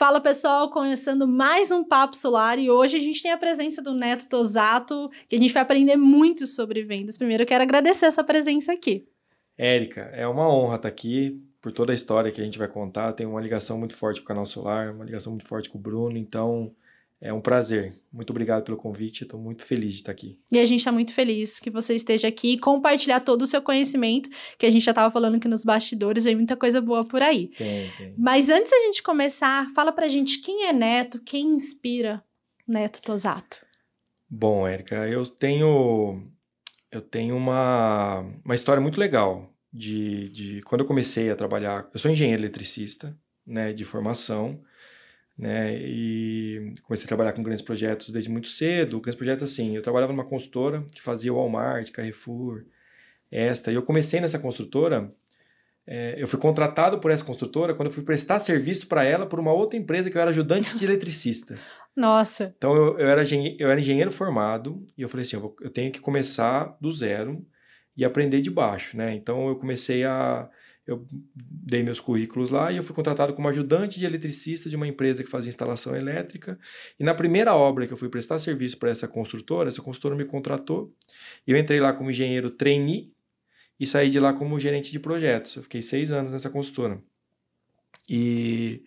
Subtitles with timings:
[0.00, 3.92] Fala pessoal, começando mais um Papo Solar e hoje a gente tem a presença do
[3.92, 7.18] Neto Tosato, que a gente vai aprender muito sobre vendas.
[7.18, 9.06] Primeiro eu quero agradecer essa presença aqui.
[9.58, 13.12] Érica, é uma honra estar aqui por toda a história que a gente vai contar.
[13.12, 15.82] Tem uma ligação muito forte com o canal Solar, uma ligação muito forte com o
[15.82, 16.74] Bruno, então
[17.20, 18.00] é um prazer.
[18.10, 19.24] Muito obrigado pelo convite.
[19.24, 20.38] Estou muito feliz de estar aqui.
[20.50, 23.60] E a gente está muito feliz que você esteja aqui e compartilhar todo o seu
[23.60, 27.20] conhecimento, que a gente já estava falando que nos bastidores vem muita coisa boa por
[27.20, 27.48] aí.
[27.48, 28.14] Tem, tem.
[28.16, 32.24] Mas antes da gente começar, fala pra gente quem é Neto, quem inspira
[32.66, 33.58] Neto Tosato.
[34.28, 36.22] Bom, Érica, eu tenho
[36.90, 41.88] eu tenho uma, uma história muito legal de, de quando eu comecei a trabalhar.
[41.92, 44.60] Eu sou engenheiro eletricista, né, de formação
[45.40, 45.74] né?
[45.74, 49.00] E comecei a trabalhar com grandes projetos desde muito cedo.
[49.00, 52.64] Grandes projetos assim, eu trabalhava numa consultora que fazia Walmart, Carrefour,
[53.30, 53.72] esta.
[53.72, 55.10] E eu comecei nessa construtora.
[55.86, 59.40] É, eu fui contratado por essa construtora quando eu fui prestar serviço para ela por
[59.40, 61.56] uma outra empresa que eu era ajudante de eletricista.
[61.96, 62.54] Nossa.
[62.58, 63.22] Então eu, eu, era,
[63.58, 66.92] eu era engenheiro formado e eu falei assim, eu, vou, eu tenho que começar do
[66.92, 67.44] zero
[67.96, 69.14] e aprender de baixo, né?
[69.14, 70.48] Então eu comecei a
[70.86, 74.88] eu dei meus currículos lá e eu fui contratado como ajudante de eletricista de uma
[74.88, 76.58] empresa que fazia instalação elétrica.
[76.98, 80.24] E na primeira obra que eu fui prestar serviço para essa construtora, essa construtora me
[80.24, 80.92] contratou.
[81.46, 83.12] Eu entrei lá como engenheiro trainee
[83.78, 85.56] e saí de lá como gerente de projetos.
[85.56, 87.00] Eu fiquei seis anos nessa construtora.
[88.08, 88.84] E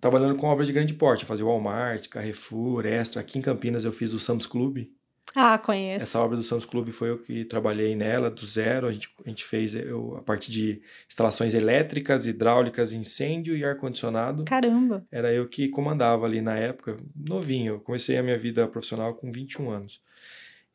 [0.00, 3.20] trabalhando com obras de grande porte, fazia Walmart, Carrefour, Extra.
[3.20, 4.86] Aqui em Campinas eu fiz o Sam's Club,
[5.34, 6.04] ah, conheço.
[6.04, 8.86] Essa obra do Santos Clube foi eu que trabalhei nela, do zero.
[8.86, 14.44] A gente, a gente fez eu, a parte de instalações elétricas, hidráulicas, incêndio e ar-condicionado.
[14.44, 15.06] Caramba!
[15.10, 17.74] Era eu que comandava ali na época, novinho.
[17.74, 20.02] Eu comecei a minha vida profissional com 21 anos.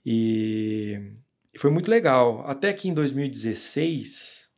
[0.06, 1.00] E,
[1.54, 2.46] e foi muito legal.
[2.48, 4.50] Até que em 2016,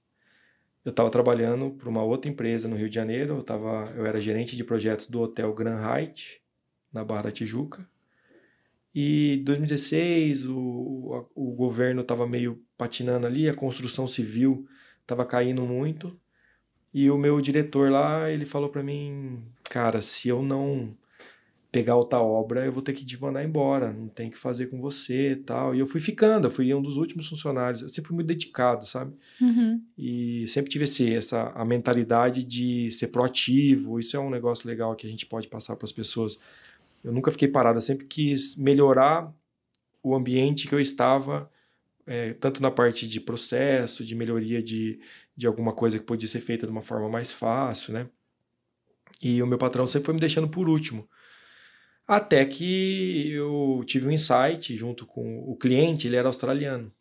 [0.83, 3.37] eu estava trabalhando para uma outra empresa no Rio de Janeiro.
[3.37, 6.41] Eu, tava, eu era gerente de projetos do Hotel Grand Height,
[6.91, 7.87] na Barra da Tijuca.
[8.95, 14.65] E 2016 o, o governo estava meio patinando ali, a construção civil
[15.01, 16.17] estava caindo muito.
[16.93, 20.95] E o meu diretor lá, ele falou para mim, cara, se eu não
[21.75, 24.79] pegar outra obra, eu vou ter que te mandar embora, não tem que fazer com
[24.79, 25.75] você e tal.
[25.75, 28.87] E eu fui ficando, eu fui um dos últimos funcionários, eu sempre fui muito dedicado,
[28.87, 29.13] sabe?
[29.41, 29.83] Uhum.
[29.97, 34.95] E sempre tive esse, essa a mentalidade de ser proativo, isso é um negócio legal
[34.95, 36.39] que a gente pode passar para as pessoas
[37.05, 39.31] eu nunca fiquei parado, eu sempre quis melhorar
[40.01, 41.51] o ambiente que eu estava,
[42.03, 44.99] é, tanto na parte de processo, de melhoria de,
[45.37, 48.09] de alguma coisa que podia ser feita de uma forma mais fácil, né?
[49.21, 51.07] E o meu patrão sempre foi me deixando por último.
[52.07, 56.91] Até que eu tive um insight junto com o cliente, ele era australiano.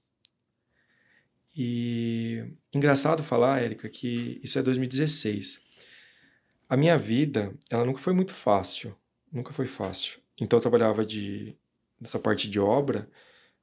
[1.56, 2.44] E
[2.75, 5.62] engraçado falar, Érica, que isso é 2016.
[6.69, 8.94] A minha vida, ela nunca foi muito fácil
[9.34, 10.21] nunca foi fácil.
[10.41, 11.56] Então eu trabalhava de
[12.00, 13.09] nessa parte de obra.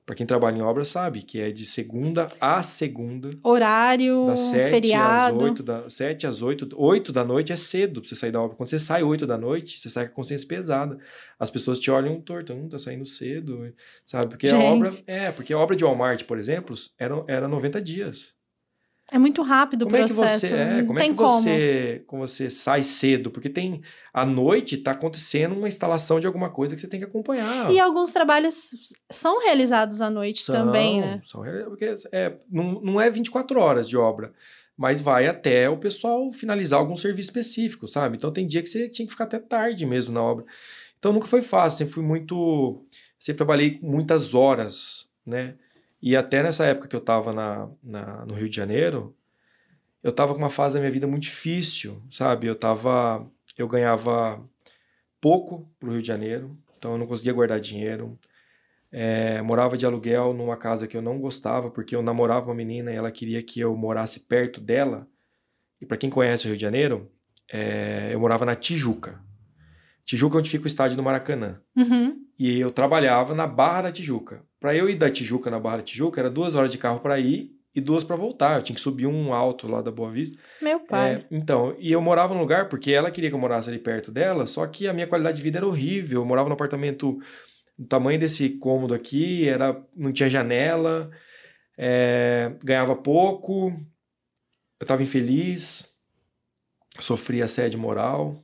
[0.03, 3.37] Para quem trabalha em obra sabe que é de segunda a segunda.
[3.43, 5.37] Horário, das sete feriado.
[5.37, 8.41] às oito da sete às oito, oito da noite é cedo para você sair da
[8.41, 8.57] obra.
[8.57, 10.97] Quando você sai oito da noite, você sai com a consciência pesada.
[11.39, 13.73] As pessoas te olham torto, não tá saindo cedo,
[14.05, 14.29] sabe?
[14.29, 14.65] Porque Gente.
[14.65, 18.33] a obra é, porque a obra de Walmart, por exemplo, era era 90 dias.
[19.13, 20.45] É muito rápido como o processo.
[20.45, 21.41] É que você, é, como tem é que como.
[21.41, 23.29] você, como você sai cedo?
[23.29, 23.81] Porque tem
[24.13, 27.69] à noite está acontecendo uma instalação de alguma coisa que você tem que acompanhar.
[27.69, 28.71] E alguns trabalhos
[29.11, 31.21] são realizados à noite são, também, né?
[31.25, 34.31] São, porque é, não, não é 24 horas de obra,
[34.77, 38.15] mas vai até o pessoal finalizar algum serviço específico, sabe?
[38.15, 40.45] Então tem dia que você tinha que ficar até tarde mesmo na obra.
[40.97, 42.85] Então nunca foi fácil, sempre fui muito.
[43.19, 45.55] Sempre trabalhei muitas horas, né?
[46.01, 49.15] E até nessa época que eu estava na, na, no Rio de Janeiro,
[50.01, 52.47] eu estava com uma fase da minha vida muito difícil, sabe?
[52.47, 53.25] Eu tava,
[53.55, 54.43] eu ganhava
[55.19, 58.17] pouco pro Rio de Janeiro, então eu não conseguia guardar dinheiro.
[58.91, 62.91] É, morava de aluguel numa casa que eu não gostava, porque eu namorava uma menina
[62.91, 65.07] e ela queria que eu morasse perto dela.
[65.79, 67.11] E para quem conhece o Rio de Janeiro,
[67.51, 69.21] é, eu morava na Tijuca.
[70.05, 71.59] Tijuca é onde fica o estádio do Maracanã.
[71.75, 72.15] Uhum.
[72.37, 74.43] E eu trabalhava na Barra da Tijuca.
[74.59, 77.19] Para eu ir da Tijuca na Barra da Tijuca, era duas horas de carro para
[77.19, 78.57] ir e duas para voltar.
[78.57, 80.37] Eu tinha que subir um alto lá da Boa Vista.
[80.61, 81.15] Meu pai.
[81.15, 84.11] É, então, e eu morava num lugar porque ela queria que eu morasse ali perto
[84.11, 86.21] dela, só que a minha qualidade de vida era horrível.
[86.21, 87.19] Eu morava num apartamento
[87.77, 91.09] do tamanho desse cômodo aqui, era não tinha janela,
[91.77, 93.69] é, ganhava pouco,
[94.79, 95.95] eu estava infeliz,
[96.99, 98.43] sofria assédio moral,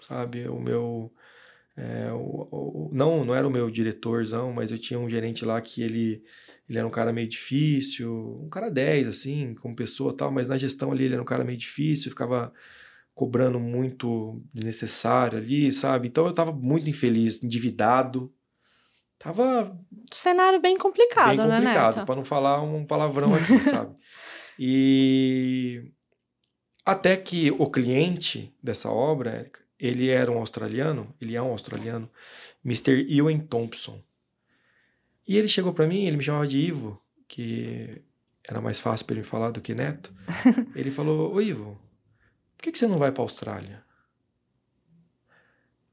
[0.00, 0.48] sabe?
[0.48, 1.12] O meu
[1.78, 5.60] é, o, o, não, não era o meu diretorzão, mas eu tinha um gerente lá
[5.60, 6.24] que ele,
[6.68, 10.56] ele era um cara meio difícil, um cara 10, assim, como pessoa tal, mas na
[10.56, 12.52] gestão ali ele era um cara meio difícil, ficava
[13.14, 16.08] cobrando muito desnecessário ali, sabe?
[16.08, 18.32] Então eu tava muito infeliz, endividado.
[19.16, 19.76] Tava
[20.12, 23.94] Cenário bem complicado, bem né, complicado, para não falar um palavrão aqui, sabe?
[24.58, 25.92] E
[26.84, 32.10] até que o cliente dessa obra, Érica, ele era um australiano, ele é um australiano,
[32.64, 33.06] Mr.
[33.08, 34.02] Ewan Thompson.
[35.26, 38.02] E ele chegou para mim, ele me chamava de Ivo, que
[38.48, 40.14] era mais fácil para ele falar do que Neto.
[40.74, 41.78] ele falou: Ô Ivo,
[42.56, 43.84] por que, que você não vai para Austrália?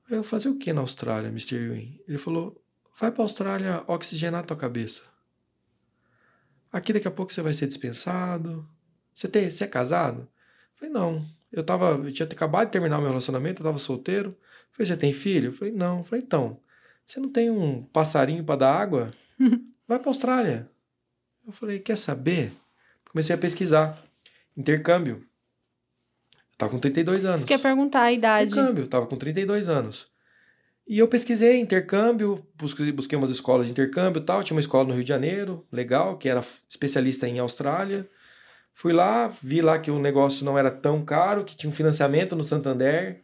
[0.09, 1.55] Eu fazer o que na Austrália, Mr.
[1.55, 1.99] Ewan?
[2.07, 2.63] Ele falou:
[2.97, 5.01] vai para Austrália oxigenar tua cabeça.
[6.71, 8.67] Aqui daqui a pouco você vai ser dispensado.
[9.13, 10.21] Você, tem, você é casado?
[10.21, 10.27] Eu
[10.75, 11.25] falei, não.
[11.55, 14.31] Eu, tava, eu tinha acabado de terminar meu relacionamento, eu tava solteiro.
[14.31, 15.47] Eu falei, você tem filho?
[15.47, 15.99] Eu falei, não.
[15.99, 16.59] Eu falei, então,
[17.07, 19.07] você não tem um passarinho para dar água?
[19.87, 20.69] Vai para Austrália.
[21.47, 22.51] Eu falei, quer saber?
[23.09, 23.97] Comecei a pesquisar.
[24.57, 25.23] Intercâmbio.
[26.33, 27.41] Eu tava com 32 anos.
[27.41, 28.51] Você quer perguntar a idade?
[28.51, 30.07] Intercâmbio, eu tava com 32 anos.
[30.85, 34.43] E eu pesquisei intercâmbio, busquei, busquei umas escolas de intercâmbio e tal.
[34.43, 38.07] Tinha uma escola no Rio de Janeiro, legal, que era especialista em Austrália.
[38.77, 42.35] Fui lá, vi lá que o negócio não era tão caro, que tinha um financiamento
[42.35, 43.21] no Santander,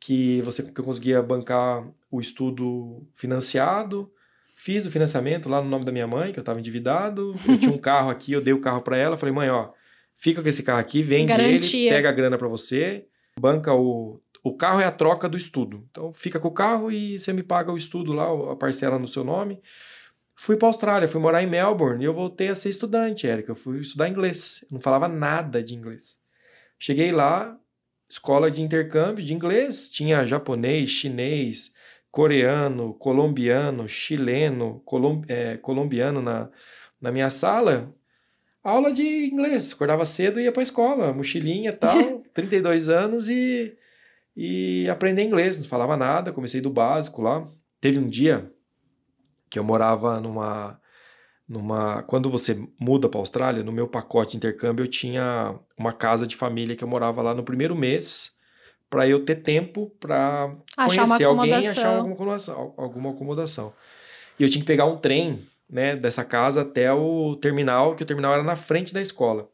[0.00, 4.10] que você que eu conseguia bancar o estudo financiado.
[4.56, 7.34] Fiz o financiamento lá no nome da minha mãe, que eu estava endividado.
[7.46, 9.18] Eu tinha um carro aqui, eu dei o carro para ela.
[9.18, 9.68] Falei, mãe, ó,
[10.16, 11.90] fica com esse carro aqui, vende Garantia.
[11.90, 13.04] ele, pega a grana para você,
[13.38, 14.22] banca o.
[14.42, 15.86] O carro é a troca do estudo.
[15.90, 19.06] Então fica com o carro e você me paga o estudo lá, a parcela no
[19.06, 19.60] seu nome.
[20.40, 23.50] Fui para Austrália, fui morar em Melbourne e eu voltei a ser estudante, Érica.
[23.50, 24.64] Eu fui estudar inglês.
[24.70, 26.16] Eu não falava nada de inglês.
[26.78, 27.58] Cheguei lá,
[28.08, 31.72] escola de intercâmbio de inglês, tinha japonês, chinês,
[32.08, 36.48] coreano, colombiano, chileno, colom é, colombiano na,
[37.00, 37.92] na minha sala.
[38.62, 39.72] Aula de inglês.
[39.72, 43.76] Acordava cedo e ia para escola, mochilinha e tal, 32 anos e,
[44.36, 45.58] e aprender inglês.
[45.58, 47.44] Não falava nada, comecei do básico lá.
[47.80, 48.52] Teve um dia
[49.50, 50.80] que eu morava numa
[51.48, 56.26] numa quando você muda para Austrália, no meu pacote de intercâmbio eu tinha uma casa
[56.26, 58.36] de família que eu morava lá no primeiro mês
[58.90, 63.72] para eu ter tempo para conhecer alguém e achar alguma acomodação, alguma acomodação.
[64.38, 68.06] E eu tinha que pegar um trem, né, dessa casa até o terminal, que o
[68.06, 69.48] terminal era na frente da escola.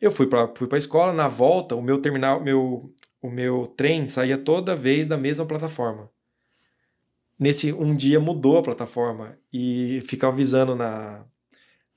[0.00, 2.92] Eu fui para fui para a escola, na volta, o meu terminal, meu
[3.22, 6.10] o meu trem saía toda vez da mesma plataforma
[7.38, 11.24] nesse um dia mudou a plataforma e ficava avisando na,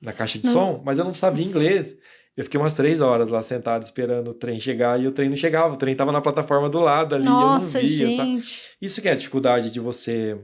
[0.02, 2.00] na caixa de som, mas eu não sabia inglês.
[2.38, 5.36] Eu fiquei umas três horas lá sentado esperando o trem chegar e o trem não
[5.36, 5.74] chegava.
[5.74, 7.26] O trem tava na plataforma do lado ali.
[7.26, 8.32] Nossa, eu não via, sabe?
[8.32, 8.70] gente.
[8.82, 10.38] Isso que é a dificuldade de você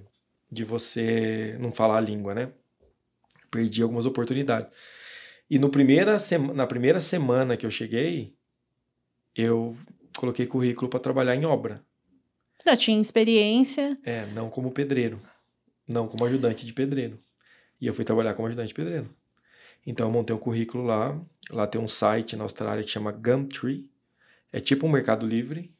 [0.52, 2.50] de você não falar a língua, né?
[3.50, 4.70] Perdi algumas oportunidades.
[5.50, 8.34] E no primeira sema- na primeira semana que eu cheguei,
[9.36, 9.76] eu
[10.18, 11.82] coloquei currículo para trabalhar em obra.
[12.66, 13.98] Já tinha experiência.
[14.04, 15.22] É, não como pedreiro.
[15.88, 17.20] Não como ajudante de pedreiro.
[17.80, 19.10] E eu fui trabalhar como ajudante de pedreiro.
[19.86, 21.20] Então eu montei um currículo lá.
[21.52, 23.88] Lá tem um site na Austrália que chama Gumtree.
[24.52, 25.72] É tipo um Mercado Livre,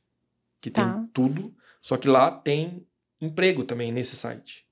[0.62, 0.94] que Tá.
[0.94, 1.56] tem tudo.
[1.82, 2.86] Só que lá tem
[3.20, 4.66] emprego também nesse site.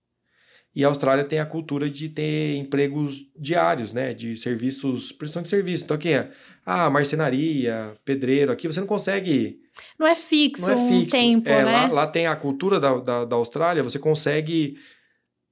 [0.75, 4.13] E a Austrália tem a cultura de ter empregos diários, né?
[4.13, 5.83] De serviços, prestação de serviço.
[5.83, 6.31] Então, o que é?
[6.65, 8.51] Ah, marcenaria, pedreiro.
[8.51, 9.62] Aqui você não consegue
[9.97, 11.17] Não é fixo, não é um fixo.
[11.17, 11.71] tempo, É, né?
[11.71, 14.77] lá, lá tem a cultura da, da, da Austrália, você consegue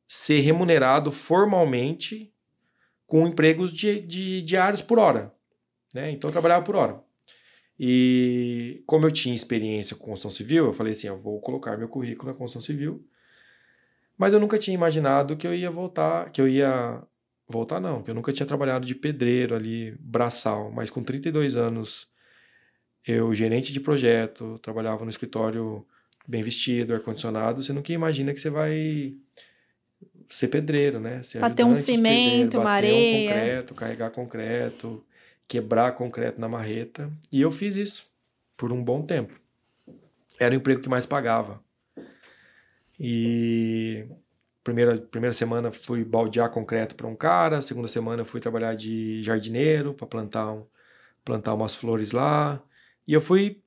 [0.08, 2.32] ser remunerado formalmente
[3.08, 5.34] com empregos de, de diários por hora.
[5.94, 6.12] Né?
[6.12, 7.02] Então eu trabalhava por hora.
[7.80, 11.88] E como eu tinha experiência com construção civil, eu falei assim: eu vou colocar meu
[11.88, 13.04] currículo na construção civil.
[14.18, 17.02] Mas eu nunca tinha imaginado que eu ia voltar, que eu ia
[17.48, 22.08] voltar não, que eu nunca tinha trabalhado de pedreiro ali, braçal, mas com 32 anos
[23.06, 25.86] eu, gerente de projeto, trabalhava no escritório
[26.28, 29.16] bem vestido, ar-condicionado, você nunca imagina que você vai
[30.30, 31.22] ser pedreiro, né?
[31.24, 32.94] Ser Bater um pedreiro, cimento, uma areia.
[32.94, 35.06] um concreto, carregar concreto,
[35.48, 37.12] quebrar concreto na marreta.
[37.32, 38.10] E eu fiz isso
[38.56, 39.34] por um bom tempo.
[40.40, 41.62] Era o emprego que mais pagava.
[43.00, 44.06] E
[44.64, 49.94] primeira, primeira semana fui baldear concreto para um cara, segunda semana fui trabalhar de jardineiro
[49.94, 50.66] para plantar, um,
[51.26, 52.62] plantar umas flores lá.
[53.08, 53.62] E eu fui,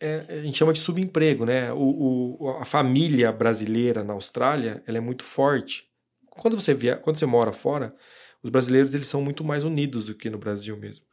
[0.00, 1.72] é, a gente chama de subemprego, né?
[1.72, 5.88] O, o, a família brasileira na Austrália, ela é muito forte.
[6.28, 7.94] Quando você, via, quando você mora fora,
[8.42, 11.04] os brasileiros eles são muito mais unidos do que no Brasil mesmo.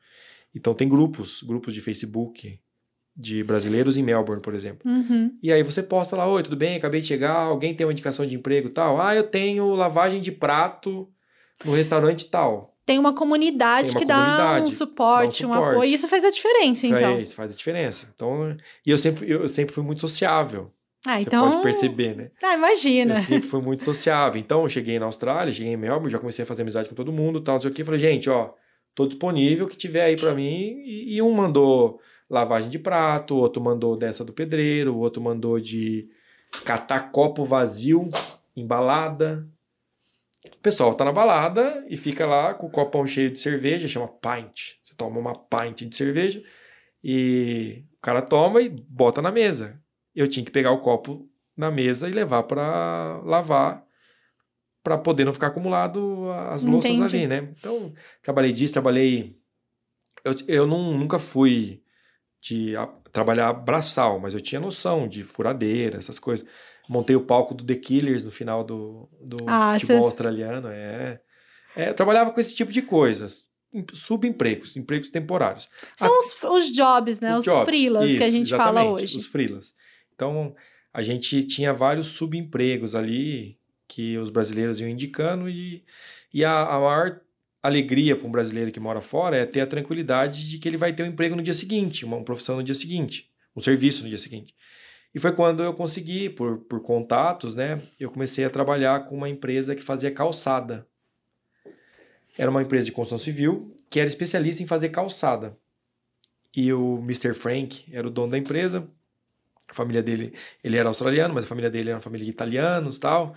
[0.55, 2.59] Então tem grupos, grupos de Facebook
[3.15, 4.89] de brasileiros em Melbourne, por exemplo.
[4.89, 5.35] Uhum.
[5.41, 6.75] E aí você posta lá, oi, tudo bem?
[6.75, 9.01] Acabei de chegar, alguém tem uma indicação de emprego e tal?
[9.01, 11.09] Ah, eu tenho lavagem de prato
[11.65, 12.76] no restaurante tal.
[12.87, 15.75] Tem uma comunidade Tem uma que dá comunidade, um suporte, dá um um suporte.
[15.75, 15.93] apoio.
[15.93, 17.15] Isso faz a diferença, então.
[17.17, 18.09] Faz, faz a diferença.
[18.15, 20.71] Então, e eu sempre, eu sempre fui muito sociável.
[21.05, 21.49] Ah, Você então.
[21.51, 22.31] pode perceber, né?
[22.41, 23.11] Ah, imagina.
[23.11, 24.39] Eu sempre fui muito sociável.
[24.39, 27.11] Então, eu cheguei na Austrália, cheguei em Melbourne, já comecei a fazer amizade com todo
[27.11, 27.83] mundo, tal, não sei o quê.
[27.83, 28.51] Falei, gente, ó,
[28.95, 30.81] tô disponível, que tiver aí pra mim.
[30.85, 35.21] E, e um mandou lavagem de prato, o outro mandou dessa do pedreiro, o outro
[35.21, 36.07] mandou de
[36.63, 38.07] catar copo vazio,
[38.55, 39.45] embalada.
[40.45, 44.07] O pessoal tá na balada e fica lá com o copão cheio de cerveja, chama
[44.07, 44.75] pint.
[44.83, 46.43] Você toma uma pint de cerveja
[47.03, 49.81] e o cara toma e bota na mesa.
[50.15, 53.85] Eu tinha que pegar o copo na mesa e levar para lavar
[54.83, 57.17] para poder não ficar acumulado as louças Entendi.
[57.17, 57.53] ali, né?
[57.59, 59.37] Então, trabalhei disso, trabalhei
[60.23, 61.81] eu, eu não, nunca fui
[62.41, 66.47] de a- trabalhar braçal, mas eu tinha noção de furadeira, essas coisas.
[66.89, 71.19] Montei o palco do The Killers no final do, do Ah, futebol cê- australiano, é.
[71.75, 75.67] É, eu trabalhava com esse tipo de coisas, em- subempregos, empregos temporários.
[75.95, 77.35] São os, os jobs, né?
[77.37, 79.17] Os, jobs, freelas que a isso, gente fala hoje.
[79.17, 79.75] Os freelas.
[80.15, 80.55] Então,
[80.93, 85.83] a gente tinha vários subempregos ali que os brasileiros iam indicando e,
[86.33, 87.21] e a, a maior
[87.61, 90.93] alegria para um brasileiro que mora fora é ter a tranquilidade de que ele vai
[90.93, 94.09] ter um emprego no dia seguinte, uma, uma profissão no dia seguinte, um serviço no
[94.09, 94.55] dia seguinte.
[95.17, 97.81] E foi quando eu consegui, por, por contatos, né?
[97.99, 100.85] Eu comecei a trabalhar com uma empresa que fazia calçada.
[102.37, 105.57] Era uma empresa de construção civil que era especialista em fazer calçada.
[106.55, 107.33] E o Mr.
[107.33, 108.87] Frank era o dono da empresa.
[109.67, 112.99] A família dele, ele era australiano, mas a família dele era uma família de italianos
[112.99, 113.33] tal.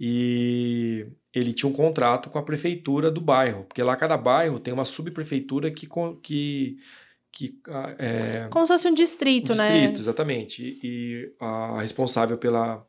[0.00, 4.74] E ele tinha um contrato com a prefeitura do bairro, porque lá cada bairro tem
[4.74, 5.88] uma subprefeitura que,
[6.20, 6.78] que,
[7.32, 9.98] que ah, é, Como se fosse um distrito, distrito, né?
[9.98, 10.78] exatamente.
[10.82, 12.86] E, a responsável pela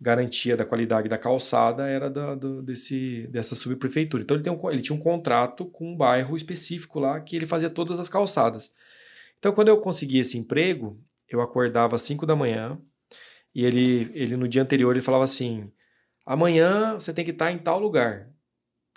[0.00, 4.22] garantia da qualidade da calçada era da, do- desse, dessa subprefeitura.
[4.22, 7.70] Então ele, um ele tinha um contrato com um bairro específico lá que ele fazia
[7.70, 8.70] todas as calçadas.
[9.38, 12.78] Então quando eu consegui esse emprego, eu acordava às 5 da manhã
[13.54, 15.72] e ele, ele no dia anterior ele falava assim:
[16.26, 18.28] amanhã você tem que estar em tal lugar,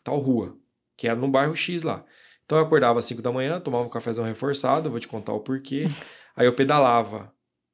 [0.03, 0.57] tal rua,
[0.97, 2.03] que era no bairro X lá.
[2.47, 5.41] Então eu acordava às 5 da manhã, tomava um cafezão reforçado, vou te contar o
[5.41, 5.85] porquê.
[6.33, 7.29] Aí eu pedalava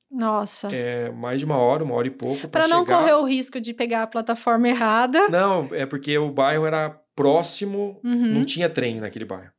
[0.10, 0.68] Nossa.
[0.74, 2.98] é, mais de uma hora, uma hora e pouco Pra para não chegar.
[2.98, 5.28] correr o risco de pegar a plataforma errada.
[5.30, 8.34] Não, é porque o bairro era próximo, Uhum.
[8.40, 9.52] não tinha trem naquele bairro.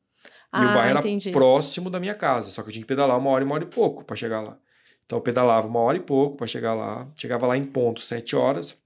[0.52, 1.30] E Ah, o bairro era entendi.
[1.30, 3.64] próximo da minha casa, só que eu tinha que pedalar uma hora e uma hora
[3.64, 4.59] e pouco para chegar lá.
[5.06, 8.35] Então eu pedalava uma hora e pouco para chegar lá, chegava lá em ponto, sete
[8.35, 8.76] horas.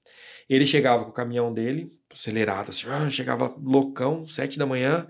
[0.48, 5.06] Ele chegava com o caminhão dele, acelerado, assim, ah, chegava loucão, sete da manhã.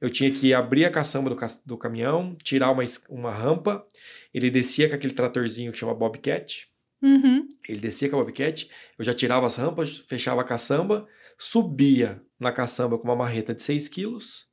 [0.00, 3.84] Eu tinha que abrir a caçamba do, ca- do caminhão, tirar uma, uma rampa.
[4.32, 6.68] Ele descia com aquele tratorzinho que chama Bobcat.
[7.02, 7.46] Uhum.
[7.68, 11.06] Ele descia com a Bobcat, eu já tirava as rampas, fechava a caçamba,
[11.38, 14.46] subia na caçamba com uma marreta de 6 quilos,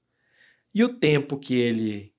[0.74, 2.14] e o tempo que ele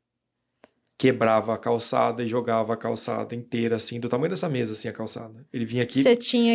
[0.98, 4.92] quebrava a calçada e jogava a calçada inteira, assim, do tamanho dessa mesa, assim, a
[4.92, 5.46] calçada.
[5.52, 6.02] Ele vinha aqui,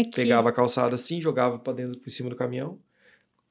[0.03, 0.15] que.
[0.17, 2.79] pegava a calçada assim, jogava para dentro, por cima do caminhão.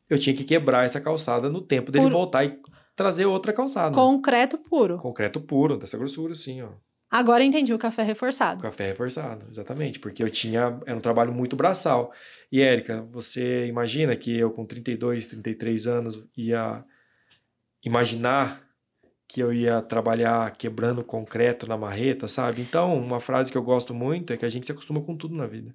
[0.09, 2.59] Eu tinha que quebrar essa calçada no tempo dele Por- voltar e
[2.95, 3.95] trazer outra calçada.
[3.95, 4.99] Concreto puro.
[4.99, 6.71] Concreto puro, dessa grossura, assim, ó.
[7.11, 8.63] Agora entendi o café reforçado.
[8.63, 12.11] Café reforçado, exatamente, porque eu tinha, era um trabalho muito braçal.
[12.51, 16.83] E Érica, você imagina que eu com 32, 33 anos ia
[17.85, 18.63] imaginar
[19.29, 22.61] que eu ia trabalhar quebrando concreto na marreta, sabe?
[22.63, 25.35] Então, uma frase que eu gosto muito é que a gente se acostuma com tudo
[25.35, 25.75] na vida.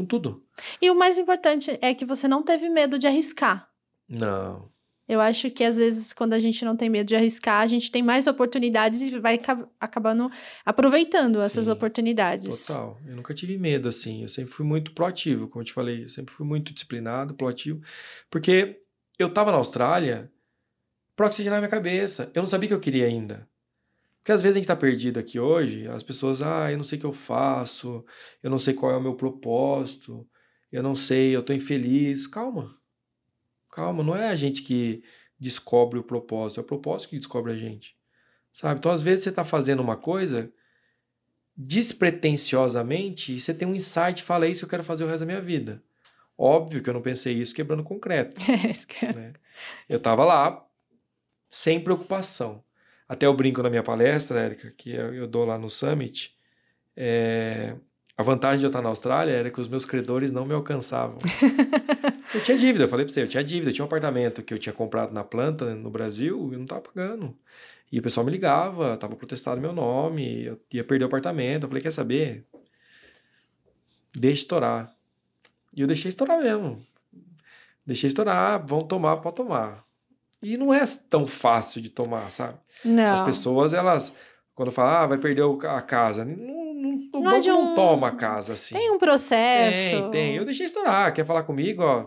[0.00, 0.42] Com tudo.
[0.80, 3.68] E o mais importante é que você não teve medo de arriscar.
[4.08, 4.70] Não.
[5.06, 7.90] Eu acho que às vezes, quando a gente não tem medo de arriscar, a gente
[7.90, 10.30] tem mais oportunidades e vai ca- acabando
[10.64, 12.66] aproveitando essas Sim, oportunidades.
[12.66, 12.96] Total.
[13.06, 14.22] Eu nunca tive medo, assim.
[14.22, 16.04] Eu sempre fui muito proativo, como eu te falei.
[16.04, 17.82] Eu sempre fui muito disciplinado, proativo.
[18.30, 18.80] Porque
[19.18, 20.30] eu tava na Austrália
[21.16, 22.30] pra oxigenar minha cabeça.
[22.32, 23.46] Eu não sabia o que eu queria ainda.
[24.20, 26.98] Porque às vezes a gente tá perdido aqui hoje, as pessoas, ah, eu não sei
[26.98, 28.04] o que eu faço,
[28.42, 30.28] eu não sei qual é o meu propósito,
[30.70, 32.26] eu não sei, eu tô infeliz.
[32.26, 32.76] Calma.
[33.70, 35.02] Calma, não é a gente que
[35.38, 37.96] descobre o propósito, é o propósito que descobre a gente.
[38.52, 38.78] Sabe?
[38.78, 40.52] Então, às vezes, você tá fazendo uma coisa
[41.56, 45.06] despretensiosamente e você tem um insight e fala, é isso que eu quero fazer o
[45.06, 45.82] resto da minha vida.
[46.36, 48.40] Óbvio que eu não pensei isso quebrando concreto.
[49.02, 49.32] É né?
[49.88, 50.66] Eu tava lá
[51.48, 52.64] sem preocupação.
[53.10, 56.32] Até eu brinco na minha palestra, Érica, que eu, dou lá no Summit,
[56.96, 57.74] é,
[58.16, 61.18] a vantagem de eu estar na Austrália era que os meus credores não me alcançavam.
[62.32, 64.54] eu tinha dívida, eu falei pra você, eu tinha dívida, eu tinha um apartamento que
[64.54, 67.36] eu tinha comprado na planta no Brasil e não tava pagando.
[67.90, 71.64] E o pessoal me ligava, tava protestado meu nome, eu ia perder o apartamento.
[71.64, 72.46] Eu falei, quer saber?
[74.14, 74.94] Deixa estourar.
[75.74, 76.80] E eu deixei estourar mesmo.
[77.84, 79.84] Deixei estourar, vão tomar, pode tomar.
[80.40, 82.56] E não é tão fácil de tomar, sabe?
[82.84, 83.12] Não.
[83.12, 84.14] As pessoas, elas,
[84.54, 88.08] quando falam, ah, vai perder a casa, não, não, Não é de não um- toma
[88.08, 88.74] a casa assim.
[88.74, 89.90] Tem um processo.
[89.90, 90.36] Tem, tem.
[90.36, 91.12] Eu deixei estourar.
[91.14, 92.06] Quer falar comigo, ó?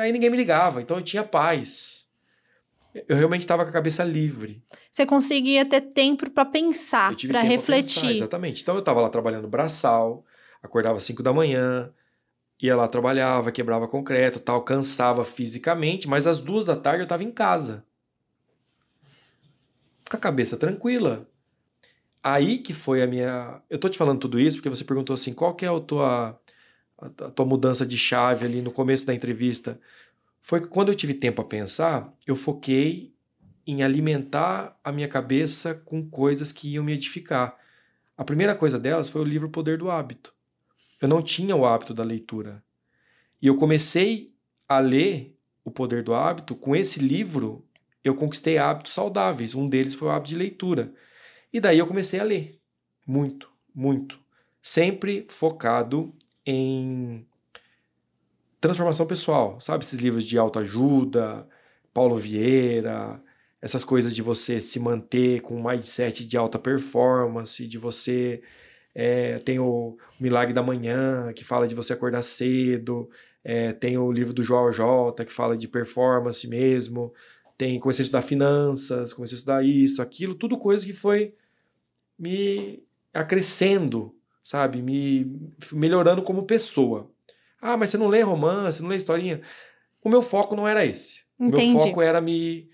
[0.00, 2.06] Aí ninguém me ligava, então eu tinha paz.
[3.08, 4.62] Eu realmente estava com a cabeça livre.
[4.90, 7.94] Você conseguia ter tempo pra pensar, pra refletir.
[8.00, 8.62] pensar, exatamente.
[8.62, 10.24] Então eu estava lá trabalhando braçal,
[10.62, 11.92] acordava às 5 da manhã,
[12.60, 17.22] ia lá, trabalhava, quebrava concreto, tal, cansava fisicamente, mas às duas da tarde eu estava
[17.22, 17.84] em casa.
[20.10, 21.28] Com a cabeça tranquila.
[22.22, 23.62] Aí que foi a minha.
[23.70, 26.40] Eu tô te falando tudo isso porque você perguntou assim: qual que é a tua,
[26.98, 29.80] a tua mudança de chave ali no começo da entrevista?
[30.42, 33.14] Foi que quando eu tive tempo a pensar, eu foquei
[33.66, 37.56] em alimentar a minha cabeça com coisas que iam me edificar.
[38.16, 40.32] A primeira coisa delas foi o livro Poder do Hábito.
[41.00, 42.62] Eu não tinha o hábito da leitura.
[43.42, 44.28] E eu comecei
[44.68, 46.54] a ler O Poder do Hábito.
[46.54, 47.64] Com esse livro,
[48.08, 49.54] eu conquistei hábitos saudáveis.
[49.54, 50.92] Um deles foi o hábito de leitura.
[51.52, 52.58] E daí eu comecei a ler.
[53.06, 54.18] Muito, muito.
[54.62, 57.26] Sempre focado em
[58.60, 59.60] transformação pessoal.
[59.60, 61.46] Sabe esses livros de autoajuda,
[61.94, 63.22] Paulo Vieira,
[63.60, 68.42] essas coisas de você se manter com um mindset de alta performance, de você.
[68.94, 73.08] é, tem o Milagre da Manhã, que fala de você acordar cedo.
[73.44, 77.12] é, tem o livro do João J, que fala de performance mesmo.
[77.56, 81.34] Tem, comecei a estudar finanças, comecei a estudar isso, aquilo, tudo coisa que foi
[82.18, 82.82] me
[83.12, 84.82] acrescendo, sabe?
[84.82, 87.10] Me melhorando como pessoa.
[87.60, 89.40] Ah, mas você não lê romance, não lê historinha.
[90.02, 91.22] O meu foco não era esse.
[91.38, 91.74] O Entendi.
[91.74, 92.68] meu foco era me,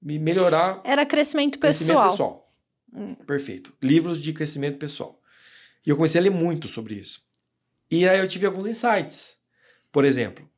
[0.00, 2.10] me melhorar Era crescimento Crescimento pessoal.
[2.10, 2.52] pessoal.
[2.94, 3.14] Hum.
[3.26, 3.72] Perfeito.
[3.82, 5.20] Livros de crescimento pessoal.
[5.86, 7.24] E eu comecei a ler muito sobre isso.
[7.90, 9.38] E aí eu tive alguns insights.
[9.92, 10.48] Por exemplo,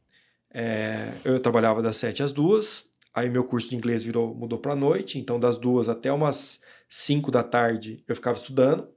[0.51, 2.85] é, eu trabalhava das 7 às 2,
[3.19, 7.31] aí meu curso de inglês virou, mudou para noite, então das 2 até umas 5
[7.31, 8.89] da tarde eu ficava estudando.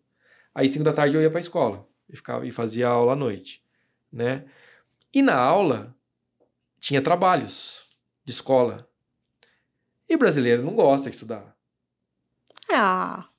[0.54, 3.16] Aí 5 da tarde eu ia para a escola e, ficava, e fazia aula à
[3.16, 3.64] noite.
[4.12, 4.46] Né?
[5.14, 5.96] E na aula
[6.80, 7.88] tinha trabalhos
[8.24, 8.88] de escola.
[10.08, 11.56] E brasileiro não gosta de estudar.
[12.70, 13.30] Ah,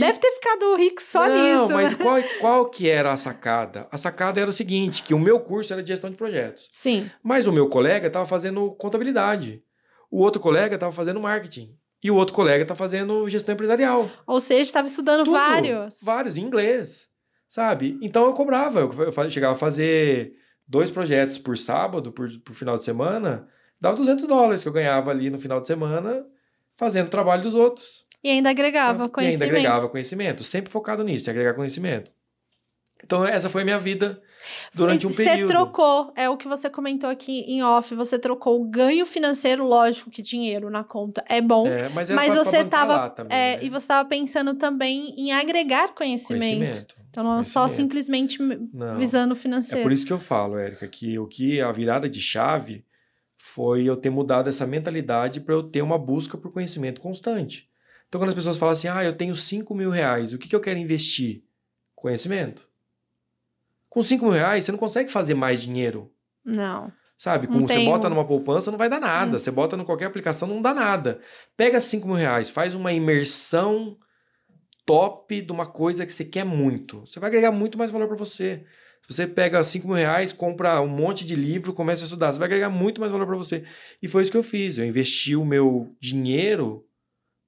[0.00, 1.74] E- Deve ter ficado rico só não, nisso.
[1.74, 2.04] mas né?
[2.04, 3.86] qual, qual que era a sacada?
[3.90, 6.68] A sacada era o seguinte, que o meu curso era de gestão de projetos.
[6.72, 7.10] Sim.
[7.22, 9.62] Mas o meu colega estava fazendo contabilidade.
[10.10, 11.76] O outro colega estava fazendo marketing.
[12.02, 14.10] E o outro colega está fazendo gestão empresarial.
[14.26, 15.32] Ou seja, estava estudando Tudo.
[15.32, 16.00] vários.
[16.02, 17.10] Vários, em inglês.
[17.46, 17.98] Sabe?
[18.00, 18.80] Então eu cobrava.
[18.80, 20.32] Eu, chegava a fazer
[20.66, 23.46] dois projetos por sábado, por, por final de semana.
[23.78, 26.24] Dava 200 dólares que eu ganhava ali no final de semana
[26.76, 28.06] fazendo o trabalho dos outros.
[28.22, 29.42] E ainda agregava conhecimento.
[29.42, 30.44] E ainda agregava conhecimento.
[30.44, 32.10] Sempre focado nisso, em agregar conhecimento.
[33.02, 34.20] Então essa foi a minha vida
[34.74, 35.48] durante um Você período.
[35.48, 40.10] trocou, é o que você comentou aqui em off, você trocou o ganho financeiro, lógico
[40.10, 43.34] que dinheiro na conta é bom, É, mas mas pra- você bancar tava, lá também,
[43.38, 43.62] é, né?
[43.62, 46.58] e você estava pensando também em agregar conhecimento.
[46.58, 46.96] conhecimento.
[47.08, 47.74] Então não é só Conhecimento.
[47.88, 48.94] simplesmente m- Não.
[48.96, 49.82] visando o É financeiro.
[49.82, 52.84] por isso que eu falo, Érica, que o que a virada de chave
[53.38, 57.69] foi eu ter mudado essa mentalidade para eu ter uma busca por conhecimento constante.
[58.10, 60.56] Então, quando as pessoas falam assim, ah, eu tenho 5 mil reais, o que, que
[60.56, 61.44] eu quero investir?
[61.94, 62.68] Conhecimento.
[63.88, 66.12] Com 5 mil reais, você não consegue fazer mais dinheiro.
[66.44, 66.92] Não.
[67.16, 67.46] Sabe?
[67.46, 69.36] Não Com, você bota um- numa poupança, não vai dar nada.
[69.36, 69.38] Hum.
[69.38, 71.20] Você bota em qualquer aplicação, não dá nada.
[71.56, 73.96] Pega 5 mil reais, faz uma imersão
[74.84, 77.06] top de uma coisa que você quer muito.
[77.06, 78.64] Você vai agregar muito mais valor para você.
[79.02, 82.40] Se você pega 5 mil reais, compra um monte de livro, começa a estudar, você
[82.40, 83.64] vai agregar muito mais valor para você.
[84.02, 84.78] E foi isso que eu fiz.
[84.78, 86.84] Eu investi o meu dinheiro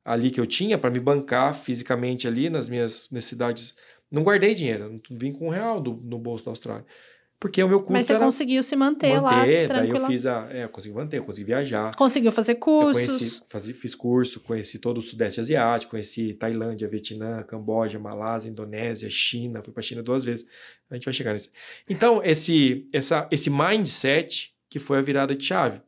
[0.05, 3.75] ali que eu tinha para me bancar fisicamente ali nas minhas necessidades.
[4.11, 6.85] Não guardei dinheiro, não vim com um real do, no bolso da Austrália.
[7.43, 10.27] Porque o meu custo Mas você era conseguiu se manter, lá, manter, daí eu fiz
[10.27, 10.49] a...
[10.49, 11.93] É, eu consegui manter, eu consegui viajar.
[11.97, 13.05] Conseguiu fazer cursos.
[13.05, 19.11] conheci, fazi- fiz curso, conheci todo o Sudeste Asiático, conheci Tailândia, Vietnã, Camboja, Malásia, Indonésia,
[19.11, 20.47] China, fui para China duas vezes.
[20.89, 21.51] A gente vai chegar nisso.
[21.91, 25.81] Então, esse, essa, esse mindset que foi a virada de chave.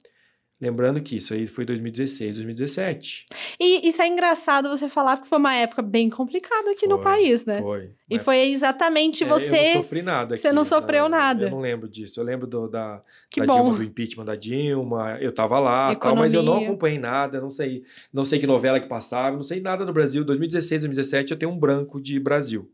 [0.60, 3.26] Lembrando que isso aí foi 2016, 2017.
[3.58, 7.04] E isso é engraçado você falar, porque foi uma época bem complicada aqui no Foi,
[7.04, 7.60] país, né?
[7.60, 7.90] Foi.
[8.08, 9.56] E foi exatamente é, você.
[9.56, 10.36] Eu não sofri nada.
[10.36, 11.46] você aqui, não sofreu nada.
[11.46, 12.20] Eu não lembro disso.
[12.20, 13.02] Eu lembro do, da,
[13.36, 13.44] da.
[13.44, 15.18] Dilma, do impeachment da Dilma.
[15.20, 17.40] Eu tava lá, tal, mas eu não acompanhei nada.
[17.40, 20.24] Não sei, não sei que novela que passava, não sei nada do Brasil.
[20.24, 22.70] 2016, 2017, eu tenho um branco de Brasil.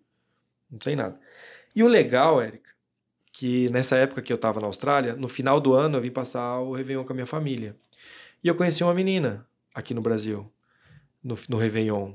[0.71, 1.19] Não sei nada.
[1.75, 2.70] E o legal, Érica,
[3.41, 6.61] que nessa época que eu tava na Austrália, no final do ano eu vim passar
[6.61, 7.75] o Réveillon com a minha família.
[8.45, 10.53] E eu conheci uma menina aqui no Brasil,
[11.25, 12.13] no, no Réveillon.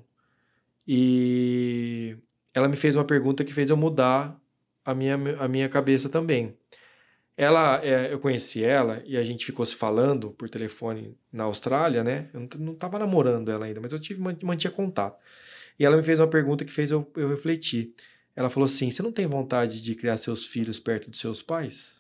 [0.88, 2.16] E
[2.54, 4.40] ela me fez uma pergunta que fez eu mudar
[4.86, 6.56] a minha, a minha cabeça também.
[7.36, 12.04] Ela, é, eu conheci ela e a gente ficou se falando por telefone na Austrália,
[12.04, 12.30] né?
[12.36, 15.20] Eu não, t- não tava namorando ela ainda, mas eu tive, man- mantinha contato.
[15.80, 17.96] E ela me fez uma pergunta que fez eu, eu refletir.
[18.36, 21.96] Ela falou assim: Você não tem vontade de criar seus filhos perto dos seus pais?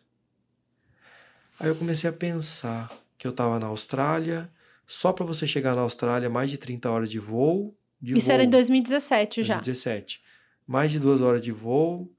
[1.60, 4.52] Aí eu comecei a pensar que eu tava na Austrália,
[4.86, 7.76] só para você chegar na Austrália, mais de 30 horas de voo.
[8.02, 8.34] De Isso voo.
[8.34, 9.56] era em 2017 já.
[9.56, 10.22] 2017.
[10.68, 12.12] Mais de duas horas de voo.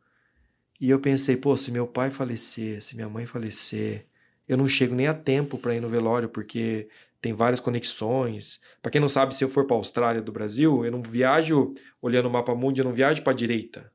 [0.81, 4.07] E eu pensei, pô, se meu pai falecer, se minha mãe falecer,
[4.49, 6.89] eu não chego nem a tempo para ir no velório, porque
[7.21, 8.61] tem várias conexões.
[8.81, 12.27] Para quem não sabe, se eu for para Austrália do Brasil, eu não viajo olhando
[12.27, 13.91] o mapa mundo, eu não viajo para direita.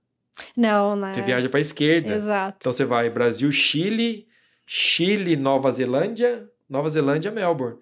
[0.55, 1.13] Não, né?
[1.13, 2.15] Você viaja para esquerda.
[2.15, 2.57] Exato.
[2.59, 4.27] Então você vai Brasil, Chile,
[4.65, 7.77] Chile, Nova Zelândia, Nova Zelândia, Melbourne.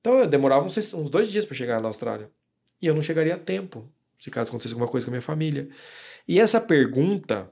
[0.00, 2.30] Então eu demorava uns, uns dois dias para chegar na Austrália.
[2.80, 5.68] E eu não chegaria a tempo, se caso acontecesse alguma coisa com a minha família.
[6.28, 7.50] E essa pergunta,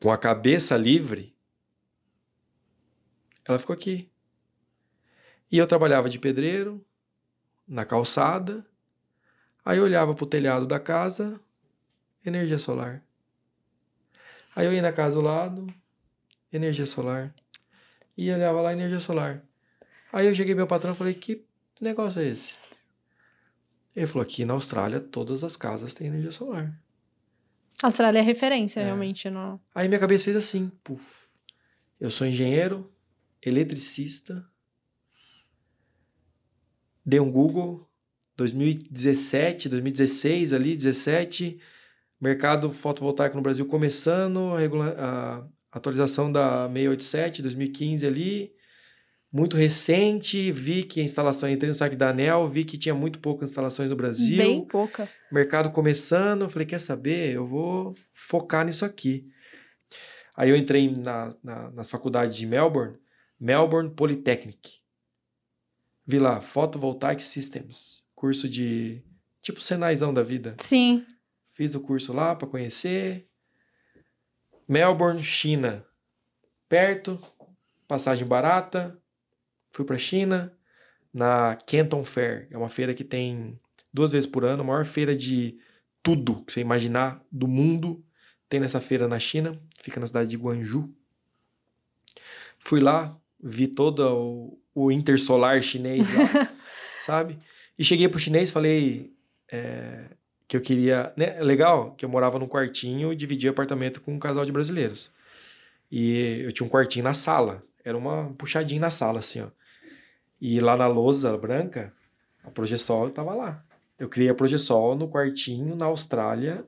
[0.00, 1.34] com a cabeça livre,
[3.44, 4.10] ela ficou aqui.
[5.50, 6.84] E eu trabalhava de pedreiro,
[7.66, 8.66] na calçada,
[9.64, 11.40] aí eu olhava pro telhado da casa,
[12.24, 13.02] energia solar.
[14.54, 15.66] Aí eu ia na casa do lado,
[16.52, 17.34] energia solar.
[18.16, 19.42] E olhava lá, energia solar.
[20.12, 21.44] Aí eu cheguei meu patrão e falei, que
[21.80, 22.52] negócio é esse?
[23.96, 26.78] Ele falou, aqui na Austrália todas as casas têm energia solar.
[27.82, 28.84] A Austrália é referência, É.
[28.84, 29.28] realmente.
[29.30, 29.60] No...
[29.74, 31.26] Aí minha cabeça fez assim, puf.
[31.98, 32.92] Eu sou engenheiro,
[33.40, 34.46] eletricista.
[37.04, 37.88] Dei um Google,
[38.36, 41.58] 2017, 2016 ali, 17,
[42.22, 44.52] mercado fotovoltaico no Brasil começando,
[44.96, 48.52] a, atualização da 687, 2015 ali,
[49.32, 53.18] muito recente, vi que a instalação, entrei no site da ANEL, vi que tinha muito
[53.18, 55.08] poucas instalações no Brasil Bem pouca.
[55.32, 57.34] mercado começando, falei, quer saber?
[57.34, 59.26] Eu vou focar nisso aqui.
[60.36, 62.96] Aí eu entrei na, na- nas faculdades de Melbourne,
[63.40, 64.80] Melbourne Polytechnic.
[66.06, 69.02] Vi lá, Photovoltaic Systems, curso de
[69.40, 70.54] tipo Senaizão da vida.
[70.58, 71.04] Sim.
[71.52, 73.28] Fiz o curso lá para conhecer.
[74.66, 75.84] Melbourne, China.
[76.68, 77.20] Perto,
[77.86, 78.98] passagem barata.
[79.72, 80.56] Fui para China
[81.12, 83.60] na Canton Fair, é uma feira que tem
[83.92, 85.58] duas vezes por ano, a maior feira de
[86.02, 88.04] tudo que você imaginar do mundo.
[88.48, 90.90] Tem nessa feira na China, fica na cidade de Guangzhou.
[92.58, 96.54] Fui lá, vi todo o, o intersolar chinês lá,
[97.04, 97.38] sabe?
[97.78, 99.16] E cheguei pro chinês e falei
[99.50, 100.04] é,
[100.52, 101.14] que eu queria.
[101.16, 105.10] Né, legal que eu morava num quartinho e dividia apartamento com um casal de brasileiros.
[105.90, 107.62] E eu tinha um quartinho na sala.
[107.82, 109.48] Era uma puxadinha na sala, assim, ó.
[110.38, 111.90] E lá na lousa branca,
[112.44, 113.64] a Progesol tava lá.
[113.98, 116.66] Eu criei a Progesol no quartinho na Austrália.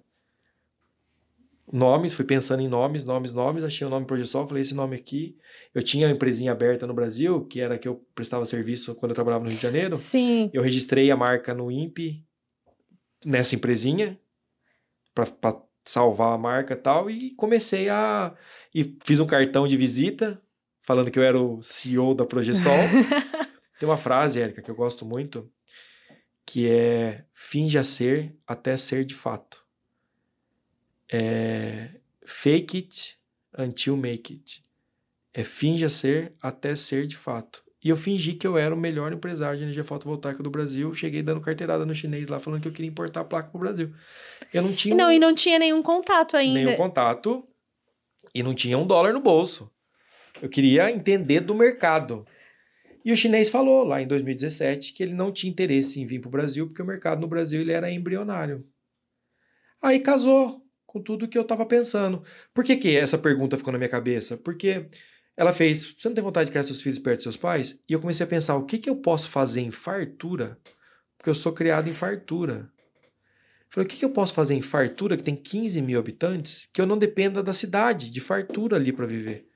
[1.70, 5.36] Nomes, fui pensando em nomes, nomes, nomes, achei o nome Progesol, falei esse nome aqui.
[5.74, 9.14] Eu tinha uma empresinha aberta no Brasil, que era que eu prestava serviço quando eu
[9.14, 9.94] trabalhava no Rio de Janeiro.
[9.94, 10.48] Sim.
[10.54, 12.24] Eu registrei a marca no INPE
[13.24, 14.18] nessa empresinha
[15.14, 18.34] para salvar a marca e tal e comecei a
[18.74, 20.40] e fiz um cartão de visita
[20.84, 22.72] falando que eu era o CEO da Progesol.
[23.80, 25.50] Tem uma frase, Érica, que eu gosto muito,
[26.44, 29.64] que é finja ser até ser de fato.
[31.10, 33.18] É fake it
[33.58, 34.62] until make it.
[35.32, 37.63] É finja ser até ser de fato.
[37.84, 40.92] E eu fingi que eu era o melhor empresário de energia fotovoltaica do Brasil.
[40.94, 43.92] Cheguei dando carteirada no chinês lá, falando que eu queria importar a placa pro Brasil.
[44.54, 46.60] Eu não tinha Não, um- e não tinha nenhum contato ainda.
[46.60, 47.46] nenhum contato.
[48.34, 49.70] E não tinha um dólar no bolso.
[50.40, 52.26] Eu queria entender do mercado.
[53.04, 56.28] E o chinês falou lá em 2017 que ele não tinha interesse em vir para
[56.28, 58.66] o Brasil, porque o mercado no Brasil ele era embrionário.
[59.82, 62.22] Aí casou com tudo que eu estava pensando.
[62.54, 64.38] Por que, que essa pergunta ficou na minha cabeça?
[64.38, 64.86] Porque
[65.36, 67.80] ela fez: Você não tem vontade de criar seus filhos perto dos seus pais?
[67.88, 70.58] E eu comecei a pensar: o que, que eu posso fazer em fartura?
[71.16, 72.70] Porque eu sou criado em fartura.
[73.68, 76.80] Falei, o que, que eu posso fazer em fartura, que tem 15 mil habitantes, que
[76.80, 79.48] eu não dependa da cidade, de fartura ali para viver?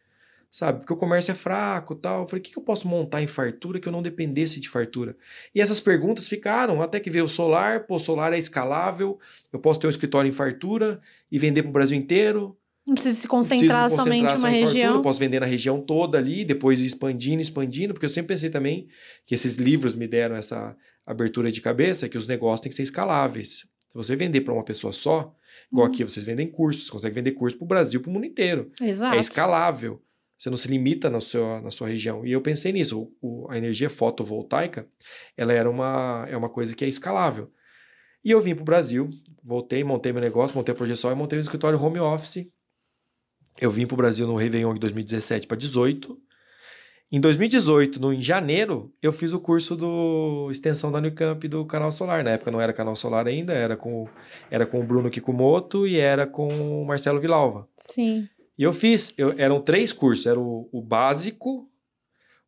[0.50, 0.80] sabe?
[0.80, 2.26] Porque o comércio é fraco tal.
[2.26, 5.16] Falei, o que, que eu posso montar em fartura que eu não dependesse de fartura?
[5.54, 9.18] E essas perguntas ficaram, até que veio o solar, pô, solar é escalável,
[9.52, 12.56] eu posso ter um escritório em fartura e vender para o Brasil inteiro.
[12.88, 14.72] Não precisa se concentrar, somente em uma região.
[14.72, 18.50] Fartura, eu posso vender na região toda ali, depois expandindo, expandindo, porque eu sempre pensei
[18.50, 18.88] também
[19.26, 22.82] que esses livros me deram essa abertura de cabeça, que os negócios têm que ser
[22.82, 23.66] escaláveis.
[23.88, 25.34] Se você vender para uma pessoa só,
[25.72, 25.90] igual hum.
[25.90, 28.70] aqui vocês vendem cursos, você consegue vender curso para o Brasil, para o mundo inteiro.
[28.80, 29.16] Exato.
[29.16, 30.02] É escalável.
[30.38, 32.24] Você não se limita na sua, na sua região.
[32.24, 33.10] E eu pensei nisso.
[33.20, 34.86] O, o, a energia fotovoltaica,
[35.36, 37.50] ela era uma, é uma coisa que é escalável.
[38.24, 39.08] E eu vim para o Brasil,
[39.42, 42.46] voltei, montei meu negócio, montei a projeção e montei um escritório home office.
[43.60, 46.18] Eu vim para o Brasil no Réveillon de 2017 para 2018.
[47.10, 51.90] Em 2018, no, em janeiro, eu fiz o curso do extensão da Unicamp do canal
[51.90, 52.22] solar.
[52.22, 54.06] Na época não era canal solar ainda, era com,
[54.50, 56.48] era com o Bruno Kikumoto e era com
[56.82, 57.66] o Marcelo Vilalva.
[57.78, 58.28] Sim.
[58.58, 61.70] E eu fiz, eu, eram três cursos, era o, o, básico,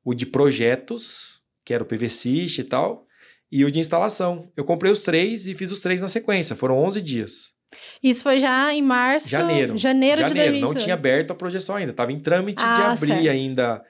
[0.04, 3.06] o de projetos, que era o PVSys e tal,
[3.50, 4.50] e o de instalação.
[4.54, 7.54] Eu comprei os três e fiz os três na sequência, foram 11 dias.
[8.02, 9.28] Isso foi já em março?
[9.28, 9.76] Janeiro.
[9.76, 10.74] Janeiro, de 2018.
[10.74, 13.28] Não tinha aberto a projeção ainda, estava em trâmite ah, de abrir certo.
[13.28, 13.84] ainda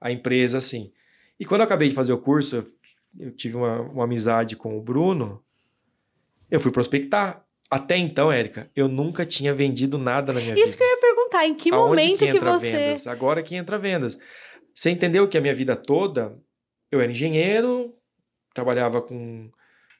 [0.00, 0.92] a empresa, assim.
[1.38, 2.64] E quando eu acabei de fazer o curso, eu,
[3.26, 5.42] eu tive uma, uma amizade com o Bruno,
[6.50, 7.44] eu fui prospectar.
[7.70, 10.68] Até então, Érica, eu nunca tinha vendido nada na minha Isso vida.
[10.68, 12.70] Isso que eu ia perguntar, em que Aonde momento que, que você...
[12.70, 13.06] Vendas?
[13.06, 14.18] Agora que entra vendas.
[14.74, 16.36] Você entendeu que a minha vida toda,
[16.90, 17.94] eu era engenheiro,
[18.54, 19.50] trabalhava com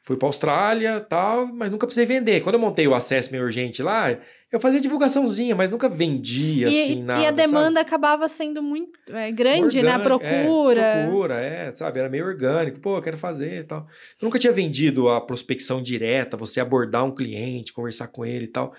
[0.04, 2.42] fui para Austrália tal, mas nunca precisei vender.
[2.42, 4.16] Quando eu montei o Assessment Urgente lá,
[4.52, 7.22] eu fazia divulgaçãozinha, mas nunca vendia e, assim nada.
[7.22, 7.88] E a demanda sabe?
[7.88, 9.92] acabava sendo muito é, grande, né?
[9.92, 10.80] A procura.
[10.82, 12.00] É, procura, é, sabe?
[12.00, 12.80] Era meio orgânico.
[12.80, 13.86] Pô, eu quero fazer e tal.
[14.20, 18.48] Eu nunca tinha vendido a prospecção direta, você abordar um cliente, conversar com ele e
[18.48, 18.74] tal.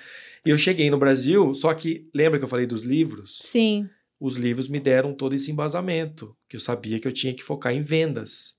[0.46, 3.40] E eu cheguei no Brasil, só que lembra que eu falei dos livros?
[3.42, 3.90] Sim.
[4.20, 7.74] Os livros me deram todo esse embasamento, que eu sabia que eu tinha que focar
[7.74, 8.56] em vendas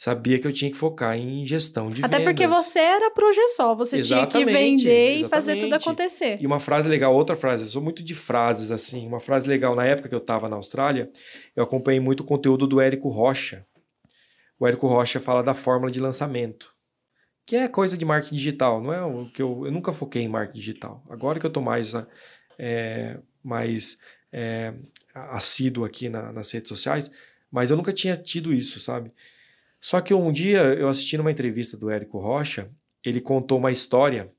[0.00, 2.32] sabia que eu tinha que focar em gestão de Até vendas.
[2.32, 5.26] porque você era projeção, você exatamente, tinha que vender exatamente.
[5.26, 6.38] e fazer tudo acontecer.
[6.40, 9.76] E uma frase legal, outra frase, eu sou muito de frases assim, uma frase legal,
[9.76, 11.10] na época que eu estava na Austrália,
[11.54, 13.66] eu acompanhei muito o conteúdo do Érico Rocha.
[14.58, 16.74] O Érico Rocha fala da fórmula de lançamento,
[17.44, 20.28] que é coisa de marketing digital, não é o que eu, eu nunca foquei em
[20.28, 21.04] marketing digital.
[21.10, 21.92] Agora que eu estou mais,
[22.58, 23.98] é, mais
[24.32, 24.72] é,
[25.14, 27.10] assíduo aqui na, nas redes sociais,
[27.52, 29.12] mas eu nunca tinha tido isso, sabe?
[29.80, 32.70] Só que um dia eu assisti numa entrevista do Érico Rocha,
[33.04, 34.32] ele contou uma história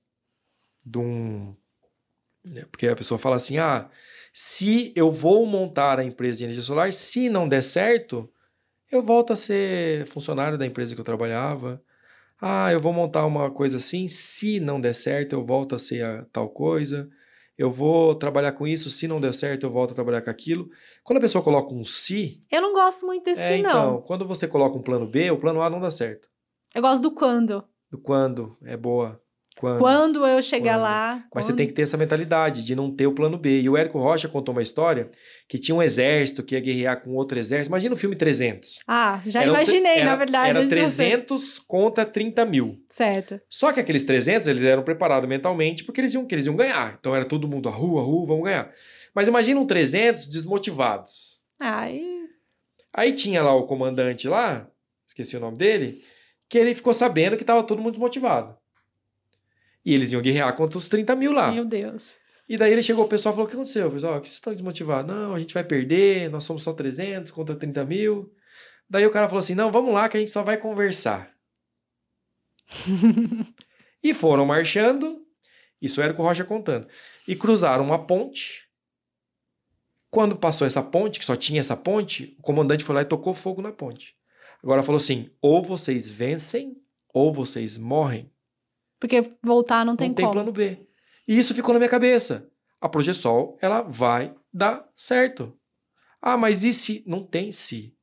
[0.85, 1.55] de um.
[2.43, 3.89] Né, porque a pessoa fala assim: ah,
[4.31, 8.31] se eu vou montar a empresa de energia solar, se não der certo,
[8.91, 11.81] eu volto a ser funcionário da empresa que eu trabalhava.
[12.39, 16.03] Ah, eu vou montar uma coisa assim, se não der certo, eu volto a ser
[16.03, 17.09] a tal coisa
[17.61, 20.67] eu vou trabalhar com isso, se não der certo, eu volto a trabalhar com aquilo.
[21.03, 22.41] Quando a pessoa coloca um se.
[22.51, 23.69] Eu não gosto muito desse é, não.
[23.69, 26.27] Então, quando você coloca um plano B, o plano A não dá certo.
[26.73, 27.63] Eu gosto do quando.
[27.91, 29.21] Do quando, é boa.
[29.61, 30.81] Quando, quando eu chegar quando.
[30.81, 31.13] lá.
[31.13, 31.43] Mas quando...
[31.43, 33.61] você tem que ter essa mentalidade de não ter o plano B.
[33.61, 35.11] E o Érico Rocha contou uma história
[35.47, 37.69] que tinha um exército que ia guerrear com outro exército.
[37.69, 38.79] Imagina o filme 300.
[38.87, 40.49] Ah, já era imaginei, era, na verdade.
[40.49, 42.83] Era 300 contra 30 mil.
[42.89, 43.39] Certo.
[43.47, 46.97] Só que aqueles 300 eles eram preparados mentalmente porque eles iam, que eles iam ganhar.
[46.99, 48.73] Então era todo mundo a rua, a rua, vamos ganhar.
[49.13, 51.39] Mas imagina um 300 desmotivados.
[51.59, 52.01] Ai.
[52.91, 54.67] Aí tinha lá o comandante lá,
[55.07, 56.03] esqueci o nome dele,
[56.49, 58.57] que ele ficou sabendo que estava todo mundo desmotivado.
[59.85, 61.51] E eles iam guerrear contra os 30 mil lá.
[61.51, 62.15] Meu Deus.
[62.47, 64.19] E daí ele chegou, o pessoal falou: O que aconteceu, pessoal?
[64.19, 65.13] que vocês estão desmotivados?
[65.13, 68.33] Não, a gente vai perder, nós somos só 300 contra 30 mil.
[68.89, 71.31] Daí o cara falou assim: Não, vamos lá que a gente só vai conversar.
[74.03, 75.25] e foram marchando,
[75.81, 76.87] isso era com o Rocha contando,
[77.27, 78.67] e cruzaram uma ponte.
[80.09, 83.33] Quando passou essa ponte, que só tinha essa ponte, o comandante foi lá e tocou
[83.33, 84.15] fogo na ponte.
[84.63, 86.77] Agora falou assim: ou vocês vencem,
[87.13, 88.30] ou vocês morrem.
[89.01, 90.21] Porque voltar não tem como.
[90.21, 90.77] Não tem plano B.
[91.27, 92.47] E isso ficou na minha cabeça.
[92.79, 95.57] A Progesol, ela vai dar certo.
[96.21, 97.03] Ah, mas e se?
[97.07, 97.95] Não tem se.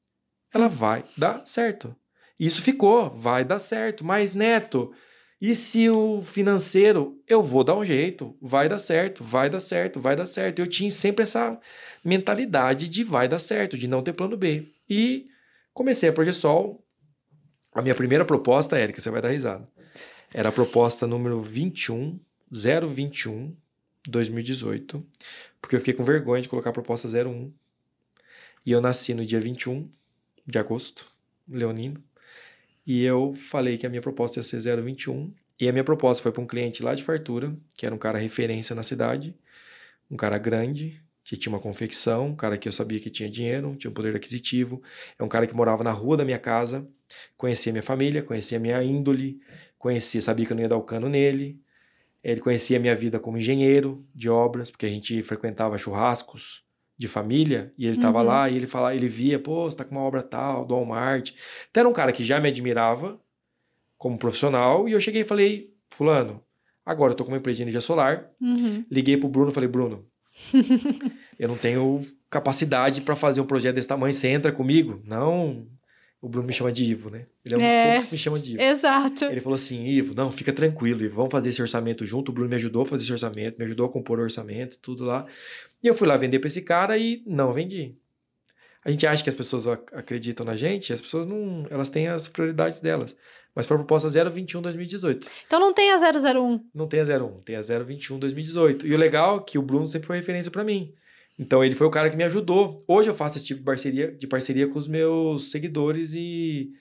[0.53, 1.95] Ela vai dar certo.
[2.39, 4.05] Isso ficou, vai dar certo.
[4.05, 4.93] Mas, Neto,
[5.41, 10.01] E se o financeiro, eu vou dar um jeito, vai dar certo, vai dar certo,
[10.01, 10.59] vai dar certo.
[10.59, 11.61] Eu tinha sempre essa
[12.05, 14.67] mentalidade de vai dar certo, de não ter plano B.
[14.91, 15.27] E
[15.73, 16.85] comecei a Progesol.
[17.73, 19.69] A minha primeira proposta, Érica, você vai dar risada.
[20.33, 22.19] Era a proposta número 21,
[22.51, 23.57] 021,
[24.07, 25.07] 2018,
[25.61, 27.53] porque eu fiquei com vergonha de colocar a proposta 01.
[28.65, 29.89] E eu nasci no dia 21
[30.47, 31.11] de agosto,
[31.49, 32.03] leonino.
[32.87, 35.33] E eu falei que a minha proposta ia ser 021.
[35.61, 38.19] E a minha proposta foi para um cliente lá de Fartura, que era um cara
[38.19, 39.35] referência na cidade,
[40.11, 43.77] um cara grande, que tinha uma confecção, um cara que eu sabia que tinha dinheiro,
[43.77, 44.83] tinha um poder aquisitivo.
[45.19, 46.89] É um cara que morava na rua da minha casa,
[47.37, 49.41] conhecia minha família, conhecia minha índole,
[49.79, 51.61] conhecia, sabia que eu não ia dar o cano nele.
[52.23, 56.65] Ele conhecia minha vida como engenheiro de obras, porque a gente frequentava churrascos,
[56.99, 58.27] de família, e ele estava uhum.
[58.27, 61.31] lá e ele falava, ele via, pô, você tá com uma obra tal, do Walmart.
[61.71, 63.21] Então era um cara que já me admirava
[63.97, 66.43] como profissional, e eu cheguei e falei, fulano,
[66.85, 68.29] agora eu tô com uma empresa de energia solar.
[68.41, 68.85] Uhum.
[68.91, 70.07] Liguei pro Bruno e falei, Bruno,
[71.39, 75.01] eu não tenho capacidade para fazer um projeto desse tamanho, você entra comigo?
[75.05, 75.69] Não,
[76.21, 77.27] o Bruno me chama de Ivo, né?
[77.45, 78.63] Ele é um dos é, poucos que me chama de Ivo.
[78.63, 79.25] Exato.
[79.27, 82.31] Ele falou assim: Ivo, não, fica tranquilo, Ivo, vamos fazer esse orçamento junto.
[82.31, 85.05] O Bruno me ajudou a fazer esse orçamento, me ajudou a compor o orçamento, tudo
[85.05, 85.27] lá.
[85.83, 87.97] E eu fui lá vender para esse cara e não vendi.
[88.85, 91.67] A gente acha que as pessoas acreditam na gente, as pessoas não.
[91.71, 93.15] Elas têm as prioridades delas.
[93.55, 95.29] Mas foi a proposta 021 2018.
[95.47, 96.65] Então não tem a 001.
[96.75, 98.87] Não tem a 01, tem a 021 2018.
[98.87, 100.95] E o legal é que o Bruno sempre foi referência para mim.
[101.39, 102.79] Então ele foi o cara que me ajudou.
[102.87, 106.73] Hoje eu faço esse tipo de parceria, de parceria com os meus seguidores e.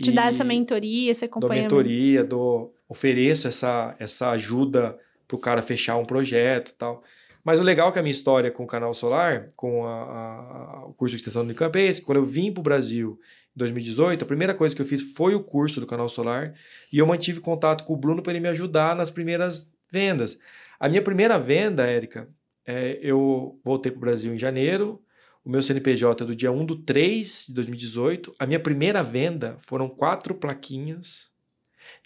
[0.00, 1.68] Te e dá essa mentoria, esse acompanhamento.
[1.68, 4.96] Dou mentoria, dou, ofereço essa, essa ajuda
[5.28, 7.02] pro cara fechar um projeto e tal.
[7.44, 10.86] Mas o legal é que a minha história com o canal Solar, com a, a,
[10.86, 12.02] o curso de extensão do Unicamp, é esse.
[12.02, 13.18] Quando eu vim para o Brasil
[13.54, 16.54] em 2018, a primeira coisa que eu fiz foi o curso do canal Solar
[16.92, 20.38] e eu mantive contato com o Bruno para ele me ajudar nas primeiras vendas.
[20.78, 22.28] A minha primeira venda, Érica,
[22.70, 25.02] é, eu voltei para o Brasil em janeiro.
[25.44, 28.32] O meu CNPJ é do dia 1 do 3 de 2018.
[28.38, 31.30] A minha primeira venda foram quatro plaquinhas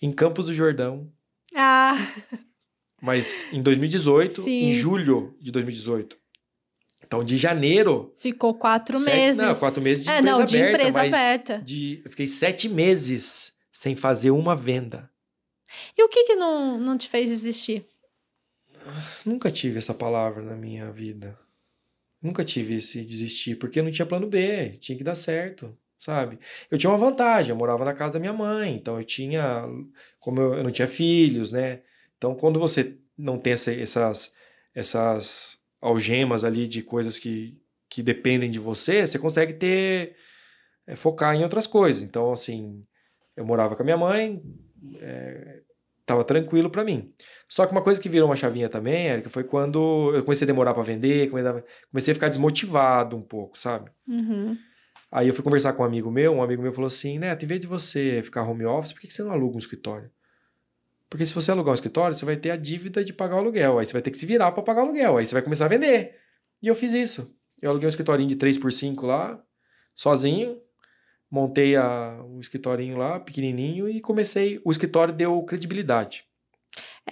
[0.00, 1.12] em Campos do Jordão.
[1.54, 1.94] Ah!
[3.02, 4.70] Mas em 2018, Sim.
[4.70, 6.18] em julho de 2018.
[7.04, 8.14] Então, de janeiro.
[8.16, 9.42] Ficou quatro sete, meses.
[9.42, 10.82] Não, quatro meses de é, empresa não, de aberta.
[10.82, 11.58] Empresa aberta.
[11.58, 15.10] De, eu fiquei sete meses sem fazer uma venda.
[15.98, 17.86] E o que, que não, não te fez desistir?
[19.24, 21.38] Nunca tive essa palavra na minha vida.
[22.20, 26.38] Nunca tive esse desistir, porque não tinha plano B, tinha que dar certo, sabe?
[26.70, 29.64] Eu tinha uma vantagem, eu morava na casa da minha mãe, então eu tinha,
[30.18, 31.82] como eu, eu não tinha filhos, né?
[32.16, 34.34] Então quando você não tem essa, essas,
[34.74, 40.16] essas algemas ali de coisas que, que dependem de você, você consegue ter,
[40.86, 42.02] é, focar em outras coisas.
[42.02, 42.84] Então, assim,
[43.36, 44.42] eu morava com a minha mãe,
[44.96, 45.60] é,
[46.06, 47.12] tava tranquilo para mim.
[47.54, 50.48] Só que uma coisa que virou uma chavinha também, Érica, foi quando eu comecei a
[50.48, 53.92] demorar para vender, comecei a ficar desmotivado um pouco, sabe?
[54.08, 54.58] Uhum.
[55.08, 57.46] Aí eu fui conversar com um amigo meu, um amigo meu falou assim, Neto, em
[57.46, 60.10] vez de você ficar home office, por que você não aluga um escritório?
[61.08, 63.78] Porque se você alugar um escritório, você vai ter a dívida de pagar o aluguel,
[63.78, 65.66] aí você vai ter que se virar para pagar o aluguel, aí você vai começar
[65.66, 66.16] a vender.
[66.60, 67.38] E eu fiz isso.
[67.62, 69.40] Eu aluguei um escritorinho de 3 por 5 lá,
[69.94, 70.58] sozinho,
[71.30, 74.60] montei a, um escritorinho lá, pequenininho, e comecei.
[74.64, 76.24] O escritório deu credibilidade.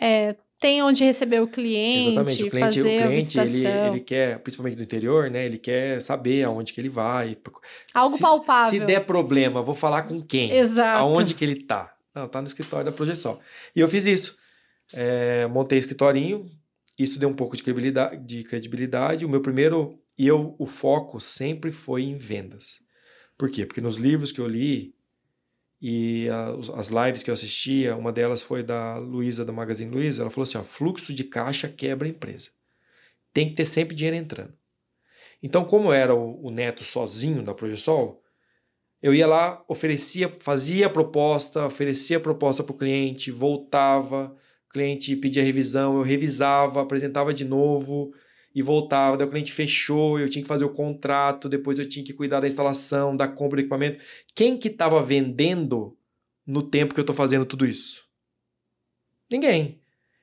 [0.00, 2.44] É, tem onde receber o cliente, Exatamente.
[2.44, 5.44] O cliente, fazer o cliente ele, ele quer, principalmente do interior, né?
[5.44, 7.36] Ele quer saber aonde que ele vai.
[7.92, 8.78] Algo se, palpável.
[8.78, 10.52] Se der problema, vou falar com quem?
[10.52, 11.02] Exato.
[11.02, 11.92] Aonde que ele tá?
[12.14, 13.40] Não, tá no escritório da projeção.
[13.74, 14.36] E eu fiz isso.
[14.94, 16.46] É, montei escritorinho,
[16.96, 19.24] isso deu um pouco de credibilidade, de credibilidade.
[19.24, 22.80] O meu primeiro, e eu, o foco sempre foi em vendas.
[23.36, 23.66] Por quê?
[23.66, 24.94] Porque nos livros que eu li
[25.84, 30.22] e a, as lives que eu assistia, uma delas foi da Luísa, do Magazine Luiza,
[30.22, 32.50] ela falou assim, ó, fluxo de caixa quebra a empresa.
[33.32, 34.54] Tem que ter sempre dinheiro entrando.
[35.42, 38.22] Então, como era o, o neto sozinho da Progesol,
[39.02, 44.36] eu ia lá, oferecia, fazia a proposta, oferecia a proposta para o cliente, voltava,
[44.68, 48.14] o cliente pedia revisão, eu revisava, apresentava de novo,
[48.54, 52.04] e voltava, daí o cliente fechou, eu tinha que fazer o contrato, depois eu tinha
[52.04, 54.02] que cuidar da instalação, da compra do equipamento.
[54.34, 55.96] Quem que estava vendendo
[56.46, 58.04] no tempo que eu estou fazendo tudo isso?
[59.30, 59.80] Ninguém.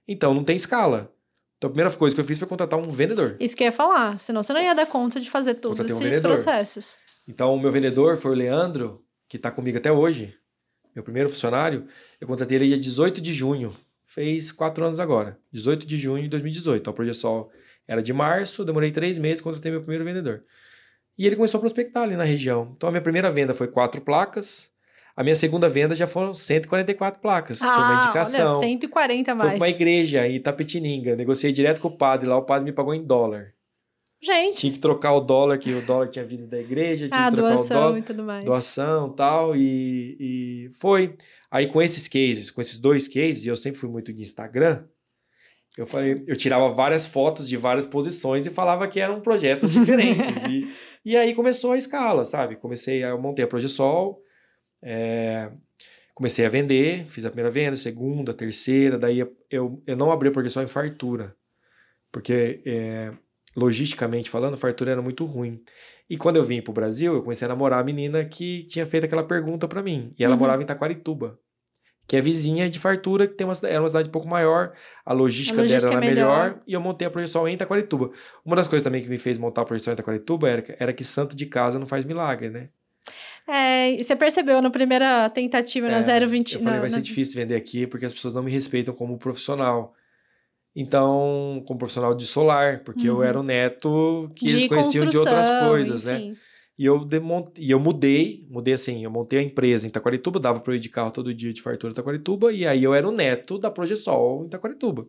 [0.08, 1.14] Então não tem escala.
[1.58, 3.36] Então a primeira coisa que eu fiz foi contratar um vendedor.
[3.39, 6.20] Isso que eu ia falar, senão você não ia dar conta de fazer todos esses
[6.20, 6.97] processos.
[7.28, 10.34] Então o meu vendedor foi o Leandro, que está comigo até hoje,
[10.95, 11.86] meu primeiro funcionário.
[12.20, 13.74] Eu contratei ele dia 18 de junho,
[14.06, 16.82] fez quatro anos agora, 18 de junho de 2018.
[16.82, 17.49] Então, o Projeção
[17.90, 20.44] era de março, demorei três meses, contratei meu primeiro vendedor.
[21.18, 22.72] E ele começou a prospectar ali na região.
[22.78, 24.70] Então a minha primeira venda foi quatro placas.
[25.16, 27.62] A minha segunda venda já foram 144 placas.
[27.64, 28.58] Ah, foi uma indicação.
[28.60, 29.58] Olha, 140 a Foi mais.
[29.58, 31.16] pra uma igreja em Itapetininga.
[31.16, 33.54] Negociei direto com o padre lá, o padre me pagou em dólar.
[34.22, 37.30] Gente, Tinha que trocar o dólar, que o dólar tinha vindo da igreja, tinha a
[37.30, 37.98] que trocar o doação dólar.
[37.98, 38.46] e tudo mais.
[38.46, 41.16] doação tal, e, e foi.
[41.50, 44.84] Aí com esses cases, com esses dois cases, e eu sempre fui muito de Instagram,
[45.78, 50.43] eu falei, eu tirava várias fotos de várias posições e falava que eram projetos diferentes.
[50.45, 50.67] e,
[51.05, 52.55] e aí começou a escala, sabe?
[52.55, 54.22] Comecei, a- eu montei a Progesol,
[54.82, 55.51] é,
[56.13, 60.32] comecei a vender, fiz a primeira venda, segunda, terceira, daí eu, eu não abri a
[60.32, 61.36] Progesol em fartura,
[62.11, 63.11] porque é,
[63.55, 65.61] logisticamente falando, fartura era muito ruim.
[66.09, 69.03] E quando eu vim pro Brasil, eu comecei a namorar a menina que tinha feito
[69.05, 70.13] aquela pergunta pra mim.
[70.17, 70.39] E ela Uhum.
[70.39, 71.39] morava em Taquarituba,
[72.10, 74.74] que é vizinha de Fartura, que tem uma, era uma cidade um pouco maior,
[75.05, 76.43] a logística, A logística dela é era melhor.
[76.43, 76.62] melhor.
[76.68, 78.10] e eu montei a Projeção em Taquarituba.
[78.43, 80.91] Uma das coisas também que me fez montar a Projeção em Taquarituba era, que- era
[80.91, 82.70] que santo de casa não faz milagre, né?
[83.47, 86.55] É, e você percebeu na primeira tentativa, na É, 020...
[86.55, 88.93] Eu falei, na- vai ser na- difícil vender aqui porque as pessoas não me respeitam
[88.93, 89.93] como profissional.
[90.76, 93.24] Então, como profissional de solar, porque eu Uhum.
[93.24, 96.34] era o neto que eles de conheciam de outras coisas, né?
[96.80, 97.43] E eu, demon...
[97.57, 100.80] e eu mudei, mudei assim, eu montei a empresa em Taquarituba, dava para eu ir
[100.80, 103.69] de carro todo dia de fartura em Taquarituba, e aí eu era o neto da
[103.69, 105.05] Progesol em Taquarituba,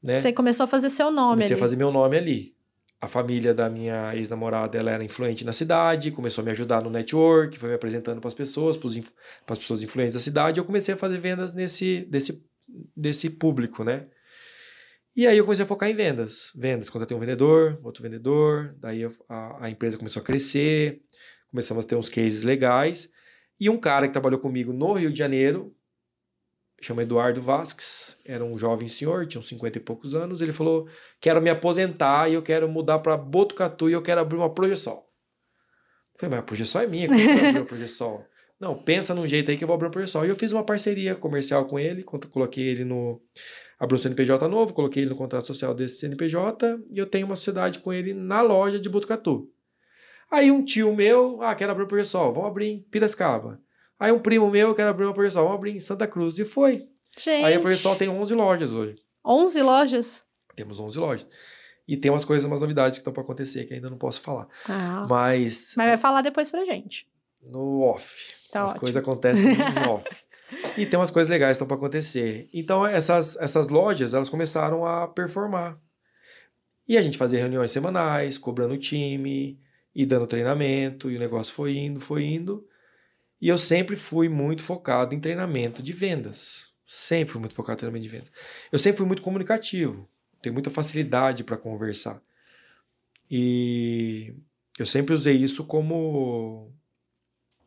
[0.00, 0.20] né?
[0.20, 1.60] Você começou a fazer seu nome Comecei ali.
[1.60, 2.54] a fazer meu nome ali.
[3.00, 6.90] A família da minha ex-namorada, ela era influente na cidade, começou a me ajudar no
[6.90, 8.88] network, foi me apresentando para as pessoas, para
[9.48, 12.40] as pessoas influentes da cidade, eu comecei a fazer vendas nesse desse,
[12.96, 14.06] desse público, né?
[15.14, 16.52] E aí eu comecei a focar em vendas.
[16.54, 21.02] Vendas, contratei um vendedor, outro vendedor, daí a, a empresa começou a crescer,
[21.50, 23.10] começamos a ter uns cases legais,
[23.58, 25.74] e um cara que trabalhou comigo no Rio de Janeiro,
[26.80, 30.88] chama Eduardo Vasques, era um jovem senhor, tinha uns 50 e poucos anos, ele falou,
[31.20, 35.06] quero me aposentar e eu quero mudar para Botucatu e eu quero abrir uma Progesol.
[36.16, 38.26] Falei, mas a Progesol é minha, como você abrir uma Progesol?
[38.58, 40.24] Não, pensa num jeito aí que eu vou abrir uma Progesol.
[40.24, 43.20] E eu fiz uma parceria comercial com ele, coloquei ele no...
[43.80, 47.34] Abri um CNPJ novo, coloquei ele no contrato social desse CNPJ e eu tenho uma
[47.34, 49.50] sociedade com ele na loja de Botucatu.
[50.30, 53.58] Aí um tio meu, ah, quero abrir uma Progesol, vamos abrir em Piracicaba.
[53.98, 56.38] Aí um primo meu, quero abrir uma Progesol, vamos abrir em Santa Cruz.
[56.38, 56.86] E foi.
[57.18, 58.96] Gente, Aí a Progesol tem 11 lojas hoje.
[59.24, 60.24] 11 lojas?
[60.54, 61.26] Temos 11 lojas.
[61.88, 64.46] E tem umas coisas, umas novidades que estão para acontecer que ainda não posso falar.
[64.68, 67.08] Ah, Mas mas vai falar depois pra gente.
[67.50, 68.34] no off.
[68.52, 68.80] Tá As ótimo.
[68.80, 70.24] coisas acontecem no off.
[70.76, 72.48] E tem umas coisas legais estão para acontecer.
[72.52, 75.78] Então essas, essas lojas, elas começaram a performar.
[76.88, 79.60] E a gente fazia reuniões semanais, cobrando o time
[79.94, 82.66] e dando treinamento, e o negócio foi indo, foi indo.
[83.40, 86.70] E eu sempre fui muito focado em treinamento de vendas.
[86.84, 88.32] Sempre fui muito focado em treinamento de vendas.
[88.72, 90.08] Eu sempre fui muito comunicativo,
[90.42, 92.20] tenho muita facilidade para conversar.
[93.30, 94.34] E
[94.76, 96.72] eu sempre usei isso como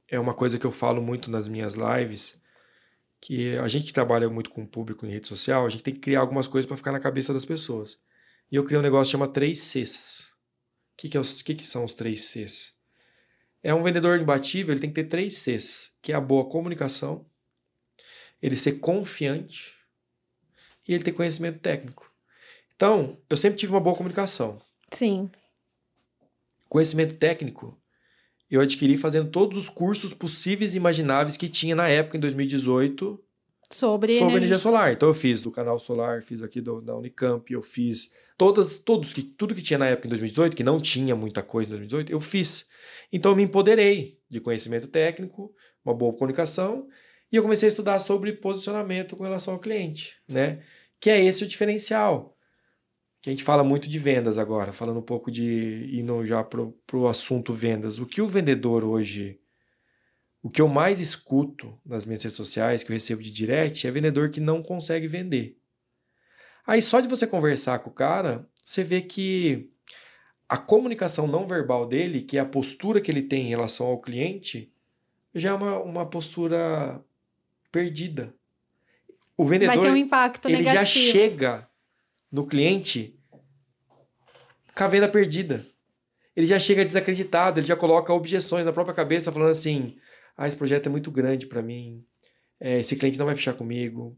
[0.10, 2.38] é uma coisa que eu falo muito nas minhas lives,
[3.24, 5.94] que a gente que trabalha muito com o público em rede social, a gente tem
[5.94, 7.98] que criar algumas coisas para ficar na cabeça das pessoas.
[8.52, 10.34] E eu criei um negócio que chama 3 Cs.
[10.92, 12.74] O que, que, é os, que, que são os 3 Cs?
[13.64, 17.26] É um vendedor imbatível, ele tem que ter 3 Cs, que é a boa comunicação,
[18.42, 19.74] ele ser confiante
[20.86, 22.12] e ele ter conhecimento técnico.
[22.76, 24.62] Então, eu sempre tive uma boa comunicação.
[24.92, 25.32] Sim.
[26.68, 27.82] Conhecimento técnico,
[28.56, 33.20] eu adquiri fazendo todos os cursos possíveis e imagináveis que tinha na época, em 2018,
[33.72, 34.94] Sobre, sobre energia energia solar.
[34.94, 39.12] Então eu fiz do canal solar, fiz aqui do, da Unicamp, eu fiz todas, todos
[39.12, 42.12] que tudo que tinha na época em 2018, que não tinha muita coisa em 2018,
[42.12, 42.68] eu fiz.
[43.12, 45.52] Então eu me empoderei de conhecimento técnico,
[45.84, 46.88] uma boa comunicação,
[47.32, 50.62] e eu comecei a estudar sobre posicionamento com relação ao cliente, né?
[51.00, 52.38] Que é esse o diferencial.
[53.24, 56.78] Que a gente fala muito de vendas agora, falando um pouco de indo já pro,
[56.86, 57.98] pro assunto vendas.
[57.98, 59.40] O que o vendedor hoje
[60.44, 63.92] o que eu mais escuto nas minhas redes sociais, que eu recebo de direct, é
[63.92, 65.58] vendedor que não consegue vender.
[66.68, 69.70] Aí só de você conversar com o cara, você vê que
[70.50, 74.02] a comunicação não verbal dele, que é a postura que ele tem em relação ao
[74.02, 74.70] cliente,
[75.34, 77.02] já é uma, uma postura
[77.72, 78.36] perdida.
[79.38, 81.12] O vendedor, Vai ter um impacto ele já negativo.
[81.12, 81.70] chega
[82.34, 83.16] no cliente
[84.76, 85.64] com a venda perdida.
[86.36, 89.98] Ele já chega desacreditado, ele já coloca objeções na própria cabeça, falando assim:
[90.36, 92.04] ah, esse projeto é muito grande para mim,
[92.60, 94.18] é, esse cliente não vai fechar comigo.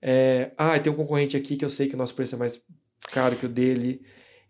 [0.00, 2.64] É, ah, tem um concorrente aqui que eu sei que o nosso preço é mais
[3.10, 4.00] caro que o dele.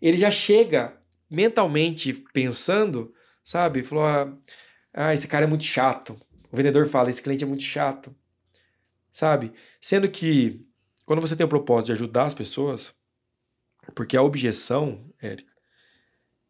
[0.01, 3.82] Ele já chega mentalmente pensando, sabe?
[3.82, 4.38] Falou: ah,
[4.92, 6.20] ah, esse cara é muito chato.
[6.53, 8.14] O vendedor fala: esse cliente é muito chato,
[9.11, 9.55] sabe?
[9.80, 10.68] Sendo que
[11.11, 12.94] quando você tem o propósito de ajudar as pessoas,
[13.96, 15.52] porque a objeção, Érica,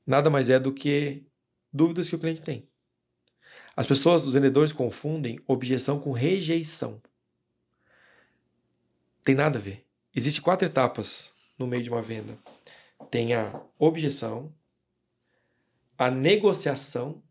[0.07, 1.25] nada mais é do que
[1.73, 2.69] dúvidas que o cliente tem.
[3.75, 7.01] As pessoas, os vendedores confundem objeção com rejeição.
[9.25, 9.87] Tem nada a ver.
[10.15, 12.37] Existem quatro etapas no meio de uma venda.
[13.11, 14.55] Tem a objeção,
[15.97, 17.23] a negociação,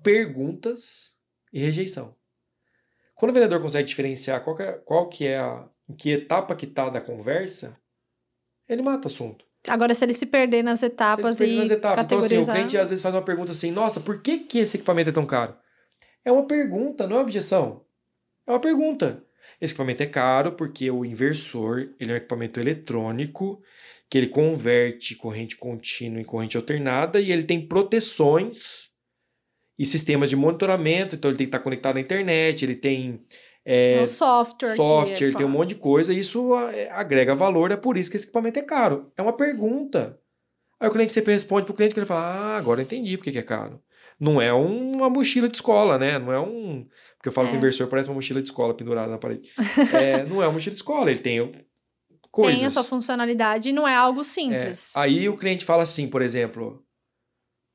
[0.00, 1.18] perguntas
[1.52, 2.14] e rejeição.
[3.16, 6.54] Quando o vendedor consegue diferenciar qual que é, qual que é a em que etapa
[6.56, 7.78] que está da conversa,
[8.68, 9.44] ele mata o assunto.
[9.68, 12.04] Agora, se ele se perder nas etapas se ele e perder nas etapas.
[12.04, 12.54] Então, assim, o categorizar...
[12.56, 15.26] cliente às vezes faz uma pergunta assim, nossa, por que, que esse equipamento é tão
[15.26, 15.56] caro?
[16.24, 17.84] É uma pergunta, não é objeção.
[18.46, 19.24] É uma pergunta.
[19.60, 23.62] Esse equipamento é caro porque o inversor, ele é um equipamento eletrônico
[24.08, 28.90] que ele converte corrente contínua em corrente alternada e ele tem proteções
[29.78, 33.24] e sistemas de monitoramento, então ele tem que estar conectado à internet, ele tem
[33.64, 34.76] é, o software.
[34.76, 37.96] software, que, ele tem um monte de coisa, e isso é, agrega valor, é por
[37.96, 39.10] isso que esse equipamento é caro.
[39.16, 40.18] É uma pergunta.
[40.78, 43.24] Aí o cliente sempre responde pro cliente que ele fala: Ah, agora eu entendi por
[43.24, 43.80] que é caro.
[44.20, 46.18] Não é uma mochila de escola, né?
[46.18, 46.86] Não é um.
[47.16, 47.50] Porque eu falo É.
[47.50, 49.50] que o inversor parece uma mochila de escola pendurada na parede.
[49.92, 51.66] É, não é uma mochila de escola, ele tem
[52.30, 52.56] coisas.
[52.58, 54.96] Tem a sua funcionalidade e não é algo É, simples.
[54.96, 56.84] Aí o cliente fala assim, por exemplo,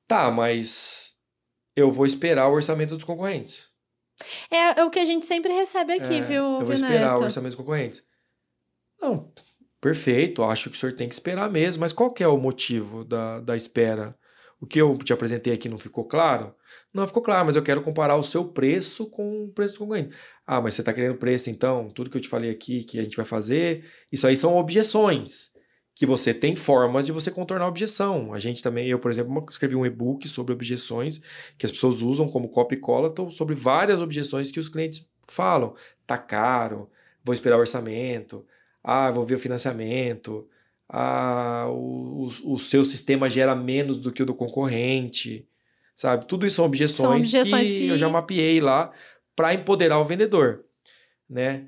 [0.07, 1.13] tá, mas
[1.75, 3.68] eu vou esperar o orçamento dos concorrentes.
[4.51, 7.11] É, é o que a gente sempre recebe aqui, É, viu, Eu vou viu esperar
[7.11, 7.21] Neto?
[7.21, 8.03] o orçamento concorrentes.
[9.01, 9.31] Não,
[9.79, 13.03] perfeito, acho que o senhor tem que esperar mesmo, mas qual que é o motivo
[13.05, 14.15] da, da espera?
[14.61, 16.53] O que eu te apresentei aqui não ficou claro?
[16.93, 20.13] Não ficou claro, mas eu quero comparar o seu preço com o preço do concorrente.
[20.45, 21.89] Ah, mas você está querendo preço então?
[21.89, 25.49] Tudo que eu te falei aqui que a gente vai fazer, isso aí são objeções.
[25.99, 28.33] Que você tem formas de você contornar a objeção.
[28.33, 31.19] A gente também, eu, por exemplo, escrevi um e-book sobre objeções
[31.57, 35.75] que as pessoas usam como copy e cola, sobre várias objeções que os clientes falam.
[36.07, 36.89] Tá caro,
[37.21, 38.45] vou esperar o orçamento,
[38.81, 40.47] ah, vou ver o financiamento,
[40.87, 45.45] ah, o, o, o seu sistema gera menos do que o do concorrente,
[45.97, 46.25] sabe?
[46.27, 48.91] Tudo isso são objeções, São objeções que, que- eu já mapeei lá
[49.35, 50.63] para empoderar o vendedor,
[51.29, 51.67] né?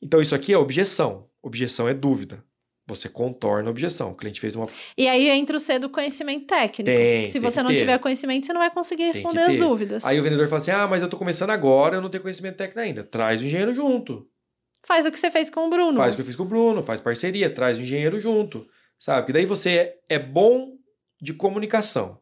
[0.00, 1.26] Então isso aqui é objeção.
[1.42, 2.44] Objeção é dúvida.
[2.86, 4.10] Você contorna a objeção.
[4.10, 4.66] O cliente fez uma
[4.98, 6.84] E aí entra o C do conhecimento técnico.
[6.84, 7.76] Tem, Se tem você não ter.
[7.76, 10.04] tiver conhecimento, você não vai conseguir responder as dúvidas.
[10.04, 12.56] Aí o vendedor fala assim: "Ah, mas eu tô começando agora, eu não tenho conhecimento
[12.56, 13.04] técnico ainda".
[13.04, 14.28] Traz o engenheiro junto.
[14.84, 15.96] Faz o que você fez com o Bruno.
[15.96, 18.66] Faz o que eu fiz com o Bruno, faz parceria, traz o engenheiro junto,
[18.98, 19.26] sabe?
[19.26, 20.76] Que daí você é, é bom
[21.20, 22.20] de comunicação.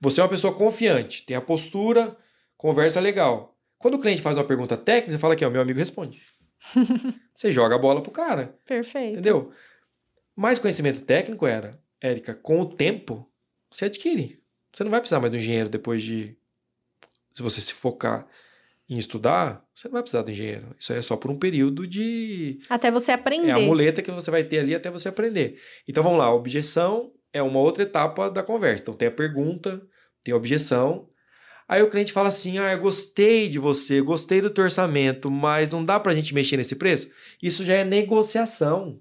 [0.00, 2.16] Você é uma pessoa confiante, tem a postura,
[2.56, 3.54] conversa legal.
[3.78, 6.22] Quando o cliente faz uma pergunta técnica, você fala aqui, ó, meu amigo responde.
[7.34, 9.12] você joga a bola pro cara, Perfeito.
[9.12, 9.52] entendeu?
[10.34, 13.28] Mais conhecimento técnico era, Érica, com o tempo,
[13.70, 14.40] você adquire.
[14.72, 16.36] Você não vai precisar mais do engenheiro depois de.
[17.32, 18.26] Se você se focar
[18.88, 20.74] em estudar, você não vai precisar do engenheiro.
[20.78, 22.58] Isso aí é só por um período de.
[22.68, 23.48] Até você aprender.
[23.48, 25.60] É a muleta que você vai ter ali até você aprender.
[25.86, 28.82] Então vamos lá, objeção é uma outra etapa da conversa.
[28.82, 29.82] Então tem a pergunta,
[30.22, 31.08] tem a objeção.
[31.72, 35.82] Aí o cliente fala assim: Ah, gostei de você, gostei do teu orçamento, mas não
[35.82, 37.08] dá pra gente mexer nesse preço?
[37.42, 39.00] Isso já é negociação.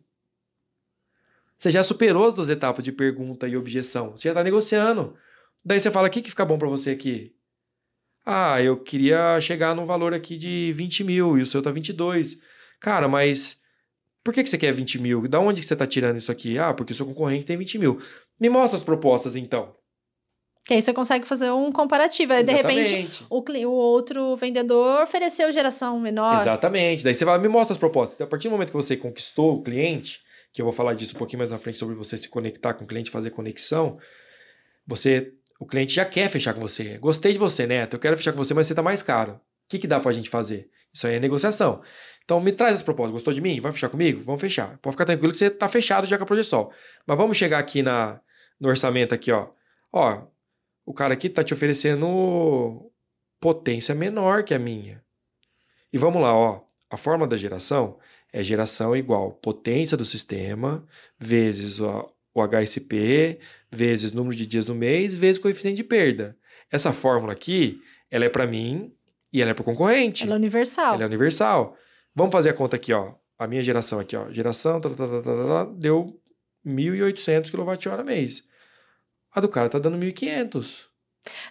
[1.59, 4.11] Você já superou as duas etapas de pergunta e objeção.
[4.11, 5.17] Você já está negociando.
[5.65, 7.35] Daí você fala: o que, que fica bom para você aqui?
[8.25, 12.37] Ah, eu queria chegar num valor aqui de 20 mil e o seu tá 22.
[12.79, 13.59] Cara, mas
[14.23, 15.27] por que, que você quer 20 mil?
[15.27, 16.57] Da onde que você está tirando isso aqui?
[16.57, 18.01] Ah, porque o seu concorrente tem 20 mil.
[18.39, 19.75] Me mostra as propostas então.
[20.65, 22.33] Que aí você consegue fazer um comparativo.
[22.33, 26.35] Aí, de repente, o, o outro vendedor ofereceu geração menor.
[26.39, 27.03] Exatamente.
[27.03, 28.13] Daí você vai, me mostra as propostas.
[28.15, 30.21] Então, a partir do momento que você conquistou o cliente,
[30.53, 32.83] que eu vou falar disso um pouquinho mais na frente sobre você se conectar com
[32.83, 33.97] o cliente, fazer conexão,
[34.85, 36.97] você, o cliente já quer fechar com você.
[36.99, 37.95] Gostei de você, Neto.
[37.95, 39.33] Eu quero fechar com você, mas você tá mais caro.
[39.33, 39.39] O
[39.69, 40.69] que, que dá pra gente fazer?
[40.93, 41.81] Isso aí é negociação.
[42.23, 43.13] Então me traz as propostas.
[43.13, 43.59] Gostou de mim?
[43.59, 44.21] Vai fechar comigo?
[44.21, 44.77] Vamos fechar.
[44.79, 46.71] Pode ficar tranquilo que você tá fechado já com a Progesol.
[47.07, 48.19] Mas vamos chegar aqui na,
[48.59, 49.47] no orçamento aqui, ó.
[49.93, 50.21] Ó,
[50.85, 52.91] o cara aqui tá te oferecendo
[53.39, 55.03] potência menor que a minha.
[55.91, 56.61] E vamos lá, ó.
[56.89, 57.97] A forma da geração
[58.31, 60.85] é geração igual potência do sistema
[61.19, 63.39] vezes o, o HSP
[63.71, 66.37] vezes número de dias no mês vezes coeficiente de perda.
[66.69, 68.93] Essa fórmula aqui, ela é para mim
[69.31, 70.23] e ela é para o concorrente.
[70.23, 70.95] Ela é universal.
[70.95, 71.77] Ela é universal.
[72.15, 73.13] Vamos fazer a conta aqui, ó.
[73.37, 74.29] A minha geração aqui, ó.
[74.31, 76.21] Geração, tá, tá, tá, tá, tá, tá, deu
[76.65, 78.43] 1.800 kWh mês.
[79.33, 80.89] A do cara tá dando 1.500.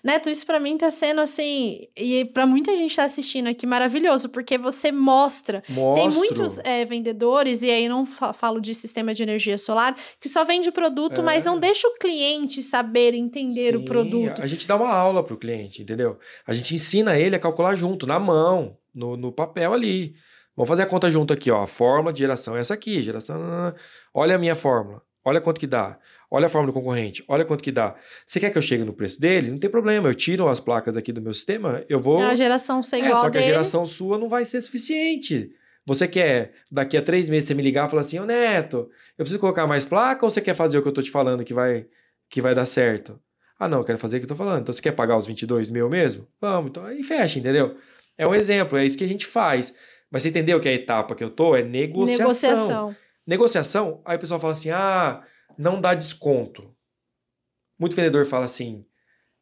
[0.03, 4.29] Neto, isso pra mim tá sendo assim, e pra muita gente tá assistindo aqui, maravilhoso,
[4.29, 5.63] porque você mostra.
[5.69, 6.03] Mostro.
[6.03, 10.29] Tem muitos é, vendedores, e aí não fa- falo de sistema de energia solar, que
[10.29, 11.25] só vende produto, É.
[11.25, 14.43] mas não deixa o cliente saber, entender o Sim, produto.
[14.43, 16.19] A gente dá uma aula pro cliente, entendeu?
[16.45, 20.17] A gente ensina ele a calcular junto, na mão, no, no papel ali.
[20.57, 21.63] Vamos fazer a conta junto aqui, ó.
[21.63, 23.41] A fórmula de geração é essa aqui, geração.
[24.13, 25.01] Olha a minha fórmula.
[25.31, 25.97] Olha quanto que dá.
[26.29, 27.95] Olha a forma do concorrente, olha quanto que dá.
[28.27, 29.51] Você quer que eu chegue no preço dele?
[29.51, 32.21] Não tem problema, eu tiro as placas aqui do meu sistema, eu vou...
[32.23, 33.45] A geração ser É, igual só que dele.
[33.45, 35.53] a geração sua não vai ser suficiente.
[35.87, 39.25] Você quer, daqui a três meses, você me ligar e falar assim, ô Neto, eu
[39.25, 41.55] preciso colocar mais placa ou você quer fazer o que eu tô te falando que
[41.55, 41.87] vai,
[42.29, 43.19] que vai dar certo?
[43.59, 44.63] Ah, não, eu quero fazer o que eu tô falando.
[44.63, 46.27] Então você quer pagar os 22 mil mesmo?
[46.41, 47.77] Vamos, então aí fecha, entendeu?
[48.17, 49.75] É um exemplo, é isso que a gente faz.
[50.11, 52.19] Mas você entendeu que a etapa que eu tô é negociação.
[52.27, 52.97] Negociação.
[53.31, 55.25] Negociação, aí o pessoal fala assim: ah,
[55.57, 56.75] não dá desconto.
[57.79, 58.85] Muito vendedor fala assim,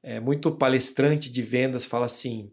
[0.03, 2.53] é, muito palestrante de vendas fala assim: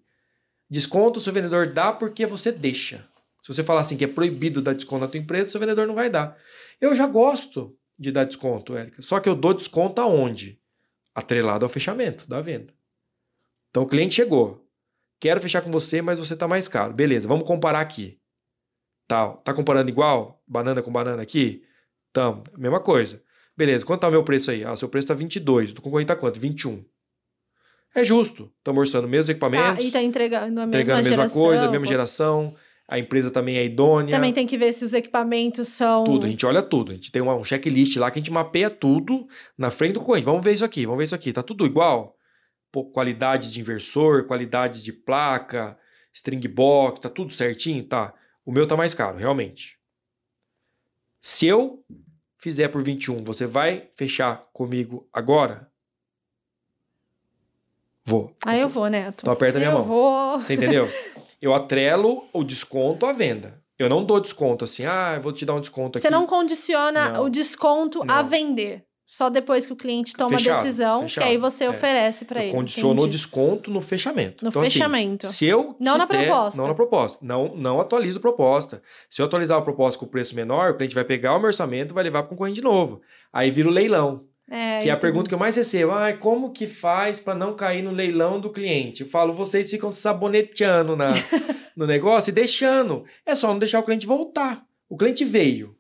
[0.70, 3.06] desconto seu vendedor dá porque você deixa.
[3.42, 5.94] Se você falar assim que é proibido dar desconto na tua empresa, seu vendedor não
[5.94, 6.38] vai dar.
[6.80, 9.02] Eu já gosto de dar desconto, Érica.
[9.02, 10.62] Só que eu dou desconto aonde?
[11.14, 12.74] Atrelado ao fechamento da venda.
[13.72, 14.66] Então o cliente chegou.
[15.20, 16.94] Quero fechar com você, mas você tá mais caro.
[16.94, 18.22] Beleza, vamos comparar aqui.
[19.08, 19.38] Tal.
[19.38, 20.42] Tá comparando igual?
[20.48, 21.64] Banana com banana aqui?
[22.12, 22.44] Tamo.
[22.58, 23.22] Mesma coisa.
[23.58, 24.64] Beleza, quanto tá o meu preço aí?
[24.64, 25.74] Ah, seu preço tá 22.
[25.74, 26.40] Do concorrente tá quanto?
[26.40, 26.84] 21.
[27.94, 28.52] É justo.
[28.58, 31.42] Estamos orçando mesmos Tá, equipamentos, e tá entregando a mesma entregando a mesma geração.
[31.42, 32.56] coisa, a mesma geração.
[32.88, 34.14] A empresa também é idônea.
[34.14, 36.04] Também tem que ver se os equipamentos são.
[36.04, 36.92] Tudo, a gente olha tudo.
[36.92, 39.26] A gente tem uma- um checklist lá que a gente mapeia tudo
[39.58, 40.26] na frente do concorrente.
[40.26, 41.32] Vamos ver isso aqui, vamos ver isso aqui.
[41.34, 42.16] Tá tudo igual?
[42.72, 45.78] Pô, qualidade de inversor, qualidade de placa,
[46.14, 47.84] string box, tá tudo certinho?
[47.86, 48.14] Tá.
[48.46, 49.80] O meu tá mais caro, realmente.
[51.20, 51.84] Se eu
[52.38, 55.70] fizer por 21, você vai fechar comigo agora?
[58.06, 58.36] Vou.
[58.46, 59.22] Aí eu vou, Neto.
[59.24, 59.84] Então aperta minha eu mão.
[59.84, 60.38] vou.
[60.40, 60.88] Você entendeu?
[61.42, 63.60] Eu atrelo o desconto à venda.
[63.78, 66.08] Eu não dou desconto assim, ah, eu vou te dar um desconto aqui.
[66.08, 67.26] Você não condiciona Não.
[67.26, 68.30] o desconto a Não.
[68.30, 68.86] vender.
[69.06, 71.70] Só depois que o cliente toma Fechado, a decisão, fechado, que aí você é.
[71.70, 72.52] oferece eu ele.
[72.52, 73.18] condiciono o entendi.
[73.18, 74.44] desconto no fechamento.
[74.44, 75.28] No então, assim, fechamento.
[75.28, 76.60] se eu Não na der- proposta.
[76.60, 77.20] Não na proposta.
[77.22, 78.82] Não, não atualizo proposta.
[79.08, 81.92] Se eu atualizar a proposta com preço menor, o cliente vai pegar o meu orçamento
[81.92, 83.00] e vai levar para o concorrente de novo.
[83.32, 84.26] Aí vira o leilão.
[84.50, 85.92] É, que é a pergunta que eu mais recebo.
[85.92, 89.02] Ah, como que faz para não cair no leilão do cliente?
[89.04, 91.08] Eu falo, vocês ficam saboneteando na,
[91.78, 93.06] no negócio e deixando.
[93.24, 94.64] É só não deixar o cliente voltar.
[94.90, 95.76] O cliente veio.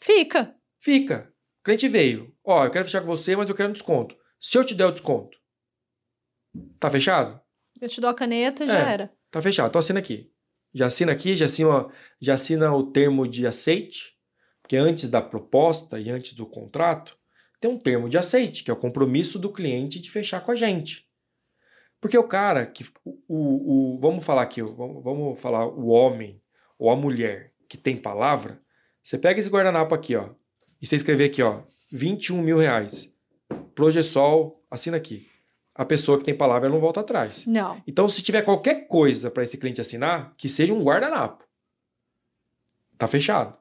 [0.00, 0.54] Fica.
[0.80, 1.31] Fica.
[1.62, 2.34] O cliente veio.
[2.44, 4.16] Ó, eu quero fechar com você, mas eu quero um desconto.
[4.40, 5.38] Se eu te der o desconto,
[6.78, 7.40] tá fechado?
[7.80, 8.92] Eu te dou a caneta, já É.
[8.92, 9.12] era.
[9.30, 9.68] Tá fechado.
[9.68, 10.30] Então assina aqui.
[10.74, 11.88] Já assina aqui, já assina,
[12.20, 14.16] já assina o termo de aceite.
[14.62, 17.16] Porque antes da proposta e antes do contrato,
[17.60, 20.54] tem um termo de aceite, que é o compromisso do cliente de fechar com a
[20.54, 21.06] gente.
[22.00, 22.84] Porque o cara que.
[23.04, 26.42] O, o, o- vamos falar aqui, vamos, vamos falar o homem
[26.78, 28.60] ou a mulher que tem palavra.
[29.02, 30.30] Você pega esse guardanapo aqui, ó.
[30.82, 31.62] E você escrever aqui, ó.
[31.92, 33.14] 21 mil reais.
[33.74, 35.28] Progesol, assina aqui.
[35.74, 37.46] A pessoa que tem palavra ela não volta atrás.
[37.46, 37.82] Não.
[37.86, 41.44] Então, se tiver qualquer coisa para esse cliente assinar, que seja um guardanapo.
[42.98, 43.56] Tá fechado.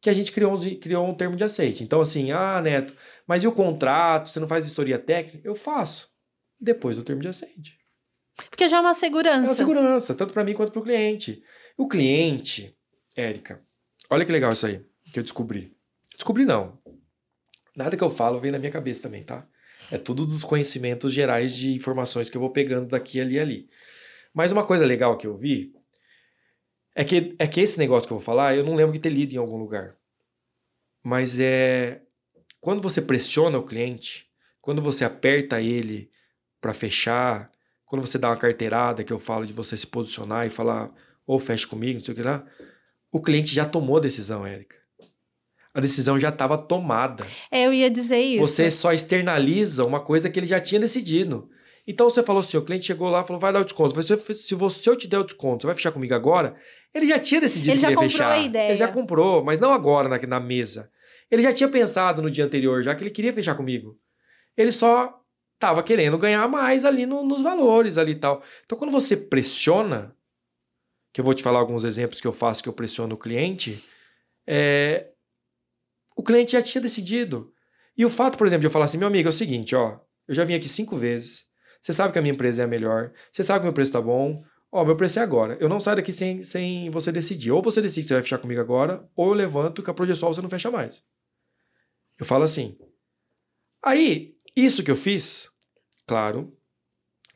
[0.00, 1.84] Que a gente criou, criou um termo de aceite.
[1.84, 2.94] Então, assim, ah, Neto,
[3.26, 4.28] mas e o contrato?
[4.28, 5.46] Você não faz vistoria técnica?
[5.46, 6.10] Eu faço.
[6.58, 7.76] Depois do termo de aceite.
[8.48, 9.42] Porque já é uma É segurança.
[9.42, 11.42] uma segurança, tanto para mim quanto para o cliente.
[11.76, 12.74] O cliente,
[13.14, 13.62] Érica,
[14.08, 15.71] olha que legal isso aí que eu descobri.
[16.22, 16.78] Descobri não.
[17.74, 19.44] Nada que eu falo vem na minha cabeça também, tá?
[19.90, 23.68] É tudo dos conhecimentos gerais de informações que eu vou pegando daqui, ali ali.
[24.32, 25.74] Mas uma coisa legal que eu vi
[26.94, 29.08] é que, é que esse negócio que eu vou falar, eu não lembro de ter
[29.08, 29.96] lido em algum lugar.
[31.02, 32.02] Mas é.
[32.60, 36.08] Quando você pressiona o cliente, quando você aperta ele
[36.60, 37.50] para fechar,
[37.84, 40.94] quando você dá uma carteirada, que eu falo de você se posicionar e falar,
[41.26, 42.46] ou feche comigo, não sei o que lá,
[43.10, 44.81] o cliente já tomou a decisão, Érica.
[45.74, 47.24] A decisão já estava tomada.
[47.50, 48.46] É, eu ia dizer isso.
[48.46, 51.48] Você só externaliza uma coisa que ele já tinha decidido.
[51.86, 53.94] Então você falou assim: o cliente chegou lá e falou, vai dar o desconto.
[53.94, 56.54] Você, se você eu te der o desconto, você vai fechar comigo agora?
[56.94, 58.30] Ele já tinha decidido Ele que ia comprou fechar.
[58.32, 58.68] a ideia.
[58.68, 60.90] Ele já comprou, mas não agora na, na mesa.
[61.30, 63.98] Ele já tinha pensado no dia anterior, já que ele queria fechar comigo.
[64.54, 65.18] Ele só
[65.54, 68.42] estava querendo ganhar mais ali no- nos valores ali e tal.
[68.66, 70.14] Então quando você pressiona,
[71.14, 73.82] que eu vou te falar alguns exemplos que eu faço que eu pressiono o cliente,
[74.46, 75.08] é,
[76.16, 77.52] o cliente já tinha decidido.
[77.96, 79.98] E o fato, por exemplo, de eu falar assim, meu amigo, é o seguinte, ó,
[80.26, 81.44] eu já vim aqui cinco vezes,
[81.80, 83.92] você sabe que a minha empresa é a melhor, você sabe que o meu preço
[83.92, 85.56] tá bom, ó, meu preço é agora.
[85.60, 87.50] Eu não saio daqui sem, sem você decidir.
[87.50, 90.32] Ou você decide que você vai fechar comigo agora, ou eu levanto que a projeção
[90.32, 91.04] você não fecha mais.
[92.18, 92.78] Eu falo assim.
[93.84, 95.50] Aí, isso que eu fiz,
[96.06, 96.56] claro,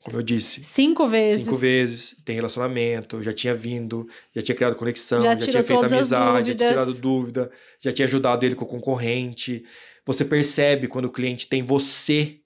[0.06, 1.46] como eu disse, Cinco vezes.
[1.46, 5.84] Cinco vezes, tem relacionamento, já tinha vindo, já tinha criado conexão, Já já, tinha feito
[5.84, 7.50] amizade, já tinha tirado dúvida,
[7.80, 9.64] já tinha ajudado ele com o concorrente.
[10.06, 12.38] Você percebe quando o cliente tem você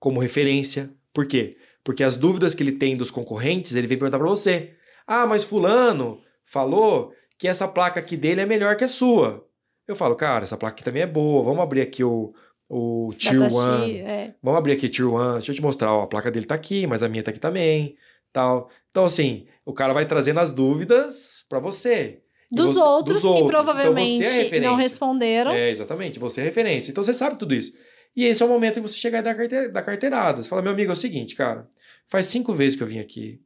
[0.00, 0.92] como referência.
[1.12, 1.56] Por quê?
[1.84, 4.74] Porque as dúvidas que ele tem dos concorrentes, ele vem perguntar para você.
[5.06, 9.46] Ah, mas fulano falou que essa placa aqui dele é melhor que a sua.
[9.86, 12.34] eu falo, cara, essa placa aqui também é boa, vamos abrir aqui o,
[12.68, 13.60] o Tier Datashi, 1.
[14.08, 14.34] é.
[14.42, 16.86] Vamos abrir aqui Tier 1, deixa eu te mostrar, ó, a placa dele tá aqui,
[16.86, 17.96] mas a minha tá aqui também,
[18.32, 18.70] tal.
[18.90, 22.20] Então, assim, o cara vai trazendo as dúvidas para você.
[22.50, 23.50] Dos você- outros dos que outros.
[23.50, 25.50] provavelmente Então, é não responderam.
[25.52, 26.90] É, exatamente, você é referência.
[26.90, 27.72] Então, você sabe tudo isso.
[28.16, 30.40] E esse é o momento que você chegar e dar, carte- dar carteirada.
[30.40, 31.68] Você fala, meu amigo, é o seguinte, cara,
[32.06, 33.40] faz cinco vezes que eu vim aqui,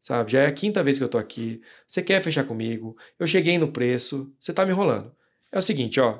[0.00, 0.32] sabe?
[0.32, 1.62] Já é a quinta vez que eu tô aqui.
[1.86, 2.96] Você quer fechar comigo?
[3.18, 5.10] Eu cheguei no preço, você tá me enrolando.
[5.50, 6.18] É o seguinte, ó,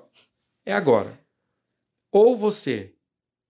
[0.64, 1.18] é agora.
[2.12, 2.94] Ou você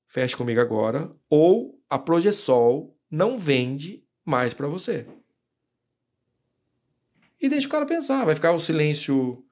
[0.07, 5.07] fecha comigo agora, ou a Progesol não vende mais pra você.
[7.41, 8.25] E deixa o cara pensar.
[8.25, 9.43] Vai ficar o silêncio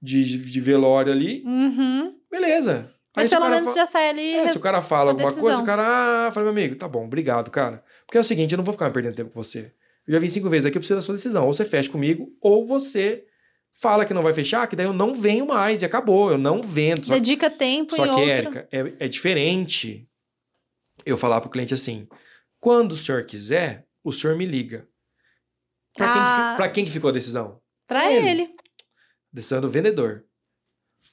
[0.00, 1.42] de, de velório ali.
[1.44, 2.18] Uhum.
[2.30, 2.92] Beleza.
[3.16, 4.32] Aí Mas pelo menos fa- já sai ali.
[4.34, 5.48] É, se o cara fala alguma decisão.
[5.48, 7.82] coisa, o cara, ah, fala, meu amigo, tá bom, obrigado, cara.
[8.04, 9.72] Porque é o seguinte, eu não vou ficar me perdendo tempo com você.
[10.06, 11.46] Eu já vim cinco vezes aqui, eu preciso da sua decisão.
[11.46, 13.24] Ou você fecha comigo, ou você
[13.80, 16.30] fala que não vai fechar, que daí eu não venho mais e acabou.
[16.30, 17.04] Eu não vendo.
[17.06, 18.30] Só, Dedica tempo só em que, outro.
[18.30, 20.08] Érica, é, é diferente
[21.04, 22.08] eu falar pro cliente assim:
[22.60, 24.88] quando o senhor quiser, o senhor me liga.
[25.96, 26.54] Pra, quem, que, Ah.
[26.56, 27.60] pra quem que ficou a decisão?
[27.86, 28.28] Pra ele.
[28.42, 28.56] ele.
[29.32, 30.24] Decisão do vendedor.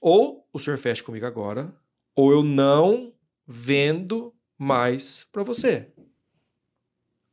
[0.01, 1.73] Ou o senhor fecha comigo agora,
[2.15, 3.13] ou eu não
[3.47, 5.87] vendo mais pra você.
[5.97, 6.01] A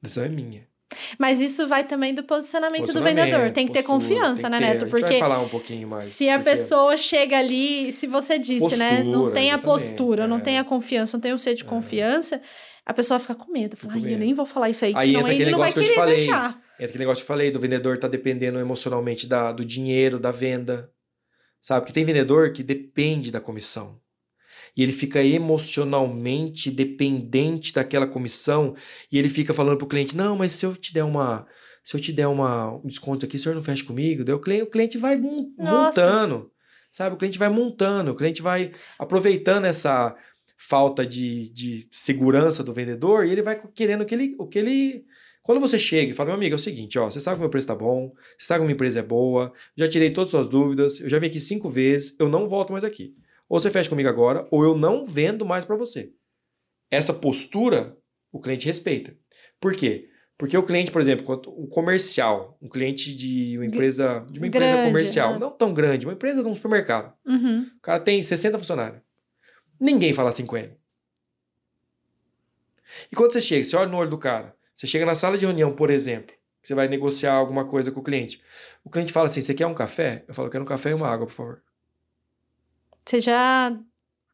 [0.03, 0.70] decisão é minha.
[1.18, 3.53] Mas isso vai também do posicionamento, do Posicionamento, vendedor.
[3.53, 4.72] Tem que ter postura, confiança, tem né, que ter.
[4.72, 4.84] Neto?
[4.86, 6.05] A Porque falar um pouquinho mais.
[6.07, 9.03] se a porque- pessoa chega ali, se você disse, né?
[9.03, 10.41] Não Postura, tem a postura, não é.
[10.41, 11.66] tem a confiança, não tem o ser de É.
[11.66, 12.41] confiança,
[12.84, 13.76] a pessoa fica com medo.
[13.76, 14.20] Fala, com ai, eu medo.
[14.24, 16.16] nem vou falar isso aí, que Aí senão entra ele não vai que querer falei.
[16.16, 16.61] deixar.
[16.78, 20.30] É aquele negócio que eu falei do vendedor tá dependendo emocionalmente da, do dinheiro, da
[20.30, 20.91] venda.
[21.62, 21.80] Sabe?
[21.82, 24.01] Porque tem vendedor que depende da comissão.
[24.77, 28.75] E ele fica emocionalmente dependente daquela comissão.
[29.11, 31.47] E ele fica falando pro cliente: não, mas se eu te der uma.
[31.83, 34.23] Se eu te der uma, um desconto aqui, o senhor não fecha comigo?
[34.23, 36.51] Daí o cliente, o cliente vai montando.
[36.91, 37.14] Sabe?
[37.14, 40.14] O cliente vai montando, o cliente vai aproveitando essa
[40.59, 44.59] falta de, de segurança do vendedor e ele vai querendo o que ele, o que
[44.59, 45.07] ele
[45.43, 47.45] quando você chega e fala, meu amigo, é o seguinte, ó, você sabe que o
[47.45, 50.29] meu preço tá bom, você sabe que a minha empresa é boa, já tirei todas
[50.29, 53.14] as suas dúvidas, eu já vim aqui cinco vezes, eu não volto mais aqui.
[53.51, 56.12] Ou você fecha comigo agora, ou eu não vendo mais para você.
[56.88, 57.98] Essa postura,
[58.30, 59.16] o cliente respeita.
[59.61, 60.09] Por quê?
[60.38, 64.72] Porque o cliente, por exemplo, um comercial, um cliente de uma empresa, de uma empresa
[64.72, 65.38] Grande, comercial, né?
[65.40, 67.12] não tão grande, uma empresa de um supermercado.
[67.26, 67.66] Uhum.
[67.76, 69.03] O cara tem 60 funcionários.
[69.80, 70.76] Ninguém fala assim com ele.
[73.11, 75.44] E quando você chega, você olha no olho do cara, você chega na sala de
[75.44, 78.40] reunião, por exemplo, que você vai negociar alguma coisa com o cliente.
[78.84, 80.24] O cliente fala assim: você quer um café?
[80.28, 81.62] Eu falo, quero um café e uma água, por favor.
[83.05, 83.76] Você já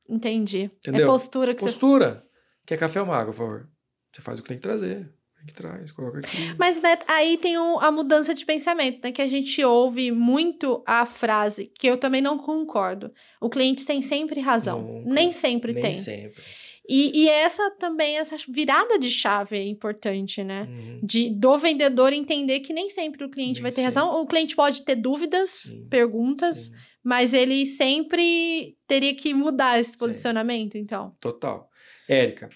[0.09, 0.71] entendi.
[0.85, 1.07] É Entendeu?
[1.07, 2.25] postura que você Postura.
[2.67, 3.69] Quer café ou uma água, por favor?
[4.13, 5.13] Você faz o cliente trazer.
[5.33, 6.55] O cliente traz, coloca aqui.
[6.59, 9.13] Mas né, aí tem a mudança de pensamento, né?
[9.13, 13.13] Que a gente ouve muito a frase, que eu também não concordo.
[13.41, 14.83] O cliente tem sempre razão.
[14.83, 15.15] Nunca.
[15.15, 15.93] Nem sempre Nem tem.
[15.93, 16.43] sempre.
[16.89, 20.69] E, e essa também, essa virada de chave é importante, né?
[20.69, 21.01] Uhum.
[21.03, 24.21] De, do vendedor entender que nem sempre o cliente Nem vai ter razão.
[24.21, 26.73] O cliente pode ter dúvidas, Sim, perguntas, Sim.
[27.07, 31.17] Mas ele sempre teria que mudar esse posicionamento, então.
[31.21, 31.71] Total.
[32.09, 32.51] Érica,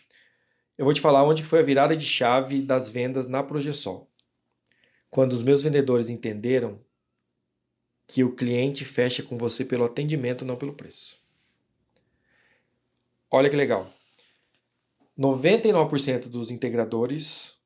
[0.77, 4.11] eu vou te falar onde foi a virada de chave das vendas na Progesol.
[5.09, 6.81] Quando os meus vendedores entenderam
[8.09, 11.23] que o cliente fecha com você pelo atendimento, não pelo preço.
[13.31, 13.89] Olha que legal.
[15.17, 17.57] 99% dos integradores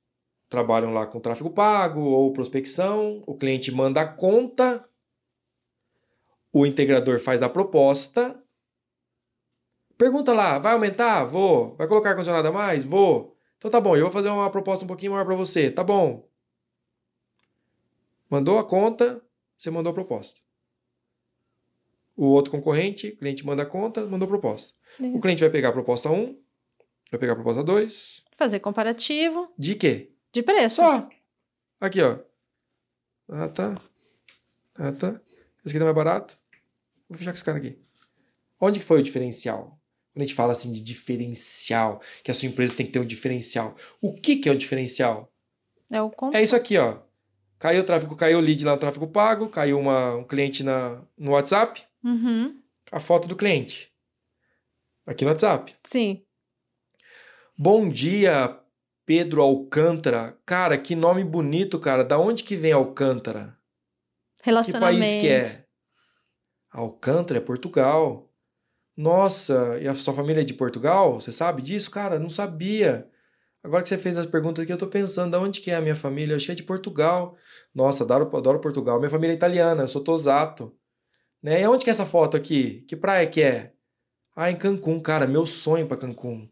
[0.51, 4.87] trabalham lá com tráfego pago ou prospecção, o cliente manda a conta,
[6.55, 8.41] o integrador faz a proposta,
[9.97, 11.25] Pergunta lá, vai aumentar?
[11.25, 11.77] Vou.
[11.77, 12.85] Vai colocar ar-condicionado a mais?
[12.85, 13.37] Vou.
[13.59, 15.71] Então tá bom, eu vou fazer uma proposta um pouquinho maior para você.
[15.71, 16.29] Tá bom.
[18.29, 19.23] Mandou a conta,
[19.57, 20.41] você mandou a proposta.
[22.17, 24.75] O outro concorrente, o cliente manda a conta, mandou a proposta.
[25.01, 26.39] O cliente vai pegar a proposta 1,
[27.11, 28.25] vai pegar a proposta 2.
[28.37, 30.13] Fazer comparativo De quê?
[30.33, 30.77] de preço.
[30.77, 31.09] Só.
[31.81, 32.19] Aqui, ó.
[33.29, 33.81] Ah, tá.
[34.75, 35.21] Ah, tá.
[35.65, 36.37] Esse aqui tá mais barato.
[37.09, 37.79] Vou fechar com esse cara aqui.
[38.61, 39.79] Onde que foi o diferencial?
[40.13, 43.05] Quando a gente fala assim de diferencial, que a sua empresa tem que ter um
[43.05, 43.77] diferencial.
[44.01, 45.33] O que que é o diferencial?
[45.91, 47.01] É o con- É isso aqui, ó.
[47.59, 51.03] Caiu o tráfego, caiu o lead lá no tráfego pago, caiu uma, um cliente na,
[51.17, 52.61] no WhatsApp, Uhum.
[52.93, 53.93] a foto do cliente.
[55.07, 55.75] Aqui no WhatsApp.
[55.85, 56.25] Sim.
[57.57, 58.59] Bom dia,
[59.07, 60.39] Pedro Alcântara.
[60.47, 62.05] Cara, que nome bonito, cara.
[62.05, 63.57] Da onde que vem Alcântara?
[64.39, 65.01] Que Relacionamento.
[65.01, 65.64] país que é?
[66.75, 68.29] Alcântara é Portugal.
[68.97, 71.21] Nossa, e a sua família é de Portugal?
[71.21, 71.89] Você sabe disso?
[71.89, 73.09] Cara, não sabia.
[73.63, 75.81] Agora que você fez as perguntas aqui, eu tô pensando, da onde que é a
[75.81, 76.33] minha família?
[76.33, 77.37] Eu acho que é de Portugal.
[77.73, 78.99] Nossa, adoro, adoro Portugal.
[78.99, 80.77] Minha família é italiana, eu sou tosato.
[81.41, 81.63] Né?
[81.63, 82.85] E onde que é essa foto aqui?
[82.89, 83.73] Que praia que é?
[84.35, 86.51] Ah, em Cancún, cara, meu sonho para Cancún.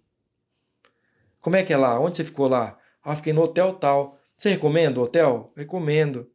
[1.40, 1.98] Como é que é lá?
[1.98, 2.78] Onde você ficou lá?
[3.02, 4.20] Ah, fiquei no hotel tal.
[4.36, 5.52] Você recomenda o hotel?
[5.56, 6.30] Recomendo.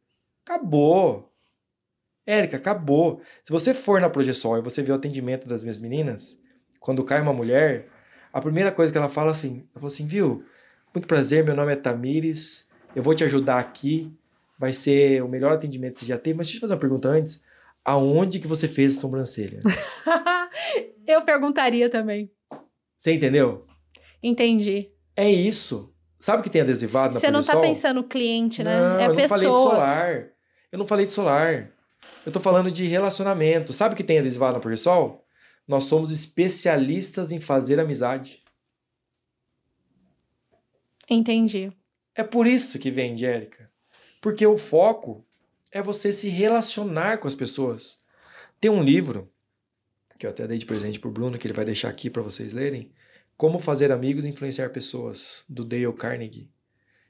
[0.46, 1.32] Acabou.
[2.28, 3.22] Érica, acabou.
[3.42, 6.38] Se você for na Projeção e você vê o atendimento das minhas meninas,
[6.82, 7.88] quando cai uma mulher,
[8.34, 10.44] a primeira coisa que ela fala assim, ela fala assim, viu?
[10.94, 14.14] Muito prazer, meu nome é Tamires, eu vou te ajudar aqui,
[14.60, 16.80] vai ser o melhor atendimento que você já teve, mas deixa eu te fazer uma
[16.80, 17.42] pergunta antes,
[17.86, 19.62] aonde que você fez a sobrancelha?
[21.08, 22.30] eu perguntaria também.
[22.98, 23.66] Você entendeu?
[24.22, 24.92] Entendi.
[25.16, 25.94] É isso.
[26.20, 28.78] Sabe o que tem adesivado na Você não tá pensando cliente, né?
[28.78, 29.40] Não, é eu não pessoa.
[29.40, 30.30] falei de solar.
[30.72, 31.77] Eu não falei de solar.
[32.28, 33.72] Eu tô falando de relacionamento.
[33.72, 35.22] Sabe o que tem adesivado na Projeção?
[35.66, 38.44] Nós somos especialistas em fazer amizade.
[41.10, 41.72] Entendi.
[42.14, 43.72] É por isso que vem, Érica.
[44.22, 45.26] Porque o foco
[45.72, 47.98] é você se relacionar com as pessoas.
[48.60, 49.32] Tem um livro
[50.20, 52.52] que eu até dei de presente pro Bruno, que ele vai deixar aqui para vocês
[52.52, 52.92] lerem,
[53.38, 56.52] Como fazer amigos e influenciar pessoas, do Dale Carnegie,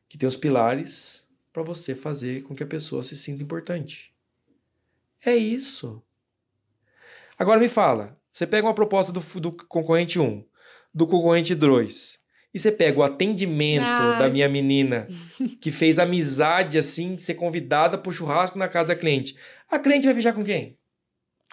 [0.08, 4.16] que tem os pilares para você fazer com que a pessoa se sinta importante.
[5.28, 6.02] É isso.
[7.38, 10.42] Agora me fala, você pega uma proposta do, do concorrente 1,
[10.94, 12.18] do concorrente 2,
[12.54, 13.84] e você pega o atendimento
[14.18, 15.06] da minha menina,
[15.60, 19.38] que fez amizade assim, ser convidada pro churrasco na casa da cliente.
[19.70, 20.78] A cliente vai fechar com quem?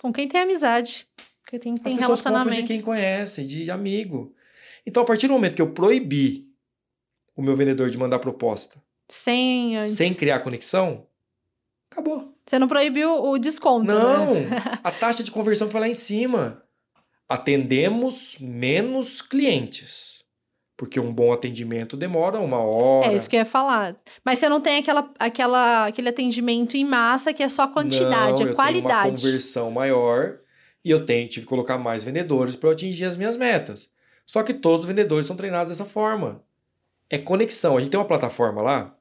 [0.00, 1.08] Com quem tem amizade.
[1.42, 2.60] Porque tem, tem As relacionamento.
[2.60, 4.32] de quem conhece, de amigo.
[4.86, 6.48] Então, a partir do momento que eu proibi
[7.34, 9.94] o meu vendedor de mandar proposta sem antes.
[9.94, 11.08] sem criar conexão,
[11.90, 12.33] acabou.
[12.46, 14.50] Você não proibiu o desconto, Não, né?
[14.84, 16.62] a taxa de conversão foi lá em cima.
[17.28, 20.14] Atendemos menos clientes.
[20.76, 23.06] Porque um bom atendimento demora uma hora.
[23.06, 23.94] É isso que eu ia falar.
[24.24, 28.50] Mas você não tem aquela, aquela, aquele atendimento em massa que é só quantidade, não,
[28.50, 29.02] é qualidade.
[29.02, 30.40] Tenho uma conversão maior
[30.84, 33.88] e eu tenho, tive que colocar mais vendedores para eu atingir as minhas metas.
[34.26, 36.42] Só que todos os vendedores são treinados dessa forma.
[37.08, 37.76] É conexão.
[37.76, 38.96] A gente tem uma plataforma lá,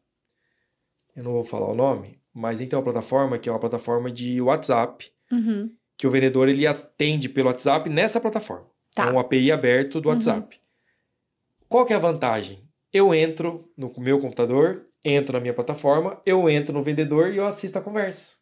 [1.16, 3.60] eu não vou falar o nome, mas a gente tem uma plataforma que é uma
[3.60, 5.70] plataforma de WhatsApp, uhum.
[5.98, 8.68] que o vendedor ele atende pelo WhatsApp nessa plataforma.
[8.96, 9.08] Tá.
[9.08, 10.16] É um API aberto do Uhum.
[10.16, 10.60] WhatsApp.
[11.68, 12.64] Qual que é a vantagem?
[12.92, 17.48] Eu entro no meu computador, entro na minha plataforma, eu entro no vendedor e eu
[17.48, 18.34] assisto a conversa.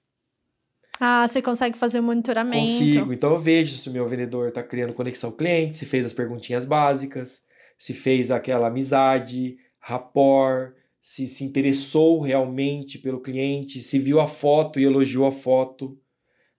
[0.99, 2.67] Ah, você consegue fazer o monitoramento.
[2.67, 3.13] Consigo.
[3.13, 6.63] Então eu vejo se o meu vendedor está criando conexão cliente, se fez as perguntinhas
[6.63, 7.41] básicas,
[7.77, 14.79] se fez aquela amizade, rapport, se se interessou realmente pelo cliente, se viu a foto
[14.79, 15.97] e elogiou a foto.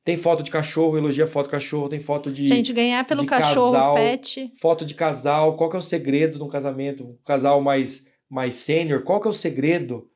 [0.05, 3.25] Tem foto de cachorro, elogia a foto do cachorro, tem foto de Gente, ganhar pelo
[3.25, 3.95] cachorro casal.
[3.95, 4.51] pet.
[4.61, 7.05] foto de casal, qual que é o segredo de um casamento?
[7.05, 10.09] Um casal mais mais sênior, qual que é o segredo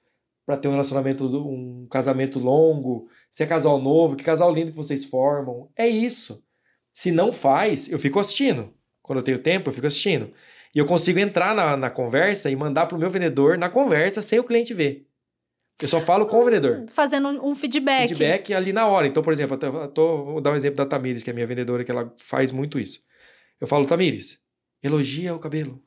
[0.44, 3.08] para ter um relacionamento, um casamento longo?
[3.30, 5.68] Se é casal novo, que casal lindo que vocês formam?
[5.76, 6.42] É isso.
[6.94, 8.72] Se não faz, eu fico assistindo.
[9.02, 10.32] Quando eu tenho tempo, eu fico assistindo.
[10.76, 14.38] E eu consigo entrar na, na conversa e mandar pro meu vendedor na conversa sem
[14.38, 15.08] o cliente ver.
[15.80, 16.84] Eu só falo com o vendedor.
[16.92, 18.08] Fazendo um feedback.
[18.08, 19.06] Feedback ali na hora.
[19.06, 21.46] Então, por exemplo, eu tô, vou dar um exemplo da Tamires, que é a minha
[21.46, 23.00] vendedora, que ela faz muito isso.
[23.58, 24.38] Eu falo, Tamires,
[24.82, 25.82] elogia o cabelo.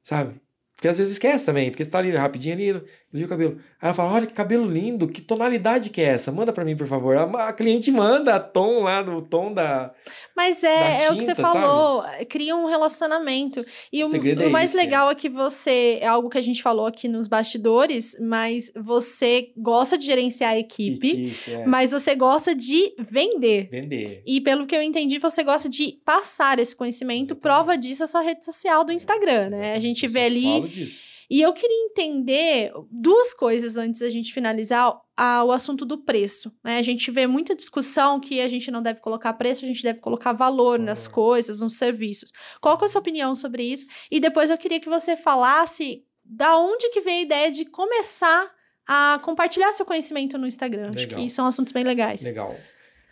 [0.00, 0.40] Sabe?
[0.76, 3.60] Porque às vezes esquece também, porque você tá ali rapidinho ali, elogia o cabelo.
[3.80, 6.32] Aí ela fala, olha que cabelo lindo, que tonalidade que é essa?
[6.32, 7.14] Manda pra mim, por favor.
[7.16, 9.92] A, a cliente manda a tom lá, do tom da...
[10.34, 13.64] Mas é, da é o que você tinta, falou, cria um relacionamento.
[13.92, 14.78] E O o, o é mais esse.
[14.78, 19.52] legal é que você, é algo que a gente falou aqui nos bastidores, mas você
[19.56, 21.66] gosta de gerenciar a equipe, Equipe, é.
[21.66, 23.68] mas você gosta de vender.
[23.70, 24.22] Vender.
[24.26, 27.34] E pelo que eu entendi, você gosta de passar esse conhecimento.
[27.34, 27.42] Exatamente.
[27.42, 29.74] Prova disso é a sua rede social do Instagram, né?
[29.74, 30.42] A gente eu vê ali.
[30.44, 31.15] falo disso.
[31.28, 36.52] E eu queria entender duas coisas antes da gente finalizar a- o assunto do preço.
[36.62, 36.78] Né?
[36.78, 39.98] A gente vê muita discussão que a gente não deve colocar preço, a gente deve
[40.00, 41.12] colocar valor nas Uhum.
[41.12, 42.30] coisas, nos serviços.
[42.60, 43.86] Qual é a sua opinião sobre isso?
[44.10, 48.54] E depois eu queria que você falasse da onde que veio a ideia de começar
[48.86, 50.90] a compartilhar seu conhecimento no Instagram.
[50.90, 51.20] Acho Legal.
[51.20, 52.22] que são assuntos bem legais.
[52.22, 52.54] Legal.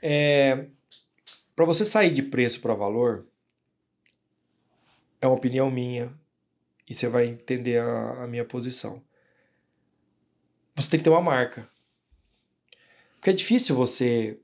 [0.01, 0.67] É,
[1.57, 3.27] para você sair de preço para valor,
[5.21, 6.13] é uma opinião minha
[6.89, 9.03] e você vai entender a, a minha posição.
[10.77, 11.69] Você tem que ter uma marca.
[13.15, 14.39] Porque é difícil você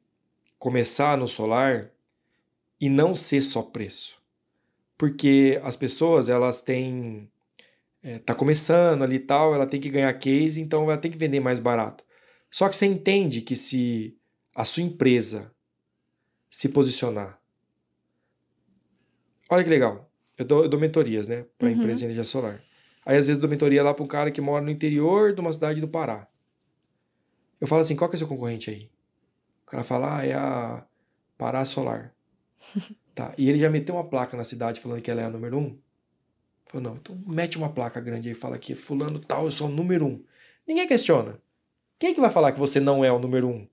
[0.58, 1.90] começar no solar
[2.80, 4.20] e não ser só preço.
[4.96, 7.30] Porque as pessoas, elas têm.
[8.02, 11.18] É, tá começando ali e tal, ela tem que ganhar case, então ela tem que
[11.18, 12.02] vender mais barato.
[12.50, 14.18] Só que você entende que se
[14.54, 15.54] a sua empresa
[16.48, 17.38] se posicionar.
[19.50, 20.09] Olha que legal.
[20.40, 21.44] Eu dou, eu dou mentorias, né?
[21.58, 21.74] Para Uhum.
[21.74, 22.62] empresa de energia solar.
[23.04, 25.40] Aí, às vezes, eu dou mentoria lá para um cara que mora no interior de
[25.42, 26.26] uma cidade do Pará.
[27.60, 28.90] Eu falo assim: qual que é o seu concorrente aí?
[29.66, 30.82] O cara fala: ah, é a,
[31.36, 32.14] Pará Solar.
[33.14, 33.34] tá.
[33.36, 35.78] E ele já meteu uma placa na cidade falando que ela é a número um.
[36.66, 39.68] Falou, não, então mete uma placa grande aí e fala que fulano tal, eu sou
[39.68, 40.24] o número um.
[40.66, 41.38] Ninguém questiona.
[41.98, 43.68] Quem é que vai falar que você não é o número um?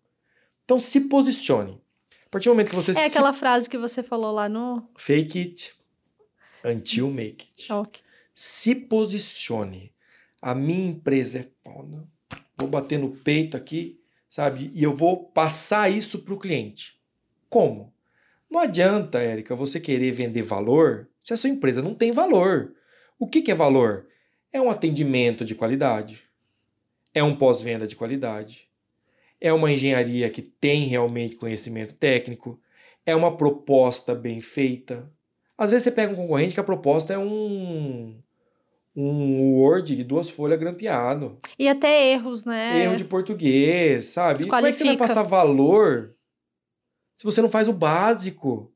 [0.65, 1.82] Então se posicione.
[2.26, 2.99] A partir do momento que você É se...
[2.99, 4.84] aquela frase que você falou lá no.
[4.97, 5.76] Fake it
[6.68, 7.72] until make it.
[7.72, 8.01] Ok.
[8.34, 9.91] Se posicione.
[10.41, 12.07] A minha empresa é foda.
[12.55, 13.99] Vou bater no peito aqui,
[14.30, 14.72] sabe?
[14.74, 16.99] E eu vou passar isso para o cliente.
[17.49, 17.93] Como?
[18.49, 22.74] Não adianta, Érica, você querer vender valor se a sua empresa não tem valor.
[23.20, 24.07] O que, que é valor?
[24.53, 26.24] É um atendimento de qualidade.
[27.13, 28.70] É um pós-venda de qualidade.
[29.39, 32.59] É uma engenharia que tem realmente conhecimento técnico.
[33.05, 35.11] É uma proposta bem feita.
[35.58, 38.16] Às vezes você pega um concorrente que a proposta é um
[38.99, 41.38] um Word de duas folhas grampeado.
[41.58, 42.84] E até erros, né?
[42.84, 44.41] Erro de português, sabe?
[44.41, 46.16] E como é que você vai passar valor
[47.16, 48.74] se você não faz o básico?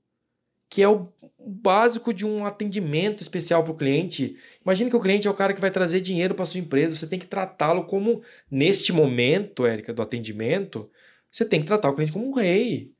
[0.69, 1.09] Que é o
[1.39, 4.37] básico de um atendimento especial para o cliente.
[4.63, 6.95] Imagine que o cliente é o cara que vai trazer dinheiro para sua empresa.
[6.95, 10.89] Você tem que tratá-lo como, neste momento, Érica, do atendimento,
[11.31, 12.93] você tem que tratar o cliente como um rei.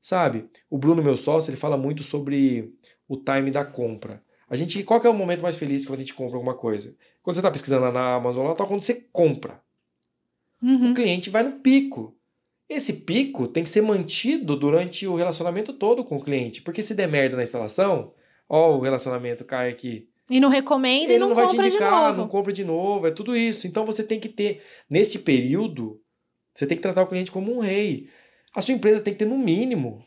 [0.00, 0.48] Sabe?
[0.70, 2.72] O Bruno, meu sócio, ele fala muito sobre
[3.08, 4.22] o time da compra.
[4.50, 6.94] A gente, qual que é o momento mais feliz quando a gente compra alguma coisa?
[7.22, 9.60] Quando você está pesquisando lá na Amazon, lá, tá quando você compra.
[10.62, 10.92] Uhum.
[10.92, 12.16] O cliente vai no pico.
[12.68, 16.62] Esse pico tem que ser mantido durante o relacionamento todo com o cliente.
[16.62, 18.12] Porque se der merda na instalação,
[18.48, 20.08] ó, o relacionamento cai aqui.
[20.30, 23.06] E não recomenda e Ele não, não vai te compra indicar, não compra de novo,
[23.06, 23.66] é tudo isso.
[23.66, 26.00] Então você tem que ter, nesse período,
[26.52, 28.08] você tem que tratar o cliente como um rei.
[28.54, 30.04] A sua empresa tem que ter, no mínimo,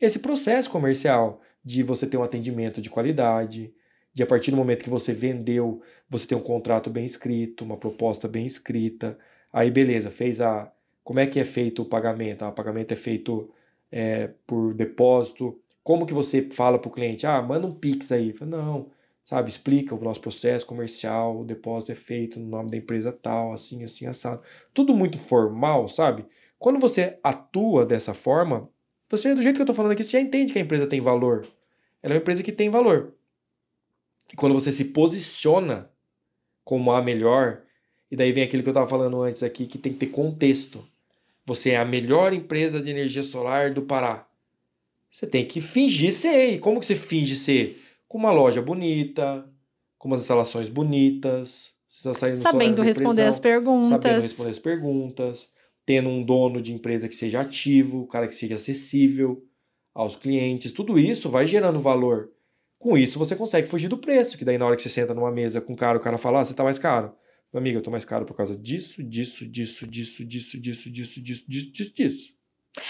[0.00, 3.74] esse processo comercial de você ter um atendimento de qualidade,
[4.14, 7.76] de a partir do momento que você vendeu, você ter um contrato bem escrito, uma
[7.76, 9.18] proposta bem escrita.
[9.52, 10.72] Aí, beleza, fez a.
[11.04, 12.42] Como é que é feito o pagamento?
[12.42, 13.50] Ah, o pagamento é feito
[13.92, 15.60] é, por depósito.
[15.84, 17.26] Como que você fala para o cliente?
[17.26, 18.32] Ah, manda um Pix aí.
[18.32, 18.90] Fala, Não,
[19.22, 19.50] sabe?
[19.50, 23.84] Explica o nosso processo comercial, o depósito é feito no nome da empresa tal, assim,
[23.84, 24.42] assim, assado.
[24.72, 26.24] Tudo muito formal, sabe?
[26.58, 28.70] Quando você atua dessa forma,
[29.10, 31.00] você, do jeito que eu tô falando aqui, você já entende que a empresa tem
[31.00, 31.46] valor.
[32.02, 33.14] Ela é uma empresa que tem valor.
[34.32, 35.90] E quando você se posiciona
[36.64, 37.62] como a melhor,
[38.10, 40.86] e daí vem aquilo que eu tava falando antes aqui, que tem que ter contexto.
[41.46, 44.28] Você é a melhor empresa de energia solar do Pará.
[45.10, 46.54] Você tem que fingir ser.
[46.54, 47.82] E como que você finge ser?
[48.06, 49.48] Com uma loja bonita,
[49.96, 53.88] com umas instalações bonitas, você tá Sabendo responder as perguntas.
[53.88, 55.48] sabendo responder as perguntas,
[55.86, 59.42] tendo um dono de empresa que seja ativo, um cara que seja acessível
[59.98, 62.30] aos clientes, tudo isso vai gerando valor.
[62.78, 65.32] Com isso você consegue fugir do preço, que daí na hora que você senta numa
[65.32, 67.12] mesa com o cara, o cara fala, ah, você tá mais caro.
[67.52, 71.20] Meu amigo, eu tô mais caro por causa disso, disso, disso, disso, disso, disso, disso,
[71.20, 72.38] disso, disso, disso, disso.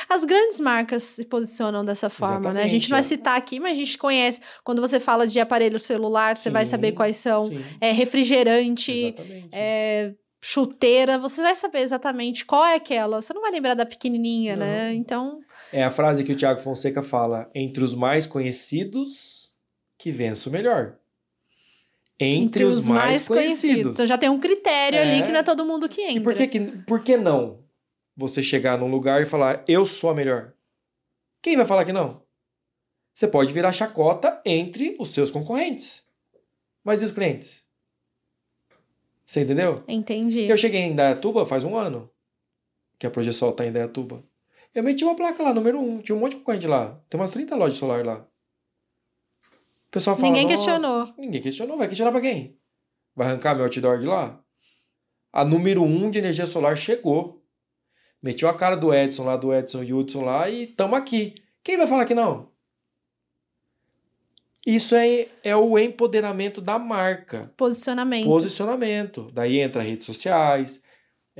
[0.07, 2.65] As grandes marcas se posicionam dessa forma, né?
[2.65, 3.03] A gente Exatamente, não vai é.
[3.05, 4.41] citar aqui, mas a gente conhece.
[4.63, 7.49] Quando você fala de aparelho celular, você vai Sim, saber quais são.
[7.49, 9.49] Sim, É, refrigerante, exatamente.
[9.53, 13.23] é, chuteira, você vai saber exatamente qual é aquela.
[13.23, 14.89] Você não vai lembrar da pequenininha, né?
[14.89, 14.95] Não.
[14.95, 15.41] Então,
[15.73, 19.55] É a frase que o Thiago Fonseca fala: entre os mais conhecidos,
[19.97, 20.97] que vença o melhor.
[22.21, 23.93] Entre, os, mais, conhecidos.
[23.93, 25.23] Então já tem um critério ali É.
[25.23, 26.19] que não é todo mundo que entra.
[26.19, 27.63] E por que, que, por que não
[28.17, 30.53] você chegar num lugar e falar, eu sou a melhor?
[31.41, 32.23] Quem vai falar que não?
[33.15, 36.05] Você pode virar chacota entre os seus concorrentes.
[36.83, 37.65] Mas e os clientes?
[39.25, 39.85] Você entendeu?
[39.87, 40.49] Entendi.
[40.49, 42.11] Eu cheguei em Indaiatuba faz um ano,
[42.99, 44.25] que a Progesol tá em Indaiatuba.
[44.75, 46.01] Eu meti uma placa lá, número um.
[46.01, 47.01] Tinha um monte de concorrente lá.
[47.09, 48.27] Tem umas 30 lojas de solar lá.
[49.89, 51.15] O pessoal fala, Ninguém "Nossa, questionou.
[51.19, 51.79] Ninguém questionou.
[51.79, 52.59] Vai questionar pra quem?
[53.17, 54.39] Vai arrancar meu outdoor de lá?
[55.33, 57.43] A número um de energia solar chegou.
[58.23, 61.35] Meteu a cara do Edson lá, do Edson Hudson lá e tamo aqui.
[61.63, 62.51] Quem vai falar que não?
[64.67, 67.53] Isso é, é o empoderamento da marca.
[67.57, 68.27] Posicionamento.
[68.27, 69.31] Posicionamento.
[69.33, 70.83] Daí entra redes sociais.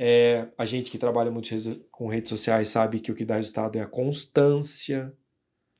[0.01, 1.49] É, a gente que trabalha muito
[1.91, 5.13] com redes sociais sabe que o que dá resultado é a constância,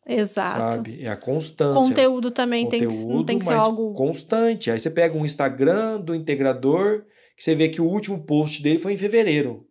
[0.06, 0.74] Exato.
[0.74, 1.02] sabe?
[1.02, 1.80] É a constância.
[1.80, 3.94] Conteúdo também tem que, tem que ser algo.
[3.94, 4.70] constante.
[4.70, 7.06] Aí você pega um Instagram do integrador,
[7.38, 9.66] que você vê que o último post dele foi em fevereiro.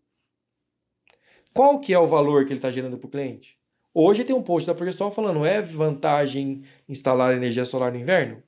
[1.53, 3.59] Qual que é o valor que ele está gerando para o cliente?
[3.93, 8.43] Hoje tem um post da Projeção falando, é vantagem instalar energia solar no inverno?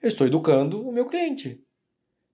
[0.00, 1.62] Eu estou educando o meu cliente.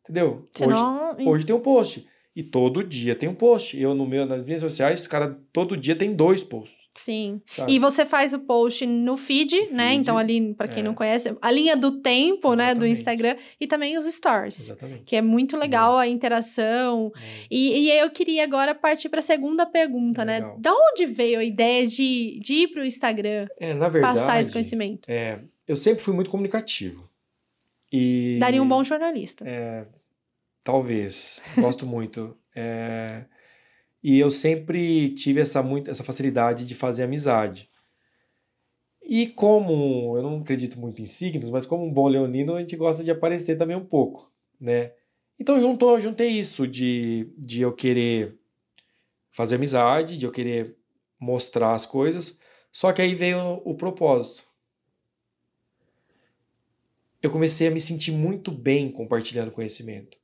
[0.04, 0.48] Entendeu?
[0.60, 2.06] Hoje, Senão, hoje tem um post.
[2.36, 3.80] E todo dia tem um post.
[3.80, 6.86] Eu, no meu, nas minhas redes sociais, cara, todo dia tem dois posts.
[6.94, 7.40] Sim.
[7.46, 7.72] Sabe?
[7.72, 9.88] E você faz o post no feed, né?
[9.88, 10.84] Feed, então, ali, para quem é.
[10.84, 12.58] não conhece, a linha do tempo, Exatamente.
[12.58, 14.60] né, do Instagram, e também os stories.
[14.60, 15.04] Exatamente.
[15.04, 17.10] Que é muito legal a interação.
[17.50, 20.34] E, e eu queria agora partir para a segunda pergunta, né?
[20.34, 20.56] legal.
[20.56, 20.60] né?
[20.60, 23.46] Da onde veio a ideia de, de ir para o Instagram?
[23.58, 24.18] É, na verdade.
[24.18, 25.08] Passar esse conhecimento?
[25.10, 27.08] É, eu sempre fui muito comunicativo.
[27.90, 28.36] E.
[28.38, 29.42] Daria um bom jornalista.
[29.48, 29.86] É,
[30.66, 31.40] talvez.
[31.56, 32.36] Gosto muito.
[32.54, 33.24] É.
[34.02, 37.70] E eu sempre tive essa, muito, essa facilidade de fazer amizade.
[39.00, 42.76] E como eu não acredito muito em signos, mas como um bom leonino, a gente
[42.76, 44.28] gosta de aparecer também um pouco,
[44.60, 44.92] né?
[45.38, 48.36] Então juntou, juntei isso de, de eu querer
[49.30, 50.76] fazer amizade, de eu querer
[51.20, 52.38] mostrar as coisas,
[52.72, 54.44] só que aí veio o, o propósito.
[57.22, 60.18] Eu comecei a me sentir muito bem compartilhando conhecimento.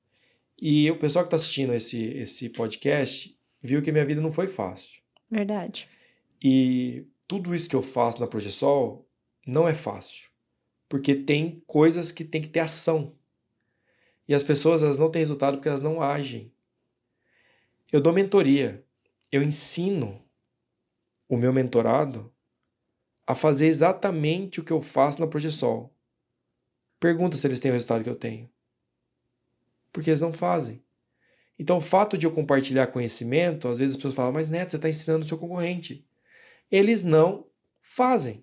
[0.64, 4.46] E o pessoal que está assistindo esse, esse podcast, viu que minha vida não foi
[4.46, 5.02] fácil.
[5.28, 5.88] Verdade.
[6.40, 9.04] E tudo isso que eu faço na Progesol
[9.44, 10.30] não é fácil.
[10.88, 13.12] Porque tem coisas que tem que ter ação.
[14.28, 16.52] E as pessoas elas não têm resultado porque elas não agem.
[17.92, 18.86] Eu dou mentoria.
[19.32, 20.24] Eu ensino
[21.28, 22.32] o meu mentorado
[23.26, 25.92] a fazer exatamente o que eu faço na Progesol.
[27.00, 28.51] Pergunta se eles têm o resultado que eu tenho.
[29.92, 30.82] Porque eles não fazem.
[31.58, 34.76] Então, o fato de eu compartilhar conhecimento, às vezes as pessoas falam, mas Neto, você
[34.76, 36.04] está ensinando o seu concorrente.
[36.70, 37.46] Eles não
[37.80, 38.42] fazem.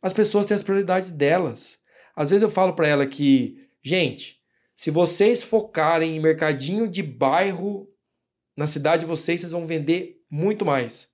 [0.00, 1.78] As pessoas têm as prioridades delas.
[2.14, 4.40] Às vezes eu falo para ela que, gente,
[4.74, 7.88] se vocês focarem em mercadinho de bairro
[8.56, 11.08] na cidade de vocês, vocês vão vender muito mais.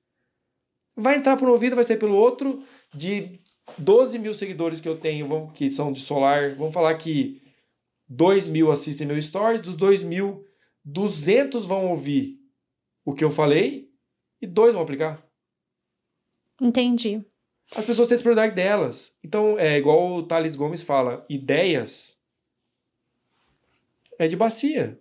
[0.96, 2.64] Vai entrar por um ouvido, vai sair pelo outro.
[2.92, 3.40] De
[3.76, 7.42] 12 mil seguidores que eu tenho, que são de solar, vamos falar que
[8.08, 10.46] 2 mil assistem meu stories, dos 2 mil,
[10.84, 12.40] 200 vão ouvir
[13.04, 13.90] o que eu falei
[14.40, 15.26] e dois vão aplicar.
[16.60, 17.24] Entendi.
[17.76, 19.14] As pessoas têm a prioridade delas.
[19.22, 22.18] Então, é igual o Thales Gomes fala, ideias
[24.18, 25.00] é de bacia.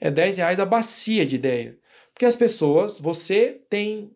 [0.00, 1.78] É 10 reais a bacia de ideia.
[2.12, 4.14] Porque as pessoas, você tem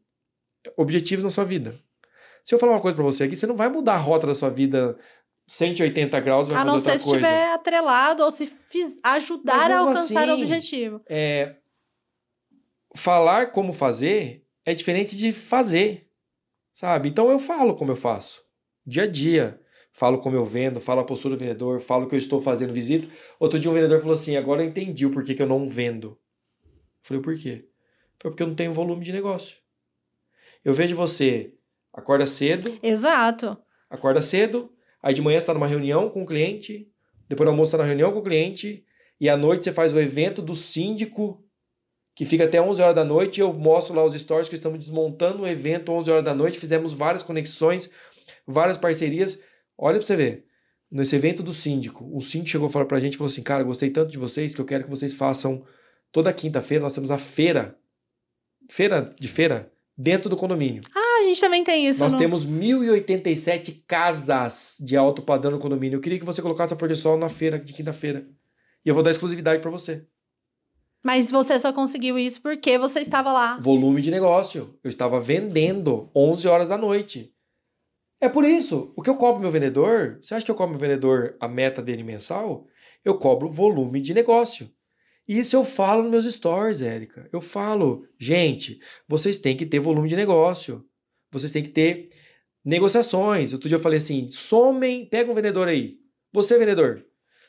[0.76, 1.78] objetivos na sua vida.
[2.44, 4.34] Se eu falar uma coisa para você aqui, você não vai mudar a rota da
[4.34, 4.96] sua vida
[5.46, 6.90] 180 graus vai a fazer outra coisa.
[6.90, 11.00] A não ser se estiver atrelado ou se fiz, ajudar a alcançar assim, o objetivo.
[11.08, 11.56] É,
[12.94, 16.08] falar como fazer é diferente de fazer,
[16.72, 17.08] sabe?
[17.08, 18.42] Então eu falo como eu faço,
[18.86, 19.58] dia a dia.
[19.94, 23.06] Falo como eu vendo, falo a postura do vendedor, falo que eu estou fazendo visita.
[23.38, 26.18] Outro dia um vendedor falou assim, agora eu entendi o porquê que eu não vendo.
[26.64, 26.70] Eu
[27.02, 27.68] falei, por quê?
[28.18, 29.58] Foi porque eu não tenho volume de negócio.
[30.64, 31.52] Eu vejo você,
[31.92, 32.78] acorda cedo.
[32.82, 33.58] Exato.
[33.90, 34.72] Acorda cedo,
[35.02, 36.88] Aí de manhã você está numa reunião com o cliente,
[37.28, 38.84] depois do almoço está na reunião com o cliente,
[39.20, 41.44] e à noite você faz o evento do síndico,
[42.14, 44.78] que fica até 11 horas da noite, e eu mostro lá os stories que estamos
[44.78, 47.90] desmontando o evento 11 horas da noite, fizemos várias conexões,
[48.46, 49.40] várias parcerias.
[49.76, 50.44] Olha para você ver,
[50.90, 53.64] nesse evento do síndico, o síndico chegou e falou para a gente, falou assim, cara,
[53.64, 55.64] gostei tanto de vocês que eu quero que vocês façam
[56.12, 57.78] toda quinta-feira, nós temos a feira,
[58.70, 60.82] feira de feira, dentro do condomínio.
[60.94, 62.02] Ah, a gente também tem isso.
[62.02, 62.18] Nós no...
[62.18, 65.96] temos 1.087 casas de alto padrão no condomínio.
[65.96, 68.28] Eu queria que você colocasse a projeção na feira de quinta-feira.
[68.84, 70.06] E eu vou dar exclusividade para você.
[71.02, 73.56] Mas você só conseguiu isso porque você estava lá.
[73.58, 74.78] Volume de negócio.
[74.82, 77.34] Eu estava vendendo 11 horas da noite.
[78.20, 78.92] É por isso.
[78.96, 81.82] O que eu cobro meu vendedor, você acha que eu cobro meu vendedor a meta
[81.82, 82.66] dele mensal?
[83.04, 84.70] Eu cobro volume de negócio.
[85.26, 87.28] Isso eu falo nos meus stories, Érica.
[87.32, 90.84] Eu falo, gente, vocês têm que ter volume de negócio
[91.32, 92.10] vocês têm que ter
[92.64, 93.52] negociações.
[93.52, 95.98] Outro dia eu falei assim: somem, pega um vendedor aí.
[96.32, 97.04] Você, vendedor,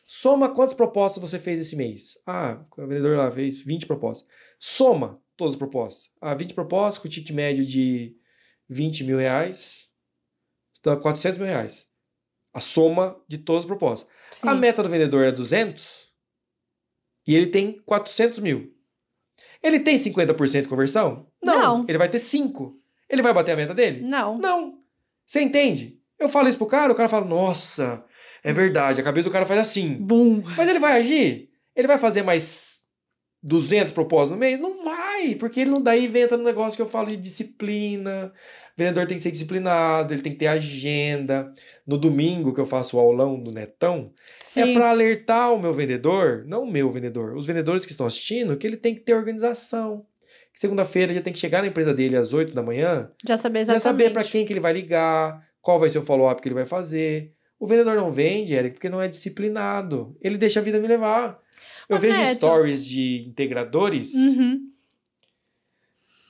[0.06, 2.18] soma quantas propostas você fez esse mês.
[2.26, 4.28] Ah, o vendedor lá fez 20 propostas.
[4.60, 6.10] Soma todas as propostas.
[6.22, 8.16] Ah, 20 propostas com ticket médio de
[8.70, 9.90] 20 mil reais.
[10.80, 11.88] Então, 400 mil reais.
[12.54, 14.10] A soma de todas as propostas.
[14.32, 14.47] Sim.
[14.47, 16.12] A meta do vendedor é 200
[17.26, 18.74] e ele tem 400 mil.
[19.62, 21.32] Ele tem 50% de conversão?
[21.42, 21.80] Não.
[21.80, 21.86] Não.
[21.88, 22.74] Ele vai ter 5%.
[23.14, 24.02] Ele vai bater a meta dele?
[24.02, 24.40] Não.
[24.40, 24.80] Não.
[25.26, 26.00] Você entende?
[26.20, 28.04] Eu falo isso pro cara, o cara fala, nossa,
[28.44, 29.96] é verdade, a cabeça do cara faz assim.
[29.96, 30.42] Bum.
[30.58, 31.50] Mas ele vai agir?
[31.76, 32.82] Ele vai fazer mais
[33.44, 34.60] 200 propósitos no mês?
[34.60, 38.34] Não vai, porque ele não daí entra no negócio que eu falo de disciplina.
[38.76, 41.54] O vendedor tem que ser disciplinado, ele tem que ter agenda.
[41.86, 44.62] No domingo que eu faço o aulão do Netão, é Sim.
[44.62, 48.58] é para alertar o meu vendedor, não o meu vendedor, os vendedores que estão assistindo,
[48.58, 50.04] que ele tem que ter organização
[50.54, 53.09] que segunda-feira já tem que chegar na empresa dele às 8 da manhã.
[53.28, 53.84] Já saber exatamente.
[53.84, 56.55] Já saber para quem que ele vai ligar, qual vai ser o follow-up que ele
[56.55, 57.34] vai fazer.
[57.59, 60.16] O vendedor não vende, Eric, porque não é disciplinado.
[60.21, 61.39] Ele deixa a vida me levar.
[61.89, 62.36] Eu vejo Neto.
[62.36, 64.13] stories de integradores.
[64.13, 64.70] Uhum.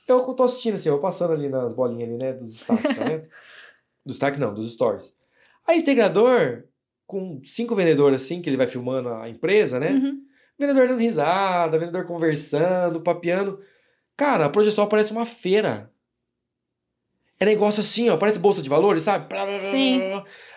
[0.06, 2.32] Eu tô assistindo assim, eu passando ali nas bolinhas ali, né?
[2.32, 3.22] Dos destaques, tá vendo?
[4.04, 5.12] dos destaques não, dos stories.
[5.66, 6.64] Aí, integrador,
[7.06, 9.90] com cinco vendedores assim, que ele vai filmando a empresa, né?
[9.90, 10.22] Uhum.
[10.58, 13.60] Vendedor dando risada, vendedor conversando, papeando.
[14.16, 15.90] Cara, a Projeção parece uma feira.
[17.38, 19.34] É negócio assim, ó, parece bolsa de valores, sabe?
[19.60, 20.00] Sim.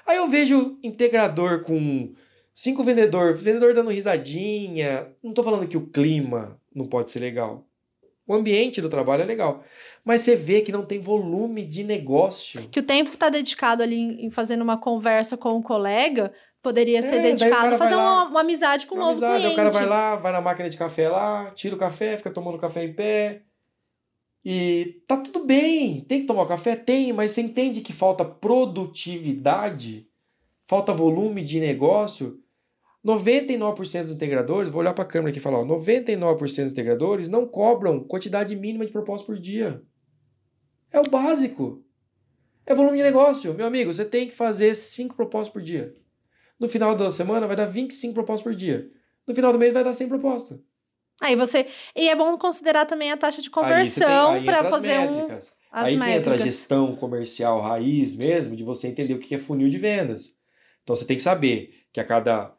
[0.05, 2.13] Aí eu vejo integrador com
[2.53, 5.07] cinco vendedor, vendedor dando risadinha.
[5.23, 7.67] Não tô falando que o clima não pode ser legal.
[8.27, 9.63] O ambiente do trabalho é legal.
[10.03, 12.67] Mas você vê que não tem volume de negócio.
[12.69, 16.31] Que o tempo que está dedicado ali em fazendo uma conversa com um colega
[16.61, 19.53] poderia ser é, dedicado a fazer lá, uma, uma, amizade com um novo amizade, cliente.
[19.53, 22.59] O cara vai lá, vai na máquina de café lá, tira o café, fica tomando
[22.59, 23.43] café em pé.
[24.43, 26.75] E tá tudo bem, tem que tomar café?
[26.75, 30.07] Tem, mas você entende que falta produtividade,
[30.65, 32.41] falta volume de negócio
[33.07, 37.29] 99% dos integradores, vou olhar para a câmera aqui e falar, ó, 99% dos integradores
[37.29, 39.81] não cobram quantidade mínima de propostas por dia.
[40.91, 41.83] É o básico.
[42.65, 43.53] É volume de negócio.
[43.53, 45.93] Meu amigo, você tem que fazer 5 propostas por dia.
[46.59, 48.91] No final da semana vai dar 25 propostas por dia.
[49.25, 50.59] No final do mês vai dar 100 propostas.
[51.21, 51.67] Aí você.
[51.95, 55.27] E é bom considerar também a taxa de conversão para fazer um.
[55.69, 56.19] As aí métricas.
[56.19, 60.33] entra a gestão comercial raiz mesmo, de você entender o que é funil de vendas.
[60.83, 62.55] Então você tem que saber que a cada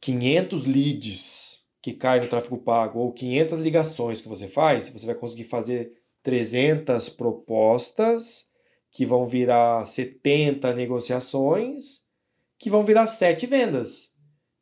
[0.00, 5.14] 500 leads que caem no tráfego pago ou 500 ligações que você faz, você vai
[5.14, 5.92] conseguir fazer
[6.22, 8.46] 300 propostas
[8.90, 12.02] que vão virar 70 negociações
[12.58, 14.07] que vão virar 7 vendas.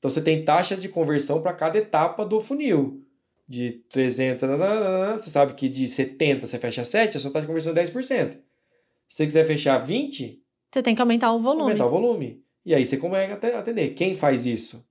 [0.07, 3.03] Então você tem taxas de conversão para cada etapa do funil.
[3.49, 4.49] De 300,
[5.15, 8.33] você sabe que de 70 você fecha 7, a sua taxa de conversão é 10%.
[8.33, 8.39] Se
[9.09, 10.43] você quiser fechar 20,
[10.73, 11.63] você tem que aumentar o volume.
[11.63, 12.43] Aumentar o volume.
[12.65, 13.95] E aí você consegue atender.
[13.95, 14.85] Quem faz isso?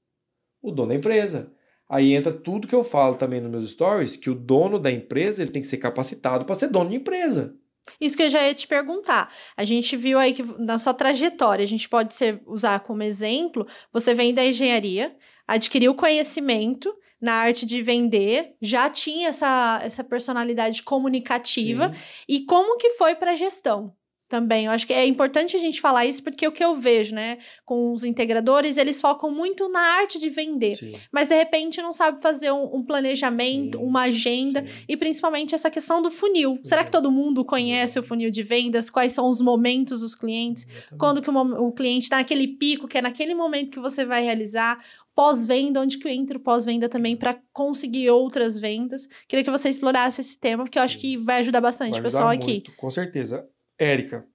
[0.62, 1.52] o dono da empresa.
[1.88, 5.42] Aí entra tudo que eu falo também nos meus stories, que o dono da empresa
[5.42, 7.56] ele tem que ser capacitado para ser dono de empresa.
[8.00, 9.34] Isso que eu já ia te perguntar.
[9.56, 13.68] A gente viu aí que na sua trajetória, a gente pode ser, usar como exemplo,
[13.92, 15.16] você vem da engenharia,
[15.48, 21.90] adquiriu conhecimento na arte de vender, já tinha essa, essa personalidade comunicativa.
[21.90, 22.00] Sim.
[22.28, 23.96] E como que foi para a gestão?
[24.36, 24.66] Também.
[24.66, 27.38] Eu acho que é importante a gente falar isso porque o que eu vejo, né,
[27.64, 30.92] com os integradores, eles focam muito na arte de vender, sim.
[31.10, 34.84] mas de repente não sabe fazer um, um planejamento, sim, uma agenda sim.
[34.90, 36.60] e principalmente essa questão do funil.
[36.66, 38.90] Será que todo mundo conhece o funil de vendas?
[38.90, 40.68] Quais são os momentos dos clientes?
[40.98, 44.22] Quando que o, o cliente está naquele pico, que é naquele momento que você vai
[44.22, 44.78] realizar?
[45.16, 49.08] pós-venda, onde que eu entro pós-venda também para conseguir outras vendas.
[49.28, 52.28] Queria que você explorasse esse tema, porque eu acho que vai ajudar bastante o pessoal
[52.28, 52.64] muito, aqui.
[52.76, 53.48] Com certeza.
[53.78, 54.26] Érica,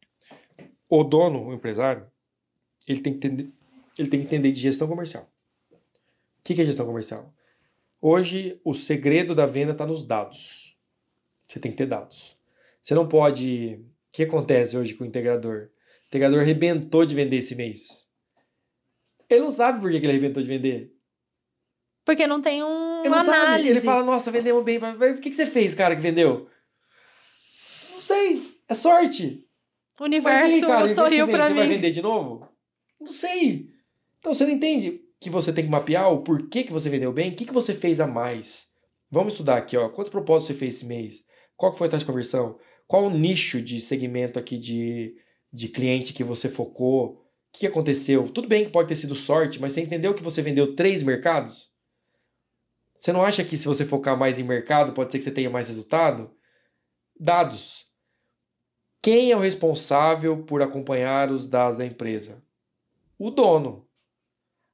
[0.89, 2.07] o dono, o empresário,
[2.87, 3.53] ele tem que entender,
[3.99, 5.31] ele tem que entender de gestão comercial.
[5.73, 7.33] O que é gestão comercial?
[8.01, 10.77] Hoje, o segredo da venda está nos dados.
[11.47, 12.37] Você tem que ter dados.
[12.83, 13.75] Você não pode.
[13.75, 15.69] O que acontece hoje com o integrador?
[16.05, 18.09] O integrador arrebentou de vender esse mês.
[19.29, 20.93] Ele não sabe por que ele arrebentou de vender.
[22.05, 23.25] Porque não tem um, uma análise.
[23.25, 23.69] Sabe.
[23.69, 24.81] Ele fala, nossa, vendemos bem.
[24.81, 26.49] Por que, que você fez, cara, que vendeu?
[27.93, 28.50] Não sei.
[28.71, 29.45] É sorte.
[29.99, 31.57] O universo aí, cara, sorriu para mim.
[31.57, 32.49] Você vai vender de novo?
[33.01, 33.69] Não sei.
[34.21, 37.33] Então você não entende que você tem que mapear o porquê que você vendeu bem,
[37.33, 38.69] o que, que você fez a mais.
[39.11, 39.89] Vamos estudar aqui, ó.
[39.89, 41.25] Quantos propósitos você fez esse mês?
[41.57, 42.59] Qual foi a taxa de conversão?
[42.87, 45.17] Qual o nicho de segmento aqui de,
[45.53, 47.15] de cliente que você focou?
[47.15, 47.19] O
[47.53, 48.29] que aconteceu?
[48.29, 51.73] Tudo bem que pode ter sido sorte, mas você entendeu que você vendeu três mercados?
[53.01, 55.51] Você não acha que se você focar mais em mercado, pode ser que você tenha
[55.51, 56.31] mais resultado?
[57.19, 57.90] Dados.
[59.03, 62.43] Quem é o responsável por acompanhar os dados da empresa?
[63.19, 63.89] O dono.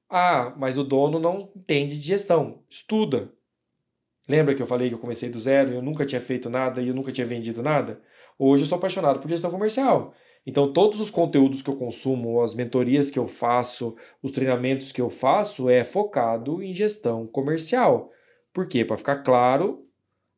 [0.08, 2.64] Ah, mas o dono não entende de gestão.
[2.68, 3.32] Estuda.
[4.28, 6.82] Lembra que eu falei que eu comecei do zero e eu nunca tinha feito nada
[6.82, 8.02] e eu nunca tinha vendido nada?
[8.36, 10.12] Hoje eu sou apaixonado por gestão comercial.
[10.44, 15.00] Então, todos os conteúdos que eu consumo, as mentorias que eu faço, os treinamentos que
[15.00, 18.10] eu faço, é focado em gestão comercial.
[18.52, 18.84] Por quê?
[18.84, 19.86] Para ficar claro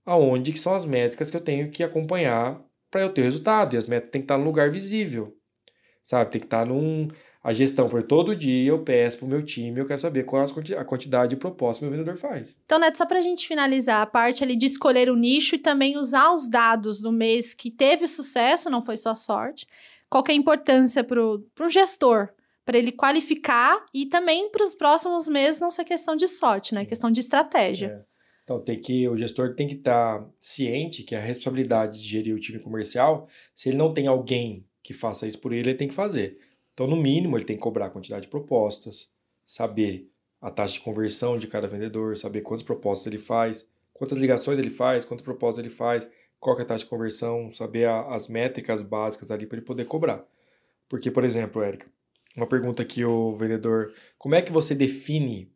[0.04, 3.74] aonde que são as métricas que eu tenho que acompanhar para eu ter resultado.
[3.74, 5.36] E as metas têm que estar no lugar visível.
[6.02, 6.30] Sabe?
[6.30, 7.08] Tem que estar num.
[7.42, 10.42] A gestão, por todo dia eu peço para o meu time, eu quero saber qual
[10.42, 12.56] é a quantidade de propostas meu vendedor faz.
[12.64, 15.58] Então, Neto, só para a gente finalizar a parte ali de escolher o nicho e
[15.58, 19.66] também usar os dados do mês que teve sucesso, não foi só sorte.
[20.10, 22.28] Qual que é a importância para o gestor?
[22.64, 26.84] Para ele qualificar e também para os próximos meses não ser questão de sorte, né?
[26.84, 28.04] Questão de estratégia.
[28.04, 28.17] É.
[28.48, 32.34] Então tem que o gestor tem que estar tá ciente que a responsabilidade de gerir
[32.34, 35.86] o time comercial, se ele não tem alguém que faça isso por ele, ele tem
[35.86, 36.38] que fazer.
[36.72, 39.10] Então no mínimo ele tem que cobrar a quantidade de propostas,
[39.44, 40.10] saber
[40.40, 44.70] a taxa de conversão de cada vendedor, saber quantas propostas ele faz, quantas ligações ele
[44.70, 46.08] faz, quantas propostas ele faz,
[46.40, 49.84] qual é a taxa de conversão, saber a, as métricas básicas ali para ele poder
[49.84, 50.24] cobrar.
[50.88, 51.86] Porque, por exemplo, Érica,
[52.34, 55.52] uma pergunta aqui o vendedor, como é que você define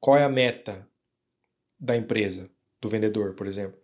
[0.00, 0.90] qual é a meta
[1.82, 2.48] da empresa,
[2.80, 3.76] do vendedor, por exemplo?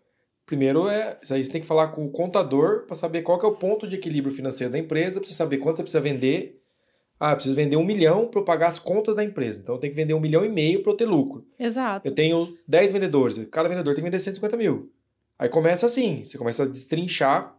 [0.46, 3.46] Primeiro é, isso aí você tem que falar com o contador para saber qual é
[3.46, 6.62] o ponto de equilíbrio financeiro da empresa, para você saber quanto você precisa vender.
[7.20, 9.60] Ah, eu preciso vender um milhão para eu pagar as contas da empresa.
[9.60, 11.44] Então eu tenho que vender um milhão e meio para eu ter lucro.
[11.58, 12.06] Exato.
[12.06, 14.92] Eu tenho 10 vendedores, cada vendedor tem que vender 150 mil.
[15.36, 17.54] Aí começa assim, você começa a destrinchar.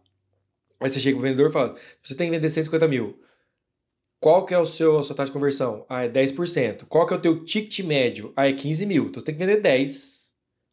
[0.80, 3.20] Aí você chega pro vendedor e fala: você tem que vender 150 mil.
[4.18, 5.86] Qual que é o seu, a sua taxa de conversão?
[5.88, 6.86] Ah, é 10%.
[6.88, 8.32] Qual que é o teu ticket médio?
[8.34, 9.04] Ah, é 15 mil.
[9.04, 10.19] Então você tem que vender 10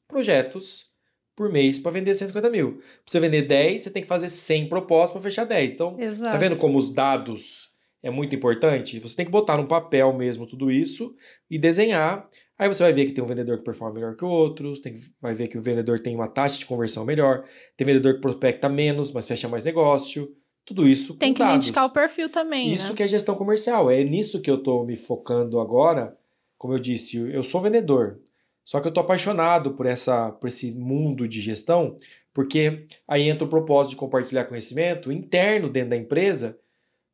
[0.07, 0.87] projetos
[1.35, 2.77] por mês para vender 150 mil.
[2.77, 5.73] Para você vender 10, você tem que fazer 100 propostas para fechar 10.
[5.73, 6.31] Então, Exato.
[6.31, 7.69] tá vendo como os dados
[8.01, 8.99] é muito importante?
[8.99, 11.15] Você tem que botar no papel mesmo tudo isso
[11.49, 12.27] e desenhar.
[12.57, 15.35] Aí você vai ver que tem um vendedor que performa melhor que outros, tem, vai
[15.35, 17.43] ver que o vendedor tem uma taxa de conversão melhor,
[17.75, 20.35] tem vendedor que prospecta menos, mas fecha mais negócio.
[20.65, 21.53] Tudo isso Tem que dados.
[21.53, 22.95] identificar o perfil também, Isso né?
[22.95, 23.89] que é gestão comercial.
[23.89, 26.17] É nisso que eu estou me focando agora.
[26.57, 28.19] Como eu disse, eu sou vendedor.
[28.67, 31.97] Só que eu tô apaixonado por, essa, por esse mundo de gestão,
[32.33, 36.59] porque aí entra o propósito de compartilhar conhecimento interno dentro da empresa,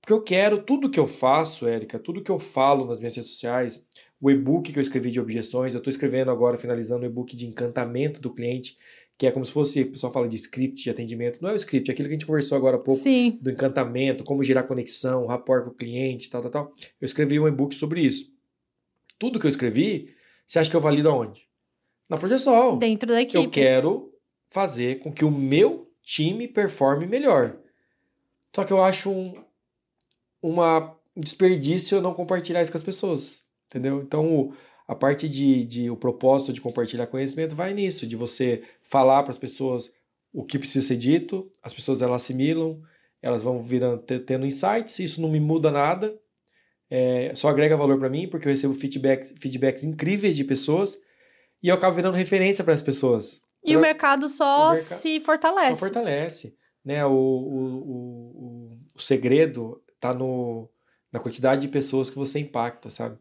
[0.01, 3.29] porque eu quero tudo que eu faço, Érica, tudo que eu falo nas minhas redes
[3.29, 3.87] sociais,
[4.19, 7.45] o e-book que eu escrevi de objeções, eu estou escrevendo agora, finalizando o e-book de
[7.45, 8.75] encantamento do cliente,
[9.15, 11.55] que é como se fosse, o pessoal fala de script de atendimento, não é o
[11.55, 13.37] script, é aquilo que a gente conversou agora há pouco, Sim.
[13.39, 16.73] do encantamento, como gerar conexão, rapport com o cliente, tal, tal, tal.
[16.99, 18.33] Eu escrevi um e-book sobre isso.
[19.19, 20.15] Tudo que eu escrevi,
[20.53, 21.47] você acha que eu valido aonde?
[22.07, 22.77] Na Progesol.
[22.77, 23.43] Dentro da equipe.
[23.43, 24.13] Eu quero
[24.51, 27.57] fazer com que o meu time performe melhor.
[28.55, 29.43] Só que eu acho um
[30.39, 33.43] uma um desperdício eu não compartilhar isso com as pessoas.
[33.65, 33.99] Entendeu?
[34.03, 34.53] Então,
[34.87, 39.31] a parte de, de o propósito de compartilhar conhecimento vai nisso, de você falar para
[39.31, 39.91] as pessoas
[40.31, 42.79] o que precisa ser dito, as pessoas elas assimilam,
[43.23, 46.15] elas vão virando, tendo insights, isso não me muda nada,
[46.89, 50.97] é, só agrega valor para mim, porque eu recebo feedbacks, feedbacks incríveis de pessoas
[51.61, 53.41] e eu acabo virando referência para as pessoas.
[53.63, 54.81] E então, o mercado só o merca...
[54.81, 55.79] se fortalece.
[55.79, 56.55] Só fortalece.
[56.83, 57.05] Né?
[57.05, 63.17] O, o, o, o segredo está na quantidade de pessoas que você impacta, sabe?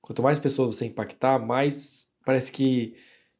[0.00, 2.94] Quanto mais pessoas você impactar, mais parece que,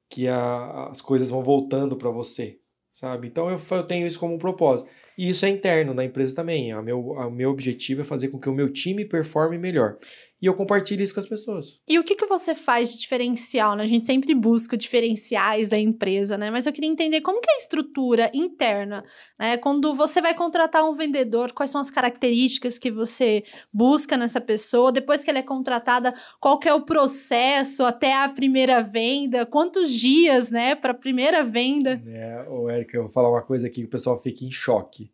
[0.09, 2.59] que a, as coisas vão voltando para você,
[2.93, 3.29] sabe?
[3.29, 4.89] Então eu, eu tenho isso como um propósito.
[5.19, 6.73] E isso é interno na empresa também.
[6.73, 9.99] O meu, o meu objetivo é fazer com que o meu time performe melhor.
[10.41, 11.75] E eu compartilho isso com as pessoas.
[11.87, 13.75] E o que, que você faz de diferencial?
[13.75, 13.83] Né?
[13.83, 16.49] A gente sempre busca diferenciais da empresa, né?
[16.49, 19.05] Mas eu queria entender como que é a estrutura interna,
[19.37, 19.57] né?
[19.57, 23.43] Quando você vai contratar um vendedor, quais são as características que você
[23.73, 24.93] busca nessa pessoa?
[24.93, 29.45] Depois que ele é contratada, qual que é o processo até a primeira venda?
[29.45, 32.01] Quantos dias, né, para a primeira venda?
[32.07, 35.11] É, ô Érica, eu vou falar uma coisa aqui que o pessoal fica em choque.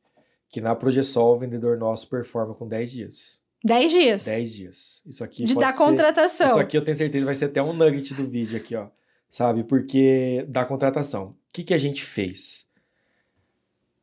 [0.51, 3.44] Que na Progesol, o vendedor nosso performa com 10 dias.
[3.65, 4.25] 10 dias.
[4.27, 5.03] 10 dias.
[5.07, 6.47] Isso aqui De dar ser, contratação.
[6.47, 8.89] Isso aqui eu tenho certeza vai ser até um nugget do vídeo aqui, ó.
[9.31, 9.65] Sabe?
[9.65, 11.29] Porque da contratação.
[11.29, 12.67] O que, que a gente fez?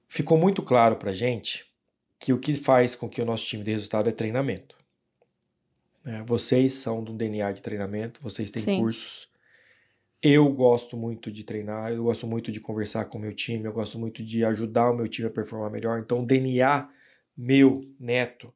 [0.10, 1.72] Ficou muito claro pra gente
[2.18, 4.76] que o que faz com que o nosso time dê resultado é treinamento.
[6.04, 8.80] É, vocês são do DNA de treinamento, vocês têm Sim.
[8.80, 9.30] cursos.
[10.24, 13.74] Eu gosto muito de treinar, eu gosto muito de conversar com o meu time, eu
[13.74, 16.00] gosto muito de ajudar o meu time a performar melhor.
[16.00, 16.90] Então, o DNA
[17.38, 18.54] meu, neto,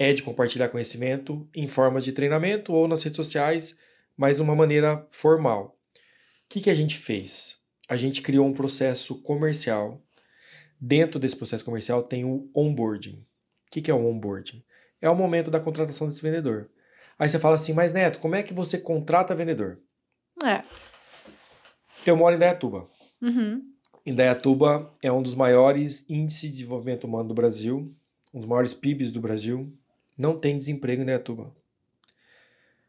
[0.00, 3.76] é de compartilhar conhecimento em formas de treinamento ou nas redes sociais,
[4.16, 5.78] mas de uma maneira formal.
[5.94, 6.00] O
[6.48, 7.60] que, que a gente fez?
[7.86, 10.02] A gente criou um processo comercial.
[10.80, 13.26] Dentro desse processo comercial tem o onboarding.
[13.66, 14.64] O que, que é o onboarding?
[15.02, 16.70] É o momento da contratação desse vendedor.
[17.18, 19.80] Aí você fala assim, mas Neto, como é que você contrata vendedor?
[20.42, 20.62] É.
[22.06, 22.88] Eu moro em Dayatuba.
[23.20, 23.62] Uhum.
[24.06, 27.94] Indaiatuba é um dos maiores índices de desenvolvimento humano do Brasil,
[28.32, 29.70] um dos maiores PIBs do Brasil.
[30.20, 31.50] Não tem desemprego em Indaiatuba.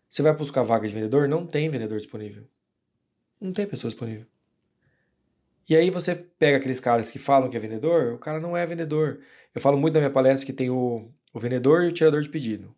[0.09, 1.29] Você vai buscar vaga de vendedor?
[1.29, 2.43] Não tem vendedor disponível.
[3.39, 4.25] Não tem pessoa disponível.
[5.69, 8.65] E aí você pega aqueles caras que falam que é vendedor, o cara não é
[8.65, 9.21] vendedor.
[9.55, 12.27] Eu falo muito na minha palestra que tem o, o vendedor e o tirador de
[12.27, 12.75] pedido.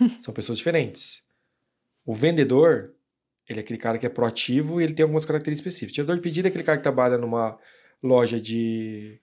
[0.20, 1.22] São pessoas diferentes.
[2.06, 2.94] O vendedor,
[3.46, 5.92] ele é aquele cara que é proativo e ele tem algumas características específicas.
[5.92, 7.58] O tirador de pedido é aquele cara que trabalha numa
[8.02, 9.20] loja de,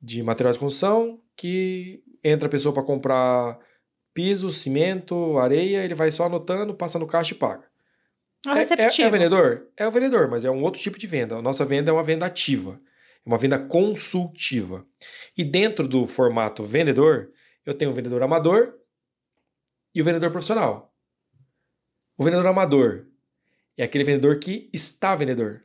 [0.00, 3.58] de material de construção, que entra a pessoa para comprar
[4.18, 7.64] piso, cimento, areia, ele vai só anotando, passa no caixa e paga.
[8.44, 9.06] É, É, é, receptivo.
[9.06, 9.68] é o vendedor?
[9.76, 11.36] É o vendedor, mas é um outro tipo de venda.
[11.36, 12.80] A nossa venda é uma venda ativa.
[13.24, 14.84] É uma venda consultiva.
[15.36, 17.30] E dentro do formato vendedor,
[17.64, 18.74] eu tenho o vendedor amador
[19.94, 20.92] e o vendedor profissional.
[22.16, 23.06] O vendedor amador
[23.76, 25.62] é aquele vendedor que está vendedor.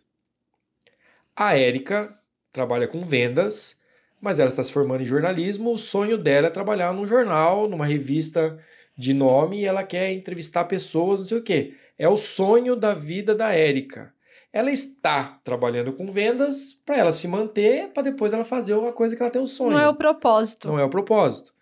[1.35, 2.15] A Érica
[2.51, 3.75] trabalha com vendas,
[4.23, 5.73] mas ela está se formando em jornalismo.
[5.73, 8.57] O sonho dela é trabalhar num jornal, numa revista
[8.97, 11.75] de nome, e ela quer entrevistar pessoas, não sei o quê.
[11.97, 14.13] É o sonho da vida da Érica.
[14.53, 19.13] Ela está trabalhando com vendas para ela se manter, para depois ela fazer uma coisa
[19.13, 19.71] que ela tem um sonho.
[19.71, 20.67] Não é o propósito.
[20.69, 21.53] Não é o propósito.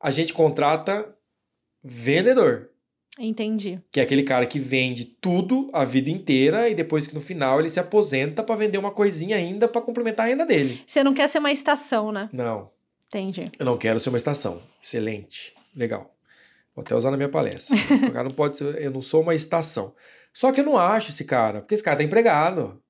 [0.00, 1.14] A gente contrata
[1.84, 2.70] vendedor.
[3.18, 3.80] Entendi.
[3.90, 7.58] Que é aquele cara que vende tudo a vida inteira e depois que no final
[7.58, 10.82] ele se aposenta para vender uma coisinha ainda para complementar a renda dele.
[10.86, 12.28] Você não quer ser uma estação, né?
[12.32, 12.70] Não.
[13.08, 13.50] Entendi.
[13.58, 14.62] Eu não quero ser uma estação.
[14.80, 15.54] Excelente.
[15.74, 16.14] Legal.
[16.74, 17.76] Vou até usar na minha palestra.
[17.76, 19.94] o cara não pode ser, eu não sou uma estação.
[20.32, 22.80] Só que eu não acho esse cara, porque esse cara tá empregado.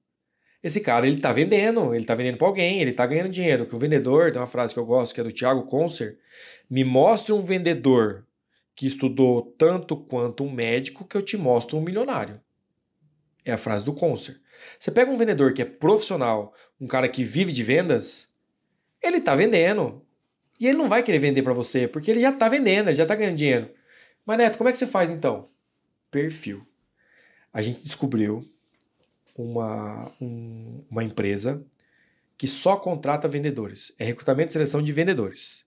[0.63, 3.65] Esse cara, ele tá vendendo, ele tá vendendo para alguém, ele tá ganhando dinheiro.
[3.65, 6.19] Que o vendedor, tem uma frase que eu gosto, que é do Thiago Concer,
[6.69, 8.27] me mostre um vendedor
[8.79, 12.41] que estudou tanto quanto um médico que eu te mostro um milionário.
[13.45, 14.41] É a frase do Concer.
[14.79, 18.29] Você pega um vendedor que é profissional, um cara que vive de vendas,
[19.03, 20.07] ele tá vendendo.
[20.61, 23.05] E ele não vai querer vender para você, porque ele já tá vendendo, ele já
[23.05, 23.69] tá ganhando dinheiro.
[24.25, 25.49] Mas Neto, como é que você faz então?
[26.09, 26.65] Perfil.
[27.53, 28.49] A gente descobriu
[29.35, 31.67] uma, um, uma empresa
[32.37, 33.93] que só contrata vendedores.
[33.99, 35.67] É recrutamento e seleção de vendedores.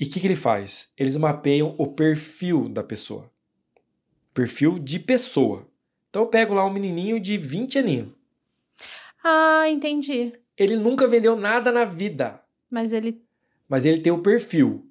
[0.00, 0.88] E o que, que ele faz?
[0.96, 3.30] Eles mapeiam o perfil da pessoa.
[4.32, 5.68] Perfil de pessoa.
[6.08, 8.08] Então eu pego lá um menininho de 20 aninhos.
[9.22, 10.32] Ah, entendi.
[10.56, 12.40] Ele nunca vendeu nada na vida.
[12.70, 13.22] Mas ele.
[13.68, 14.86] Mas ele tem o perfil.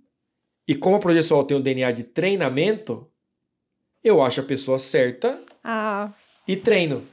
[0.68, 3.10] E como a Projeção tem o DNA de treinamento,
[4.04, 6.12] eu acho a pessoa certa ah.
[6.48, 7.04] e treino.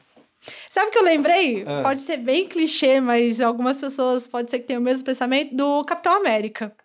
[0.68, 1.64] Sabe o que eu lembrei?
[1.66, 1.82] Ah.
[1.82, 5.82] Pode ser bem clichê, mas algumas pessoas pode ser que tenham o mesmo pensamento do
[5.84, 6.76] Capitão América.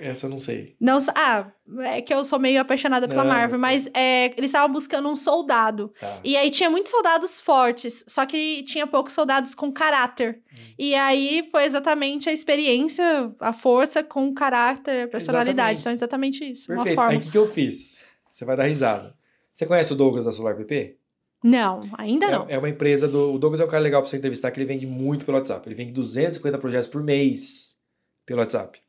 [0.00, 0.76] Essa eu não sei.
[0.80, 1.50] Não, ah,
[1.80, 5.16] é que eu sou meio apaixonada pela não, Marvel, mas é, eles estavam buscando um
[5.16, 5.92] soldado.
[6.00, 6.20] Tá.
[6.24, 10.40] E aí tinha muitos soldados fortes, só que tinha poucos soldados com caráter.
[10.52, 10.62] Hum.
[10.78, 15.78] E aí foi exatamente a experiência, a força com caráter, personalidade.
[15.78, 15.80] Exatamente.
[15.80, 16.66] Então, é exatamente isso.
[16.68, 17.00] Perfeito.
[17.00, 18.02] Aí o que, que eu fiz?
[18.30, 19.14] Você vai dar risada.
[19.52, 20.96] Você conhece o Douglas da Solar PP?
[21.44, 22.48] Não, ainda não.
[22.48, 23.34] É, é uma empresa do.
[23.34, 25.68] O Douglas é um cara legal para você entrevistar, que ele vende muito pelo WhatsApp.
[25.68, 27.76] Ele vende 250 projetos por mês
[28.24, 28.80] pelo WhatsApp.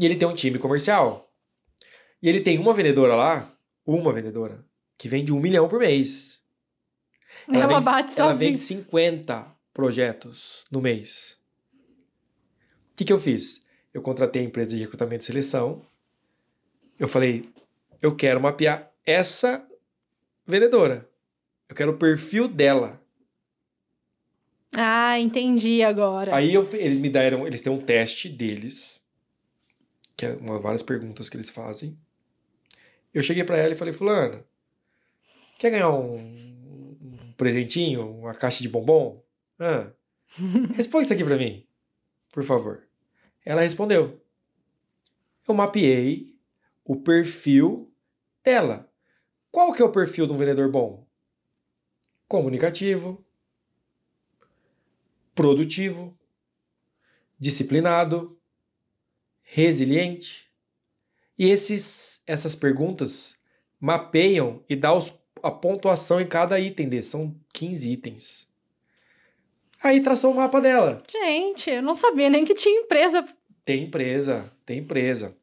[0.00, 1.30] E ele tem um time comercial.
[2.22, 3.54] E ele tem uma vendedora lá,
[3.84, 4.64] uma vendedora,
[4.96, 6.42] que vende um milhão por mês.
[7.46, 11.38] Ela, ela vende, bate Ela vende 50 projetos no mês.
[12.92, 13.62] O que, que eu fiz?
[13.92, 15.84] Eu contratei a empresa de recrutamento e seleção.
[16.98, 17.50] Eu falei,
[18.00, 19.68] eu quero mapear essa
[20.46, 21.06] vendedora.
[21.68, 22.98] Eu quero o perfil dela.
[24.74, 26.34] Ah, entendi agora.
[26.34, 28.99] Aí eu, eles me deram, eles têm um teste deles
[30.20, 31.98] que é uma, várias perguntas que eles fazem.
[33.14, 34.44] Eu cheguei para ela e falei, fulana,
[35.58, 39.24] quer ganhar um, um presentinho, uma caixa de bombom?
[39.58, 39.90] Ah,
[40.76, 41.66] responde isso aqui para mim,
[42.30, 42.86] por favor.
[43.46, 44.22] Ela respondeu.
[45.48, 46.38] Eu mapeei
[46.84, 47.90] o perfil
[48.44, 48.92] dela.
[49.50, 51.08] Qual que é o perfil de um vendedor bom?
[52.28, 53.24] Comunicativo,
[55.34, 56.14] produtivo,
[57.38, 58.38] disciplinado,
[59.50, 60.48] resiliente?
[61.36, 63.36] E esses, essas perguntas
[63.80, 64.98] mapeiam e dão
[65.42, 67.10] a pontuação em cada item desse.
[67.10, 68.48] São 15 itens.
[69.82, 71.02] Aí traçou o mapa dela.
[71.10, 73.26] Gente, eu não sabia nem que tinha empresa.
[73.64, 75.36] Tem empresa, tem empresa.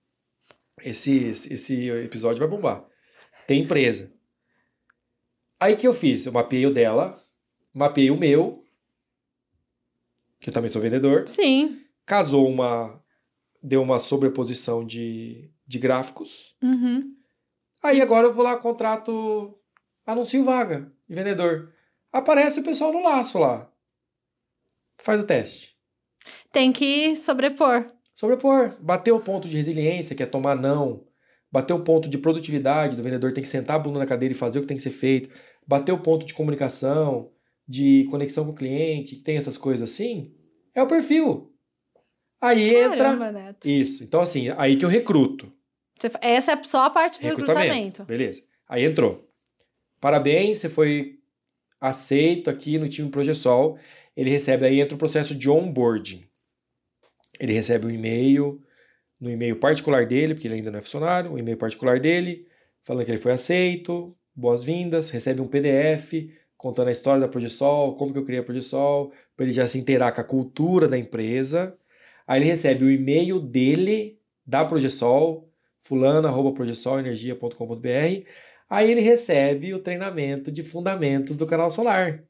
[0.84, 2.86] Esse, esse episódio vai bombar.
[3.48, 4.12] Tem empresa.
[5.60, 6.26] Aí que eu fiz?
[6.26, 7.26] Eu mapeei o dela,
[7.74, 8.64] mapeei o meu,
[10.40, 11.28] que eu também sou vendedor.
[11.28, 11.82] Sim.
[12.06, 13.04] Casou uma
[13.68, 16.56] deu uma sobreposição de, de gráficos.
[16.64, 17.14] Uhum.
[17.84, 19.60] Aí agora eu vou lá, contrato,
[20.06, 21.74] anuncio vaga de vendedor.
[22.12, 23.70] Aparece o pessoal no laço lá.
[24.98, 25.76] Faz o teste.
[26.52, 27.92] Tem que sobrepor.
[28.14, 28.76] Sobrepor.
[28.82, 31.06] Bater o ponto de resiliência, que é tomar não.
[31.52, 34.38] Bater o ponto de produtividade do vendedor, tem que sentar a bunda na cadeira e
[34.38, 35.30] fazer o que tem que ser feito.
[35.68, 37.32] Bater o ponto de comunicação,
[37.68, 40.34] de conexão com o cliente, que tem essas coisas assim.
[40.74, 41.54] É o perfil.
[42.40, 43.32] Aí Caramba, entra.
[43.32, 43.68] Neto.
[43.68, 44.04] Isso.
[44.04, 45.52] Então, assim, aí que eu recruto.
[46.22, 47.60] Essa é só a parte do recrutamento.
[47.60, 48.06] recrutamento.
[48.06, 48.44] Beleza.
[48.70, 49.28] Aí entrou.
[50.00, 51.20] Parabéns, você foi
[51.82, 53.80] aceito aqui no time Progesol.
[54.16, 56.28] Ele recebe, aí entra o processo de onboarding.
[57.40, 58.62] Ele recebe um e-mail,
[59.20, 62.48] no e-mail particular dele, porque ele ainda não é funcionário, um e-mail particular dele,
[62.84, 66.14] falando que ele foi aceito, boas-vindas, recebe um PDF
[66.56, 69.78] contando a história da Progesol, como que eu criei a Progesol, para ele já se
[69.78, 71.78] inteirar com a cultura da empresa
[72.28, 75.50] Aí ele recebe o e-mail dele, da Progesol,
[75.82, 78.28] fulano.progesolenergia.com.br.
[78.70, 82.22] Aí ele recebe o treinamento de fundamentos do canal solar.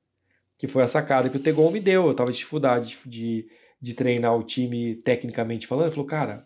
[0.57, 2.05] Que foi a sacada que o Tegon me deu.
[2.07, 3.47] Eu tava de dificuldade de,
[3.81, 5.85] de treinar o time tecnicamente falando.
[5.85, 6.45] Ele falou, cara,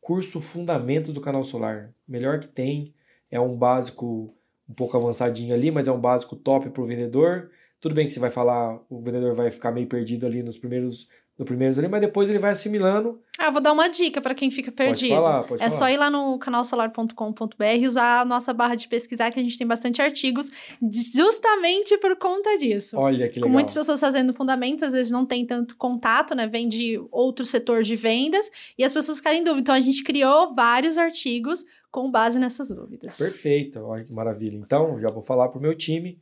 [0.00, 1.92] curso Fundamentos do Canal Solar.
[2.06, 2.94] Melhor que tem.
[3.30, 4.34] É um básico
[4.68, 7.50] um pouco avançadinho ali, mas é um básico top para o vendedor.
[7.80, 11.08] Tudo bem que você vai falar, o vendedor vai ficar meio perdido ali nos primeiros
[11.42, 13.20] no primeiros ali, mas depois ele vai assimilando.
[13.38, 15.10] Ah, vou dar uma dica para quem fica perdido.
[15.10, 15.78] Pode falar, pode é falar.
[15.78, 19.58] só ir lá no canalsolar.com.br e usar a nossa barra de pesquisar, que a gente
[19.58, 20.50] tem bastante artigos
[20.80, 22.96] justamente por conta disso.
[22.96, 23.48] Olha que legal.
[23.48, 26.46] Com muitas pessoas fazendo fundamentos, às vezes não tem tanto contato, né?
[26.46, 29.60] Vem de outro setor de vendas e as pessoas ficarem em dúvida.
[29.60, 33.18] Então a gente criou vários artigos com base nessas dúvidas.
[33.18, 34.56] Perfeito, olha que maravilha.
[34.56, 36.18] Então, já vou falar para o meu time.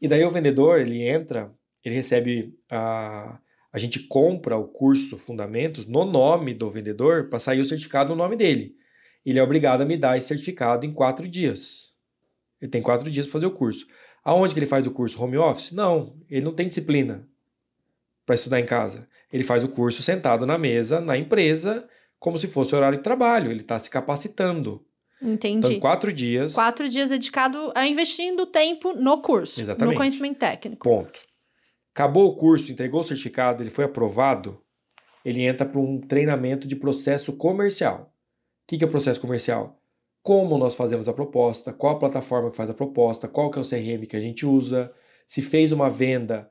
[0.00, 1.50] E daí o vendedor, ele entra,
[1.84, 3.38] ele recebe a
[3.72, 8.16] a gente compra o curso Fundamentos no nome do vendedor para sair o certificado no
[8.16, 8.76] nome dele.
[9.24, 11.94] Ele é obrigado a me dar esse certificado em quatro dias.
[12.60, 13.86] Ele tem quatro dias para fazer o curso.
[14.24, 15.22] Aonde que ele faz o curso?
[15.22, 15.72] Home office?
[15.72, 17.28] Não, ele não tem disciplina
[18.24, 19.08] para estudar em casa.
[19.32, 21.88] Ele faz o curso sentado na mesa, na empresa,
[22.18, 23.50] como se fosse horário de trabalho.
[23.50, 24.84] Ele está se capacitando.
[25.20, 25.66] Entendi.
[25.66, 26.54] Então, quatro dias.
[26.54, 29.60] Quatro dias dedicado a investindo tempo no curso.
[29.60, 29.94] Exatamente.
[29.94, 30.88] No conhecimento técnico.
[30.88, 31.20] Ponto.
[31.98, 34.62] Acabou o curso, entregou o certificado, ele foi aprovado,
[35.24, 38.14] ele entra para um treinamento de processo comercial.
[38.62, 39.82] O que, que é o processo comercial?
[40.22, 43.62] Como nós fazemos a proposta, qual a plataforma que faz a proposta, qual que é
[43.62, 44.92] o CRM que a gente usa,
[45.26, 46.48] se fez uma venda,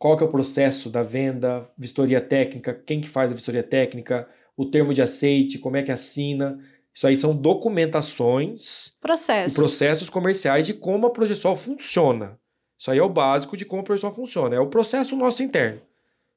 [0.00, 4.28] qual que é o processo da venda, vistoria técnica, quem que faz a vistoria técnica,
[4.56, 6.58] o termo de aceite, como é que assina.
[6.92, 9.52] Isso aí são documentações processos.
[9.52, 12.36] e processos comerciais de como a Progesol funciona.
[12.78, 14.54] Isso aí é o básico de como a pessoa funciona.
[14.54, 15.80] É o processo nosso interno.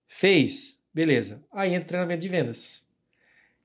[0.07, 1.43] Fez, beleza.
[1.51, 2.88] Aí entra treinamento de vendas.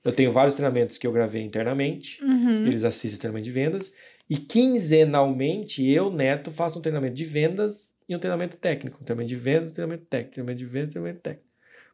[0.03, 2.23] Eu tenho vários treinamentos que eu gravei internamente.
[2.23, 2.65] Uhum.
[2.67, 3.91] Eles assistem o treinamento de vendas.
[4.29, 8.99] E quinzenalmente, eu, Neto, faço um treinamento de vendas e um treinamento técnico.
[9.01, 10.33] Um treinamento de vendas, um treinamento técnico.
[10.35, 11.47] Treinamento de vendas, treinamento técnico.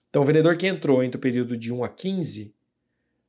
[0.10, 2.54] Então, o vendedor que entrou entre o período de 1 a 15,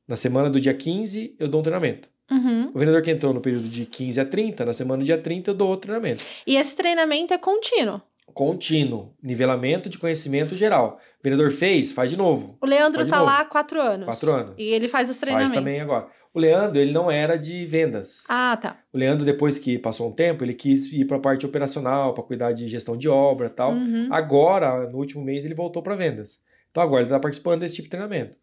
[0.07, 2.09] na semana do dia 15, eu dou um treinamento.
[2.29, 2.71] Uhum.
[2.73, 5.53] O vendedor que entrou no período de 15 a 30, na semana dia 30, eu
[5.53, 6.23] dou outro treinamento.
[6.45, 8.01] E esse treinamento é contínuo.
[8.33, 9.13] Contínuo.
[9.21, 10.99] Nivelamento de conhecimento geral.
[11.19, 12.57] O vendedor fez, faz de novo.
[12.61, 13.29] O Leandro tá novo.
[13.29, 14.05] lá há quatro anos.
[14.05, 14.55] Quatro anos.
[14.57, 15.53] E ele faz os treinamentos.
[15.53, 16.07] Faz também agora.
[16.33, 18.25] O Leandro, ele não era de vendas.
[18.27, 18.77] Ah, tá.
[18.91, 22.25] O Leandro, depois que passou um tempo, ele quis ir para a parte operacional, para
[22.25, 23.71] cuidar de gestão de obra e tal.
[23.71, 24.09] Uhum.
[24.11, 26.41] Agora, no último mês, ele voltou para vendas.
[26.71, 28.37] Então agora ele está participando desse tipo de treinamento.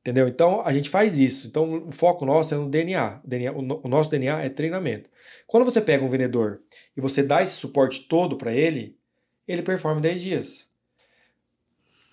[0.00, 0.28] Entendeu?
[0.28, 1.46] Então a gente faz isso.
[1.46, 3.20] Então o foco nosso é no DNA.
[3.24, 5.10] O, DNA, o, no, o nosso DNA é treinamento.
[5.46, 6.60] Quando você pega um vendedor
[6.96, 8.96] e você dá esse suporte todo para ele,
[9.46, 10.68] ele performa em 10 dias.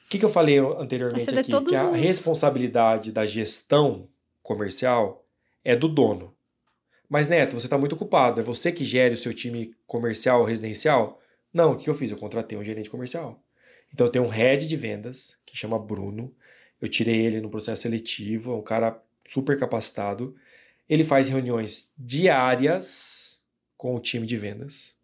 [0.06, 1.52] O que, que eu falei anteriormente aqui?
[1.72, 4.07] Que a os- responsabilidade da gestão
[4.44, 5.26] comercial
[5.64, 6.34] é do dono.
[7.10, 8.40] Mas, Neto, você está muito ocupado.
[8.40, 11.22] É você que gere o seu time comercial ou residencial?
[11.53, 12.12] Não, o que eu fiz?
[12.12, 13.41] Eu contratei um gerente comercial.
[13.94, 16.34] Então, eu tenho um head de vendas, que chama Bruno.
[16.81, 20.35] Eu tirei ele no processo seletivo, é um cara super capacitado.
[20.88, 23.41] Ele faz reuniões diárias
[23.77, 24.95] com o time de vendas.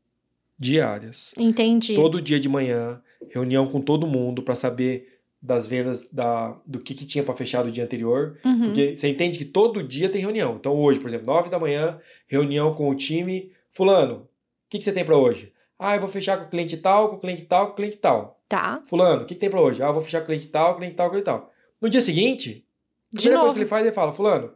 [0.57, 1.33] Diárias.
[1.37, 1.95] Entendi.
[1.95, 6.93] Todo dia de manhã, reunião com todo mundo para saber das vendas da, do que,
[6.93, 8.37] que tinha para fechar do dia anterior.
[8.45, 8.65] Uhum.
[8.65, 10.55] Porque você entende que todo dia tem reunião.
[10.59, 13.51] Então, hoje, por exemplo, 9 da manhã, reunião com o time.
[13.71, 14.27] Fulano, o
[14.69, 15.51] que, que você tem para hoje?
[15.79, 17.97] Ah, eu vou fechar com o cliente tal, com o cliente tal, com o cliente
[17.97, 18.39] tal.
[18.47, 18.81] Tá.
[18.85, 19.81] Fulano, o que, que tem para hoje?
[19.81, 21.50] Ah, eu vou fechar com o cliente tal, cliente tal, cliente tal.
[21.81, 22.65] No dia seguinte,
[23.13, 23.45] a primeira novo.
[23.45, 24.53] coisa que ele faz, ele fala: Fulano,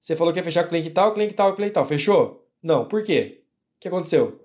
[0.00, 1.84] você falou que ia fechar com o cliente tal, cliente tal, cliente tal.
[1.86, 2.46] Fechou?
[2.62, 2.86] Não.
[2.86, 3.42] Por quê?
[3.76, 4.40] O que aconteceu?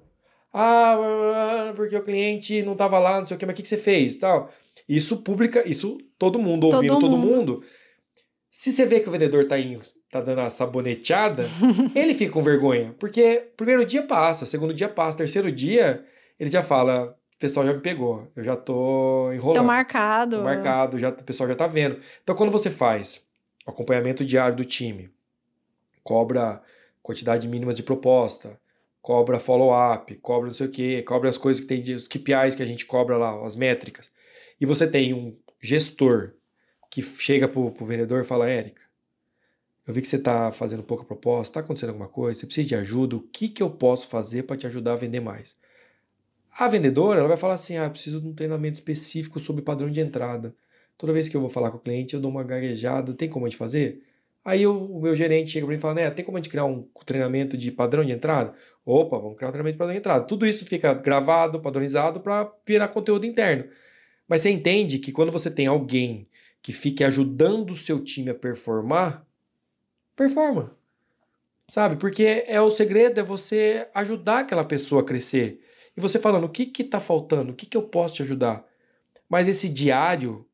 [0.53, 3.69] Ah, porque o cliente não estava lá, não sei o que, mas o que, que
[3.69, 4.17] você fez?
[4.17, 4.49] Tal.
[4.87, 7.27] Isso publica, isso todo mundo Todo ouvindo, todo mundo.
[7.27, 7.63] mundo.
[8.49, 9.79] Se você vê que o vendedor tá, em,
[10.09, 11.45] tá dando a saboneteada,
[11.95, 12.93] ele fica com vergonha.
[12.99, 16.03] Porque primeiro dia passa, segundo dia passa, terceiro dia,
[16.37, 19.61] ele já fala: pessoal já me pegou, eu já tô enrolando.
[19.61, 20.37] Tô marcado.
[20.37, 21.99] Tô marcado, já, o pessoal já tá vendo.
[22.23, 23.27] Então, quando você faz
[23.65, 25.11] acompanhamento diário do time,
[26.03, 26.61] cobra
[27.01, 28.59] quantidade mínima de proposta,
[29.01, 32.55] cobra follow-up, cobra não sei o quê, cobra as coisas que tem, de- os KPIs
[32.55, 34.11] que a gente cobra lá, as métricas.
[34.59, 36.33] E você tem um gestor
[36.91, 38.83] que chega pro, pro vendedor e fala, Érica,
[39.87, 42.75] eu vi que você tá fazendo pouca proposta, tá acontecendo alguma coisa, você precisa de
[42.75, 45.55] ajuda, o que que eu posso fazer para te ajudar a vender mais?
[46.51, 49.89] A vendedora, ela vai falar assim, ah, eu preciso de um treinamento específico sobre padrão
[49.89, 50.53] de entrada.
[50.97, 53.45] Toda vez que eu vou falar com o cliente, eu dou uma gaguejada, tem como
[53.45, 54.03] a gente fazer?
[54.43, 56.49] Aí o, o meu gerente chega para mim e fala, né, tem como a gente
[56.49, 58.53] criar um treinamento de padrão de entrada?
[58.85, 60.25] Opa, vamos criar um treinamento de padrão de entrada.
[60.25, 63.65] Tudo isso fica gravado, padronizado para virar conteúdo interno.
[64.27, 66.27] Mas você entende que quando você tem alguém
[66.61, 69.25] que fique ajudando o seu time a performar,
[70.15, 70.75] performa.
[71.69, 71.95] Sabe?
[71.95, 75.61] Porque é o segredo é você ajudar aquela pessoa a crescer.
[75.95, 77.51] E você falando, o que que tá faltando?
[77.51, 78.65] O que que eu posso te ajudar?
[79.29, 80.45] Mas esse diário,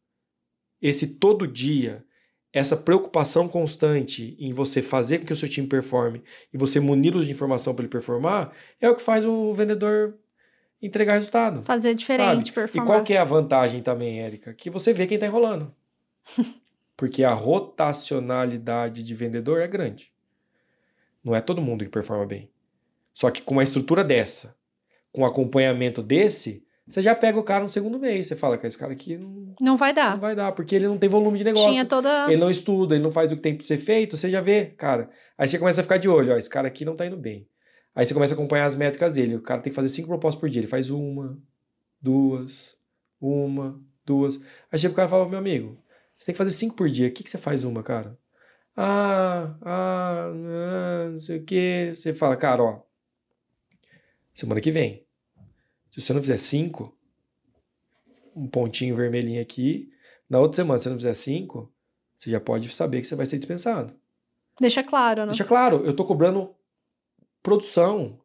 [0.82, 2.06] esse todo dia,
[2.52, 6.24] essa preocupação constante em você fazer com que o seu time performe
[6.54, 8.52] e você muni-los de informação para ele performar,
[8.82, 10.18] é o que faz o vendedor
[10.82, 11.64] entregar resultado.
[11.64, 12.52] Fazer diferente, sabe?
[12.52, 12.86] performar.
[12.86, 14.54] E qual que é a vantagem também, Érica?
[14.54, 15.74] Que você vê quem está enrolando.
[16.98, 20.12] Porque a rotacionalidade de vendedor é grande.
[21.24, 22.50] Não é todo mundo que performa bem.
[23.14, 24.57] Só que com uma estrutura dessa,
[25.18, 28.28] com um acompanhamento desse, você já pega o cara no segundo mês.
[28.28, 30.12] Você fala que esse cara aqui não, não vai dar.
[30.12, 31.68] Não vai dar, porque ele não tem volume de negócio.
[31.68, 32.28] Tinha toda...
[32.32, 34.16] Ele não estuda, ele não faz o que tem para ser feito.
[34.16, 35.10] Você já vê, cara.
[35.36, 36.34] Aí você começa a ficar de olho.
[36.34, 37.50] Ó, esse cara aqui não tá indo bem.
[37.96, 39.36] Aí você começa a acompanhar as métricas dele.
[39.36, 40.60] O cara tem que fazer cinco propostas por dia.
[40.60, 41.36] Ele faz uma,
[42.00, 42.76] duas,
[43.20, 44.40] uma, duas.
[44.72, 45.84] Aí chega o cara e fala, meu amigo,
[46.16, 47.08] você tem que fazer cinco por dia.
[47.08, 48.16] O que, que você faz uma, cara?
[48.76, 51.90] Ah, ah, ah, não sei o que.
[51.92, 52.82] Você fala, cara, ó.
[54.32, 55.07] Semana que vem
[56.02, 56.96] se você não fizer cinco,
[58.36, 59.90] um pontinho vermelhinho aqui,
[60.30, 61.74] na outra semana, se você não fizer cinco,
[62.18, 63.94] você já pode saber que você vai ser dispensado.
[64.60, 65.28] Deixa claro, né?
[65.28, 66.54] Deixa claro, eu tô cobrando
[67.42, 68.20] produção.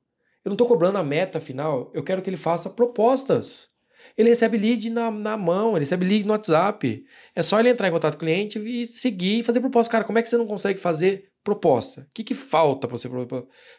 [0.44, 3.70] Eu não tô cobrando a meta final, eu quero que ele faça propostas.
[4.18, 7.06] Ele recebe lead na, na mão, ele recebe lead no WhatsApp.
[7.34, 9.90] É só ele entrar em contato com o cliente e seguir e fazer proposta.
[9.90, 12.02] Cara, como é que você não consegue fazer proposta?
[12.02, 13.08] O que, que falta para você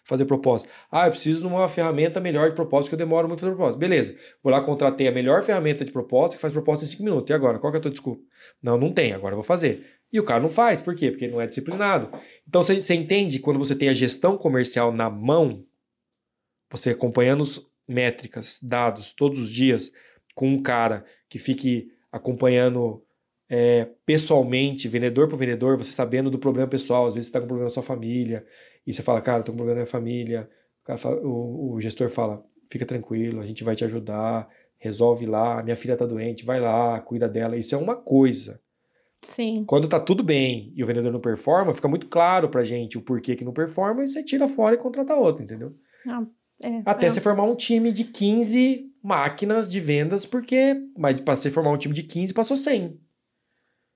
[0.04, 0.68] fazer proposta?
[0.92, 3.56] Ah, eu preciso de uma ferramenta melhor de proposta, que eu demoro muito a fazer
[3.56, 3.80] proposta.
[3.80, 7.30] Beleza, vou lá, contratei a melhor ferramenta de proposta, que faz proposta em 5 minutos.
[7.30, 7.60] E agora?
[7.60, 8.22] Qual que é a tua desculpa?
[8.62, 9.86] Não, não tem, agora eu vou fazer.
[10.12, 11.10] E o cara não faz, por quê?
[11.10, 12.16] Porque ele não é disciplinado.
[12.48, 15.66] Então você, você entende quando você tem a gestão comercial na mão,
[16.70, 19.92] você acompanhando os métricas, dados todos os dias,
[20.36, 23.04] com um cara que fique acompanhando
[23.50, 27.46] é, pessoalmente, vendedor por vendedor, você sabendo do problema pessoal, às vezes você está com
[27.46, 28.46] um problema na sua família,
[28.86, 30.50] e você fala, cara, eu tô com um problema na minha família,
[30.88, 34.48] o, fala, o, o, gestor fala, fica tranquilo, a gente vai te ajudar,
[34.78, 38.62] resolve lá, minha filha tá doente, vai lá, cuida dela, isso é uma coisa.
[39.22, 39.64] Sim.
[39.66, 43.02] Quando tá tudo bem e o vendedor não performa, fica muito claro pra gente o
[43.02, 45.74] porquê que não performa e você tira fora e contrata outro, entendeu?
[46.06, 46.26] Ah,
[46.62, 47.10] é, Até é.
[47.10, 51.78] você formar um time de 15 máquinas de vendas, porque mas para você formar um
[51.78, 53.00] time de 15 passou 100.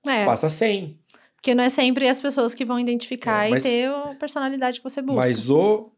[0.06, 0.24] É.
[0.24, 0.98] Passa 100.
[1.36, 4.78] Porque não é sempre as pessoas que vão identificar é, mas, e ter a personalidade
[4.78, 5.20] que você busca.
[5.20, 5.92] Mas o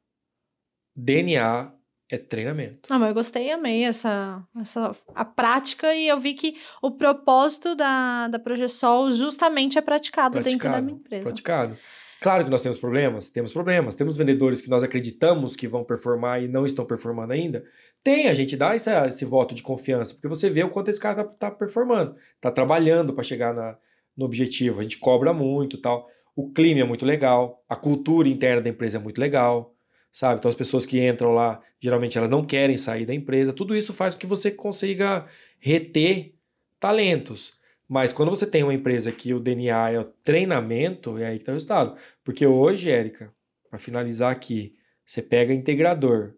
[0.94, 1.72] DNA
[2.10, 2.90] é treinamento.
[2.90, 7.74] Não, mas eu gostei, amei essa, essa a prática e eu vi que o propósito
[7.74, 11.24] da, da Progesol justamente é praticado, praticado dentro da minha empresa.
[11.24, 11.78] Praticado.
[12.20, 13.94] Claro que nós temos problemas, temos problemas.
[13.94, 17.64] Temos vendedores que nós acreditamos que vão performar e não estão performando ainda.
[18.04, 21.00] Tem, a gente dá esse, esse voto de confiança, porque você vê o quanto esse
[21.00, 23.74] cara está tá performando, está trabalhando para chegar na,
[24.20, 24.80] no objetivo.
[24.80, 26.08] A gente cobra muito tal.
[26.36, 29.74] O clima é muito legal, a cultura interna da empresa é muito legal,
[30.12, 30.38] sabe?
[30.38, 33.52] Então as pessoas que entram lá, geralmente elas não querem sair da empresa.
[33.52, 35.26] Tudo isso faz com que você consiga
[35.58, 36.34] reter
[36.78, 37.52] talentos.
[37.88, 41.42] Mas quando você tem uma empresa que o DNA é o treinamento, é aí que
[41.42, 41.96] está o resultado.
[42.22, 43.34] Porque hoje, Érica,
[43.68, 46.34] para finalizar aqui, você pega integrador,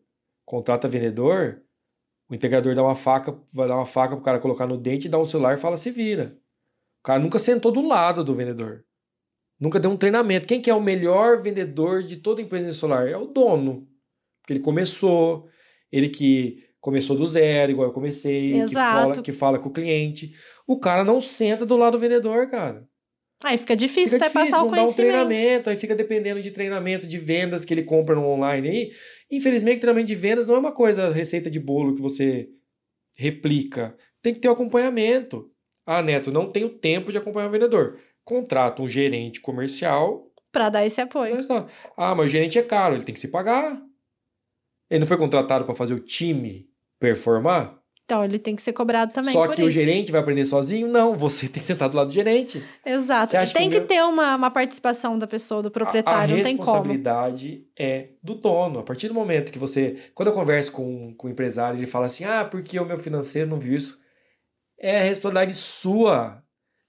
[0.47, 1.63] contrata vendedor,
[2.31, 5.19] o integrador dá uma faca, vai dar uma faca pro cara colocar no dente, dá
[5.19, 6.42] um celular e fala se vira.
[7.03, 8.85] O cara nunca sentou do lado do vendedor.
[9.59, 10.47] Nunca deu um treinamento.
[10.47, 13.09] Quem que é o melhor vendedor de toda empresa celular?
[13.09, 13.89] É o dono.
[14.41, 15.49] Porque ele começou,
[15.91, 20.33] ele que começou do zero, igual eu comecei, que fala, que fala com o cliente.
[20.67, 22.89] O cara não senta do lado do vendedor, cara.
[23.45, 25.13] Aí fica difícil fica até difícil, passar o conhecimento.
[25.13, 28.69] Dá um treinamento, aí fica dependendo de treinamento de vendas que ele compra no online
[28.69, 28.93] aí.
[29.31, 32.49] Infelizmente, treinamento de vendas não é uma coisa, receita de bolo que você
[33.17, 33.97] replica.
[34.21, 35.52] Tem que ter o acompanhamento.
[35.87, 37.99] Ah, Neto, não tenho tempo de acompanhar o vendedor.
[38.25, 40.31] Contrata um gerente comercial.
[40.51, 41.39] Para dar esse apoio.
[41.97, 43.83] Ah, mas o gerente é caro, ele tem que se pagar.
[44.91, 46.69] Ele não foi contratado para fazer o time
[47.01, 47.83] performar?
[48.05, 49.33] Então, ele tem que ser cobrado também.
[49.33, 49.69] Só que isso.
[49.69, 50.87] o gerente vai aprender sozinho?
[50.87, 52.63] Não, você tem que sentar do lado do gerente.
[52.85, 53.33] Exato.
[53.55, 56.57] Tem que, que ter uma, uma participação da pessoa, do proprietário, a, a não tem
[56.57, 56.69] como.
[56.69, 58.81] A responsabilidade é do dono.
[58.81, 59.97] A partir do momento que você.
[60.15, 63.49] Quando eu converso com, com o empresário, ele fala assim: ah, porque o meu financeiro
[63.49, 64.03] não viu isso.
[64.83, 66.45] É a responsabilidade sua.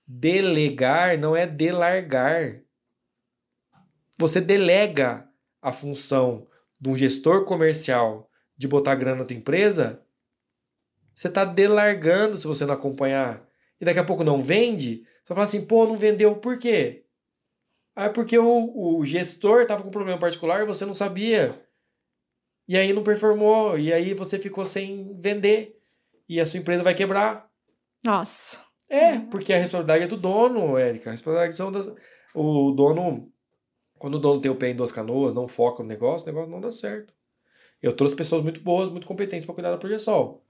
[0.05, 2.59] Delegar não é delargar.
[4.17, 5.29] Você delega
[5.61, 6.47] a função
[6.81, 10.03] de um gestor comercial de botar grana na tua empresa,
[11.13, 13.47] você está delargando se você não acompanhar.
[13.79, 17.05] E daqui a pouco não vende, você fala assim, pô, não vendeu por quê?
[17.95, 21.63] Ah, é porque o, o gestor estava com um problema particular e você não sabia.
[22.67, 25.79] E aí não performou, e aí você ficou sem vender.
[26.27, 27.52] E a sua empresa vai quebrar.
[28.03, 28.59] Nossa.
[28.89, 31.09] É, porque a responsabilidade é do dono, Érica.
[31.09, 31.91] A responsabilidade são das...
[32.35, 33.31] O dono,
[33.97, 36.51] quando o dono tem o pé em duas canoas, não foca no negócio, o negócio
[36.51, 37.13] não dá certo.
[37.81, 40.41] Eu trouxe pessoas muito boas, muito competentes para cuidar da projeção,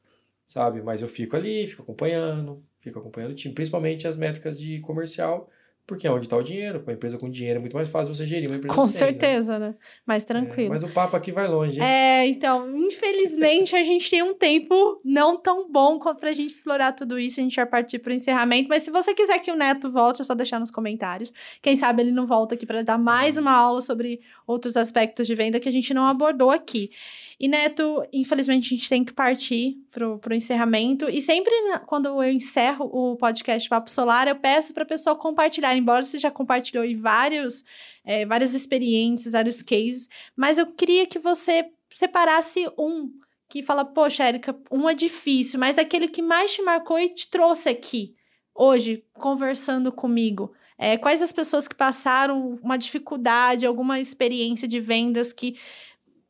[0.46, 0.82] sabe?
[0.82, 5.50] Mas eu fico ali, fico acompanhando, fico acompanhando o time, principalmente as métricas de comercial,
[5.86, 6.80] porque é onde está o dinheiro.
[6.80, 8.92] Com uma empresa com dinheiro é muito mais fácil você gerir uma empresa Com sem,
[8.92, 8.98] né?
[8.98, 9.70] certeza, né?
[9.70, 9.76] né?
[10.06, 10.68] Mais tranquilo.
[10.68, 11.80] É, mas o papo aqui vai longe.
[11.80, 11.86] Hein?
[11.86, 16.94] É, então, infelizmente a gente tem um tempo não tão bom para a gente explorar
[16.94, 17.40] tudo isso.
[17.40, 18.70] A gente vai partir para o encerramento.
[18.70, 21.34] Mas se você quiser que o Neto volte, é só deixar nos comentários.
[21.62, 25.36] Quem sabe ele não volta aqui para dar mais uma aula sobre outros aspectos de
[25.36, 26.92] venda que a gente não abordou aqui.
[27.40, 31.10] E, Neto, infelizmente a gente tem que partir pro, pro encerramento.
[31.10, 31.52] E sempre
[31.86, 36.18] quando eu encerro o podcast Papo Solar, eu peço para a pessoa compartilhar, embora você
[36.18, 37.64] já compartilhou em vários,
[38.06, 43.10] é, várias experiências, vários cases, mas eu queria que você separasse um
[43.50, 47.30] que fala, poxa, Érica, um é difícil, mas aquele que mais te marcou e te
[47.30, 48.16] trouxe aqui,
[48.56, 50.52] hoje, conversando comigo.
[50.76, 55.56] É, quais as pessoas que passaram uma dificuldade, alguma experiência de vendas que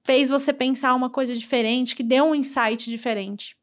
[0.04, 3.58] fez você pensar uma coisa diferente, que deu um insight diferente?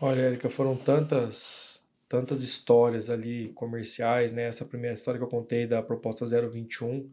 [0.00, 4.44] Olha, Érica, foram tantas, tantas histórias ali comerciais, né?
[4.44, 7.10] Essa primeira história que eu contei da proposta 021,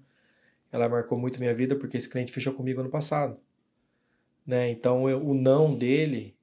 [0.71, 3.39] ela marcou muito minha vida porque esse cliente fechou comigo ano passado,
[4.45, 4.69] né?
[4.69, 6.35] Então, eu, o não dele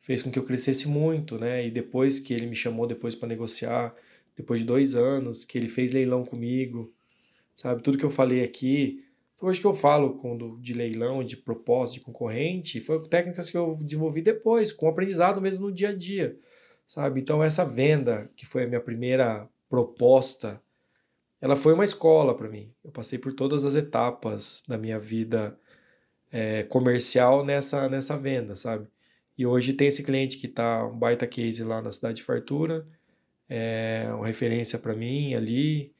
[0.00, 1.66] fez com que eu crescesse muito, né?
[1.66, 3.94] E depois que ele me chamou depois para negociar,
[4.36, 6.94] depois de dois anos, que ele fez leilão comigo,
[7.54, 7.82] sabe?
[7.82, 9.04] Tudo que eu falei aqui,
[9.40, 13.76] Hoje que eu falo quando, de leilão, de propósito, de concorrente, foi técnicas que eu
[13.76, 16.38] desenvolvi depois, com aprendizado mesmo no dia a dia,
[16.86, 17.20] sabe?
[17.20, 20.60] Então, essa venda, que foi a minha primeira proposta,
[21.40, 22.72] ela foi uma escola para mim.
[22.82, 25.58] Eu passei por todas as etapas da minha vida
[26.32, 28.88] é, comercial nessa, nessa venda, sabe?
[29.36, 32.86] E hoje tem esse cliente que está um baita case lá na cidade de Fartura,
[33.48, 35.94] é uma referência para mim ali,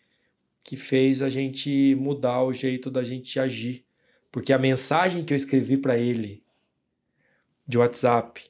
[0.67, 3.85] que fez a gente mudar o jeito da gente agir.
[4.33, 6.43] Porque a mensagem que eu escrevi para ele
[7.65, 8.43] de WhatsApp,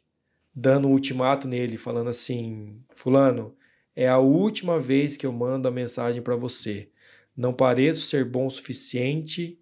[0.54, 3.54] dando um ultimato nele, falando assim: Fulano,
[3.94, 6.88] é a última vez que eu mando a mensagem para você.
[7.36, 9.60] Não pareço ser bom o suficiente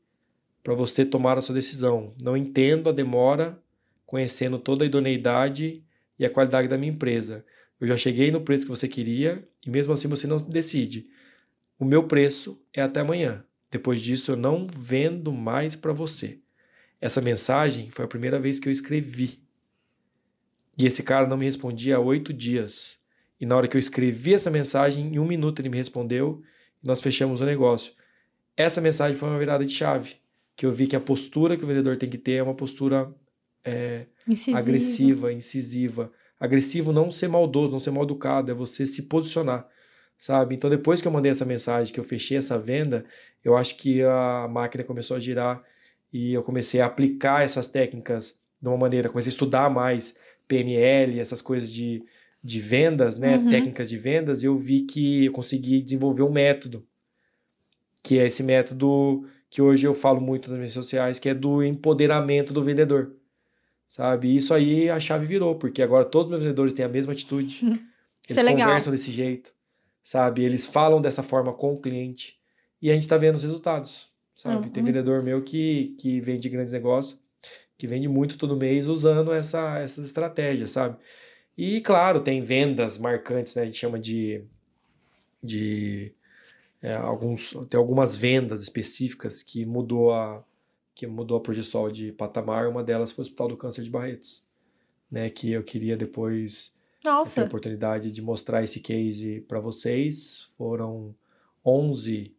[0.62, 2.14] para você tomar a sua decisão.
[2.22, 3.60] Não entendo a demora,
[4.06, 5.82] conhecendo toda a idoneidade
[6.16, 7.44] e a qualidade da minha empresa.
[7.81, 11.09] Eu já cheguei no preço que você queria e mesmo assim você não decide.
[11.85, 13.44] O meu preço é até amanhã.
[13.70, 16.39] Depois disso eu não vendo mais para você.
[16.98, 19.43] Essa mensagem foi a primeira vez que eu escrevi.
[20.78, 22.98] E esse cara não me respondia há oito dias.
[23.39, 26.40] E na hora que eu escrevi essa mensagem, em um minuto ele me respondeu
[26.82, 27.93] e nós fechamos o negócio.
[28.56, 30.16] Essa mensagem foi uma virada de chave,
[30.56, 33.15] que eu vi que a postura que o vendedor tem que ter é uma postura
[33.62, 34.06] é,
[34.55, 36.11] agressiva, incisiva.
[36.40, 39.69] Agressivo não ser maldoso, não ser mal educado, é você se posicionar
[40.19, 40.55] sabe?
[40.55, 43.05] Então, depois que eu mandei essa mensagem, que eu fechei essa venda,
[43.45, 45.62] eu acho que a máquina começou a girar
[46.12, 50.16] e eu comecei a aplicar essas técnicas de uma maneira, comecei a estudar mais
[50.47, 52.05] PNL, essas coisas de,
[52.43, 53.36] de vendas, né?
[53.36, 53.51] Uhum.
[53.51, 56.86] Técnicas de vendas, e eu vi que eu consegui desenvolver um método,
[58.03, 61.62] que é esse método que hoje eu falo muito nas redes sociais, que é do
[61.62, 63.15] empoderamento do vendedor,
[63.86, 64.28] sabe?
[64.28, 67.12] E isso aí a chave virou, porque agora todos os meus vendedores têm a mesma
[67.12, 67.61] atitude,
[68.28, 69.53] eles é conversam desse jeito,
[70.05, 70.44] sabe?
[70.44, 72.39] Eles falam dessa forma com o cliente
[72.81, 74.66] e a gente está vendo os resultados, sabe?
[74.66, 74.70] Uhum.
[74.70, 77.18] Tem vendedor meu que, que vende grandes negócios,
[77.78, 80.98] que vende muito todo mês usando essa, essas estratégias, sabe?
[81.56, 83.62] E, claro, tem vendas marcantes, né?
[83.62, 84.44] A gente chama de...
[85.43, 86.12] de
[86.82, 90.44] é, alguns, tem algumas vendas específicas que mudou a
[90.94, 94.44] que mudou a Progesol de patamar, uma delas foi o Hospital do Câncer de Barretos,
[95.10, 96.73] né, que eu queria depois
[97.05, 97.43] nossa.
[97.43, 100.48] a oportunidade de mostrar esse case para vocês.
[100.56, 101.14] Foram
[101.64, 102.35] 11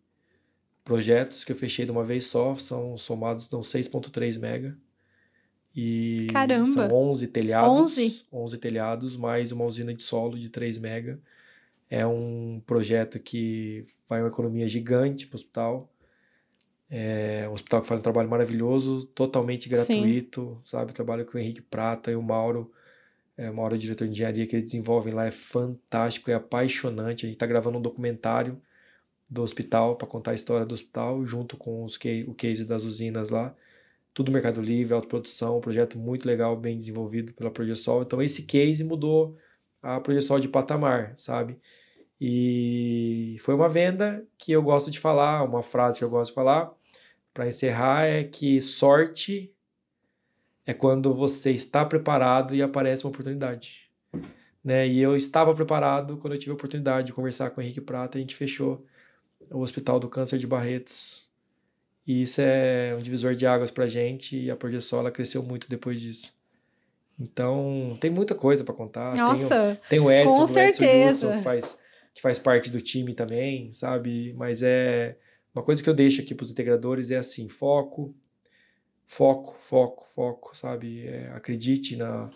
[0.83, 4.77] projetos que eu fechei de uma vez só, são somados, dão 6.3 mega.
[5.75, 6.65] E Caramba.
[6.65, 8.25] são 11 telhados, 11?
[8.31, 11.19] 11 telhados, mais uma usina de solo de 3 mega.
[11.89, 15.91] É um projeto que vai uma economia gigante para o hospital.
[16.89, 20.61] É um hospital que faz um trabalho maravilhoso, totalmente gratuito, Sim.
[20.63, 20.93] sabe?
[20.93, 22.71] Trabalho com o Henrique Prata e o Mauro
[23.37, 27.25] é, uma hora o diretor de engenharia que eles desenvolvem lá é fantástico, é apaixonante.
[27.25, 28.61] A gente está gravando um documentário
[29.29, 33.29] do hospital para contar a história do hospital, junto com os o case das usinas
[33.29, 33.55] lá.
[34.13, 38.03] Tudo Mercado Livre, autoprodução, um projeto muito legal, bem desenvolvido pela Progesol.
[38.03, 39.37] Então esse case mudou
[39.81, 41.59] a Progesol de patamar, sabe?
[42.19, 46.35] E foi uma venda que eu gosto de falar, uma frase que eu gosto de
[46.35, 46.73] falar
[47.33, 49.53] para encerrar é que sorte
[50.65, 53.89] é quando você está preparado e aparece uma oportunidade.
[54.63, 54.87] Né?
[54.87, 58.17] E eu estava preparado quando eu tive a oportunidade de conversar com o Henrique Prata,
[58.17, 58.83] a gente fechou
[59.51, 61.29] o Hospital do Câncer de Barretos.
[62.07, 65.41] E isso é um divisor de águas para a gente e a projeção ela cresceu
[65.43, 66.33] muito depois disso.
[67.19, 69.15] Então, tem muita coisa para contar.
[69.15, 71.27] Nossa, tem, o, tem o Edson, com certeza.
[71.27, 71.77] Edson que faz,
[72.13, 74.33] que faz parte do time também, sabe?
[74.37, 75.15] Mas é
[75.53, 78.13] uma coisa que eu deixo aqui para os integradores é assim, foco,
[79.07, 81.05] foco, foco, foco, sabe?
[81.07, 82.29] É, acredite na,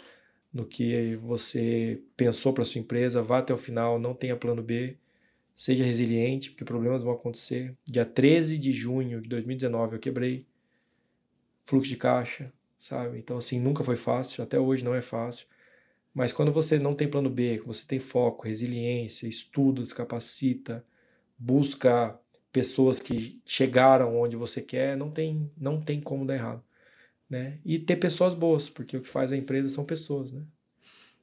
[0.54, 4.98] no que você pensou para sua empresa, vá até o final, não tenha plano B,
[5.56, 7.76] seja resiliente, porque problemas vão acontecer.
[7.86, 10.46] Dia 13 de junho de 2019 eu quebrei
[11.66, 13.20] fluxo de caixa, sabe?
[13.20, 15.48] Então, assim, nunca foi fácil, até hoje não é fácil.
[16.14, 20.84] Mas quando você não tem plano B, você tem foco, resiliência, estudo, descapacita,
[21.38, 22.20] busca
[22.52, 26.64] pessoas que chegaram onde você quer, não tem, não tem como dar errado.
[27.30, 27.60] Né?
[27.64, 30.32] E ter pessoas boas, porque o que faz a empresa são pessoas.
[30.32, 30.44] Né?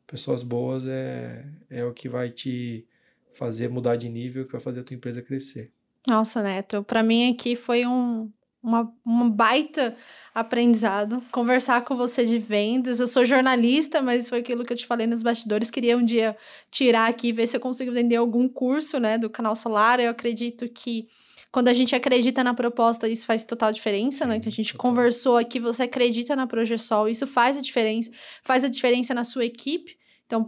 [0.07, 2.87] Pessoas boas é, é o que vai te
[3.35, 5.73] fazer mudar de nível, que vai fazer a tua empresa crescer.
[6.07, 8.31] Nossa, Neto, para mim aqui foi um,
[8.67, 9.97] uma, uma baita
[10.35, 11.23] aprendizado.
[11.31, 12.99] Conversar com você de vendas.
[12.99, 15.71] Eu sou jornalista, mas foi aquilo que eu te falei nos bastidores.
[15.71, 16.37] Queria um dia
[16.71, 20.01] tirar aqui, ver se eu consigo vender algum curso, né, do canal Solar.
[20.01, 21.09] Eu acredito que
[21.53, 24.41] quando a gente acredita na proposta, isso faz total diferença, né?
[24.41, 24.91] Que a gente total.
[24.91, 28.11] conversou aqui, você acredita na Progesol, isso faz a diferença,
[28.43, 29.97] faz a diferença na sua equipe.
[30.27, 30.45] Então,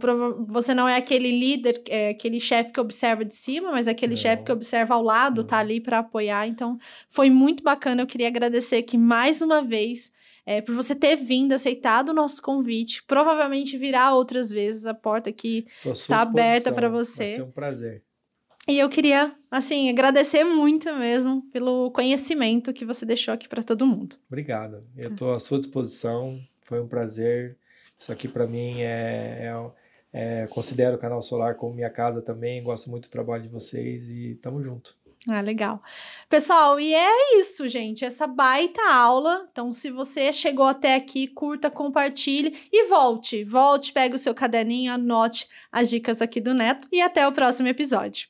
[0.47, 4.43] você não é aquele líder, é aquele chefe que observa de cima, mas aquele chefe
[4.43, 6.47] que observa ao lado, tá ali para apoiar.
[6.47, 6.77] Então,
[7.07, 8.01] foi muito bacana.
[8.01, 10.11] Eu queria agradecer aqui mais uma vez
[10.45, 13.03] é, por você ter vindo, aceitado o nosso convite.
[13.07, 14.85] Provavelmente virá outras vezes.
[14.85, 17.25] A porta aqui está aberta para você.
[17.25, 18.03] Vai ser um prazer.
[18.67, 23.85] E eu queria, assim, agradecer muito mesmo pelo conhecimento que você deixou aqui para todo
[23.85, 24.17] mundo.
[24.27, 24.83] Obrigado.
[24.97, 26.39] Eu estou à sua disposição.
[26.61, 27.57] Foi um prazer.
[27.99, 29.51] Isso aqui para mim é,
[30.13, 32.63] é, é, Considero o Canal Solar como minha casa também.
[32.63, 34.97] Gosto muito do trabalho de vocês e tamo junto.
[35.27, 35.83] Ah, legal.
[36.29, 38.05] Pessoal, e é isso, gente.
[38.05, 39.47] Essa baita aula.
[39.51, 43.43] Então, se você chegou até aqui, curta, compartilhe e volte.
[43.43, 47.67] Volte, pegue o seu caderninho, anote as dicas aqui do Neto e até o próximo
[47.67, 48.29] episódio.